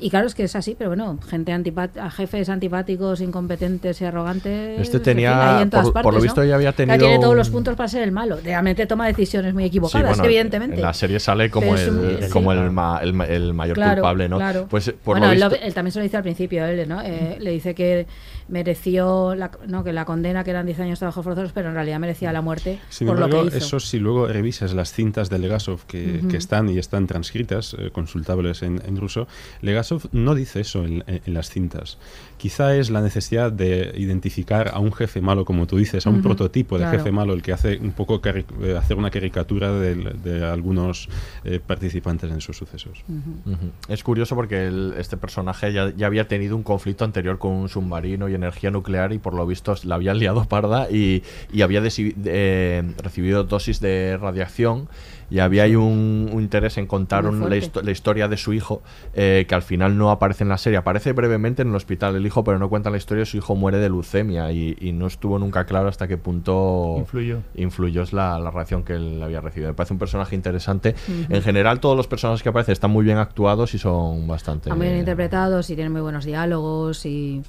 [0.00, 4.04] Y claro, es que es así, pero bueno, gente antipat a jefes antipáticos, incompetentes y
[4.06, 4.80] arrogantes.
[4.80, 6.46] Este tenía, en todas por- por partes, lo visto ¿no?
[6.46, 8.38] ya había tenido tiene todos los un- puntos para ser el malo.
[8.42, 10.76] Realmente toma decisiones muy Sí, equivocadas, bueno, evidentemente.
[10.76, 12.30] En la serie sale como, es un- el, sí.
[12.30, 14.38] como el, ma- el el mayor Claro, culpable, ¿no?
[14.38, 14.66] claro.
[14.70, 16.88] Pues por bueno, lo él, visto, lo- él también se lo dice al principio, él,
[16.88, 17.02] ¿no?
[17.02, 18.06] Eh, le dice que
[18.50, 21.74] mereció la, no, que la condena, que eran 10 años de trabajo forzosos, pero en
[21.74, 23.66] realidad merecía la muerte Sin por embargo, lo que hizo.
[23.66, 26.28] eso si luego revisas las cintas de Legasov que, Ujú.
[26.28, 29.26] que están y están transcritas, eh, consultables en, en ruso,
[29.62, 31.98] Legasov no dice eso en, en- en las cintas.
[32.36, 36.16] Quizá es la necesidad de identificar a un jefe malo, como tú dices, a un
[36.16, 36.98] Ujú, prototipo de claro.
[36.98, 41.08] jefe malo, el que hace un poco eh, hacer una caricatura del- de, algunos
[41.44, 43.04] eh, participantes en esos sucesos.
[43.08, 43.70] Ujú.
[43.88, 47.68] Es curioso porque el- este personaje ya, ya había tenido un conflicto anterior con un
[47.68, 51.22] submarino y energía nuclear y por lo visto la había liado parda y,
[51.52, 54.88] y había eh, recibido dosis de radiación
[55.30, 58.52] y había ahí un, un interés en contar un- la, histo- la historia de su
[58.52, 58.82] hijo
[59.14, 60.76] eh, que al final no aparece en la serie.
[60.76, 63.24] Aparece brevemente en el hospital el hijo, pero no cuenta la historia.
[63.24, 67.38] Su hijo muere de leucemia y, y no estuvo nunca claro hasta qué punto Influyó.
[67.54, 69.70] influyó es la, la reacción que él había recibido.
[69.70, 70.96] Me parece un personaje interesante.
[71.28, 74.70] En general, todos los personajes que aparecen están muy bien actuados y son bastante.
[74.70, 77.42] Están muy bien interpretados y tienen muy buenos diálogos y...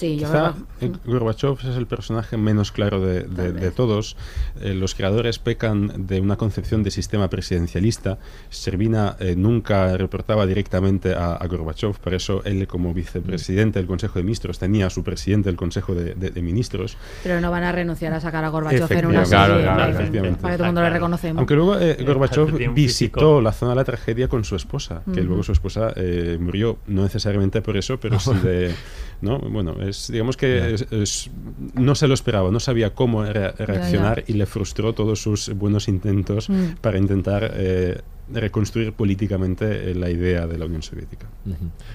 [0.00, 4.16] Sí, yo Quizá creo eh, Gorbachev es el personaje menos claro de, de- de todos.
[4.62, 8.16] Eh, los creadores pecan de una concepción de sistema presidencialista.
[8.48, 14.18] Servina eh, nunca reportaba directamente a, a Gorbachev, por eso él como vicepresidente del Consejo
[14.18, 16.96] de Ministros tenía a su presidente del Consejo de, de- de Ministros.
[17.22, 19.28] pero no van a renunciar a sacar a Gorbachev en una Efectivamente.
[19.28, 20.40] serie Claro, claro, para, efectivamente.
[20.40, 21.38] para que todo el mundo le reconocemos.
[21.40, 25.28] Aunque luego eh, Gorbachev visitó la zona de la tragedia con su esposa, que Ujú.
[25.28, 28.74] luego su esposa eh, murió, no necesariamente por eso, pero sí de...
[29.20, 29.38] ¿no?
[29.38, 31.30] Bueno, es, digamos que es- es-
[31.74, 35.88] no se lo esperaba, no sabía cómo re- reaccionar y le frustró todos sus buenos
[35.88, 36.76] intentos Mm.
[36.80, 37.50] para intentar...
[37.54, 38.00] eh,
[38.32, 41.26] reconstruir políticamente eh, la idea de la Unión Soviética.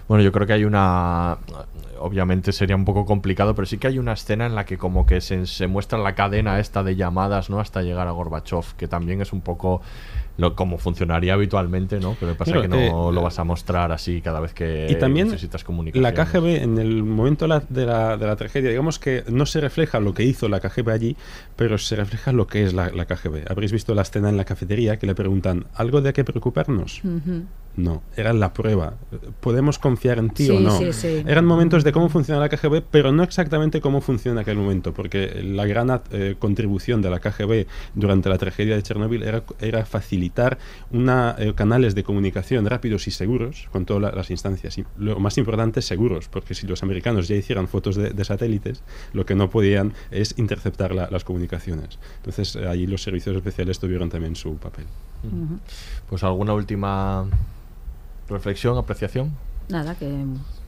[0.09, 1.37] Bueno, yo creo que hay una.
[1.97, 5.05] Obviamente sería un poco complicado, pero sí que hay una escena en la que, como
[5.05, 7.61] que se, se muestra la cadena esta de llamadas, ¿no?
[7.61, 9.81] Hasta llegar a Gorbachev, que también es un poco.
[10.37, 12.15] Lo, como funcionaría habitualmente, ¿no?
[12.19, 14.95] Pero pasa Claro, que no eh, lo vas a mostrar así cada vez que y
[14.95, 16.03] también necesitas comunicación.
[16.03, 19.61] la KGB en el momento la- de la, de la tragedia, digamos que no se
[19.61, 21.15] refleja lo que hizo la KGB allí,
[21.55, 23.49] pero se refleja lo que es la, la KGB.
[23.49, 27.01] Habréis visto la escena en la cafetería que le preguntan, ¿algo de qué preocuparnos?
[27.03, 27.43] Ujú.
[27.77, 28.93] No, era la prueba.
[29.41, 30.77] ¿Podemos confiar en ti o no?
[30.77, 31.23] sí, sí.
[31.27, 34.93] Eran momentos de cómo funciona la KGB, pero no exactamente cómo funciona en aquel momento,
[34.93, 39.85] porque la gran eh, contribución de la KGB durante la tragedia de Chernóbil era, era
[39.85, 40.57] facilitar
[40.91, 44.77] una, eh, canales de comunicación rápidos y seguros con todas la- las instancias.
[44.77, 48.83] Y lo más importante, seguros, porque si los americanos ya hicieran fotos de, de satélites,
[49.11, 51.99] lo que no podían es interceptar la- las comunicaciones.
[52.17, 54.85] Entonces, eh, allí los servicios especiales tuvieron también su papel.
[56.07, 57.25] Pues alguna última
[58.29, 59.31] reflexión, apreciación.
[59.69, 60.25] Nada, que,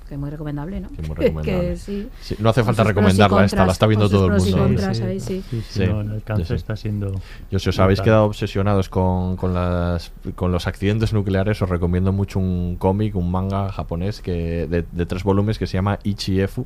[0.10, 0.90] que muy recomendable, ¿no?
[0.90, 1.70] Que muy recomendable.
[1.70, 2.10] Que sí.
[2.22, 4.94] Sí, no hace Con falta recomendarla esta, la está viendo con sus todo el mundo.
[4.94, 5.44] sí.
[5.50, 6.56] Sí, sí, no, el sé.
[6.56, 7.14] está siendo
[7.52, 12.12] Yo si os habéis quedado obsesionados con, con, las, con los accidentes nucleares, os recomiendo
[12.12, 16.66] mucho un cómic, un manga japonés que de, de tres volúmenes que se llama Ichiefu,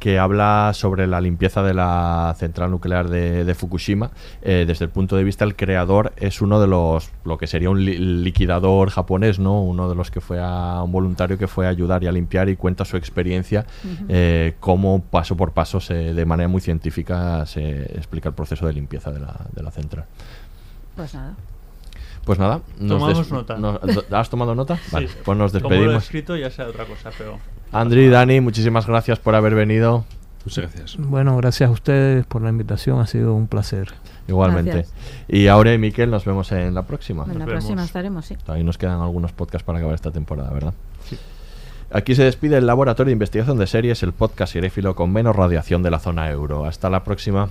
[0.00, 4.10] que habla sobre la limpieza de la central nuclear de, de Fukushima.
[4.42, 7.70] Eh, desde el punto de vista del creador, es uno de los, lo que sería
[7.70, 9.62] un li- liquidador japonés, ¿no?
[9.62, 12.48] Uno de los que fue a un voluntario que fue a ayudar y a limpiar
[12.48, 13.66] y cuenta su experiencia,
[14.08, 18.72] eh, cómo paso por paso, se, de manera muy científica, se explica el proceso de
[18.72, 20.06] limpieza de la, de la central.
[20.96, 21.34] Pues nada.
[22.24, 23.56] Pues nada, nos Tomamos nota.
[23.58, 23.78] nos-
[24.12, 24.76] ¿Has tomado nota?
[24.76, 24.82] Sí.
[24.92, 26.04] Vale, pues nos Como lo he despedimos.
[26.04, 27.38] escrito ya sea otra cosa, pero...
[27.72, 30.04] Andri, Dani, muchísimas gracias por haber venido.
[30.44, 30.96] Muchas gracias.
[30.98, 33.88] Bueno, gracias a ustedes por la invitación, ha sido un placer.
[34.28, 34.70] Igualmente.
[34.72, 34.94] Gracias.
[35.28, 37.24] Y ahora y Miquel, nos vemos en la próxima.
[37.30, 38.36] En la próxima estaremos, sí.
[38.36, 40.74] Todavía nos quedan algunos podcasts para acabar esta temporada, ¿verdad?
[41.92, 45.82] Aquí se despide el Laboratorio de Investigación de Series, el podcast seréfilo con menos radiación
[45.82, 46.64] de la zona euro.
[46.64, 47.50] Hasta la próxima.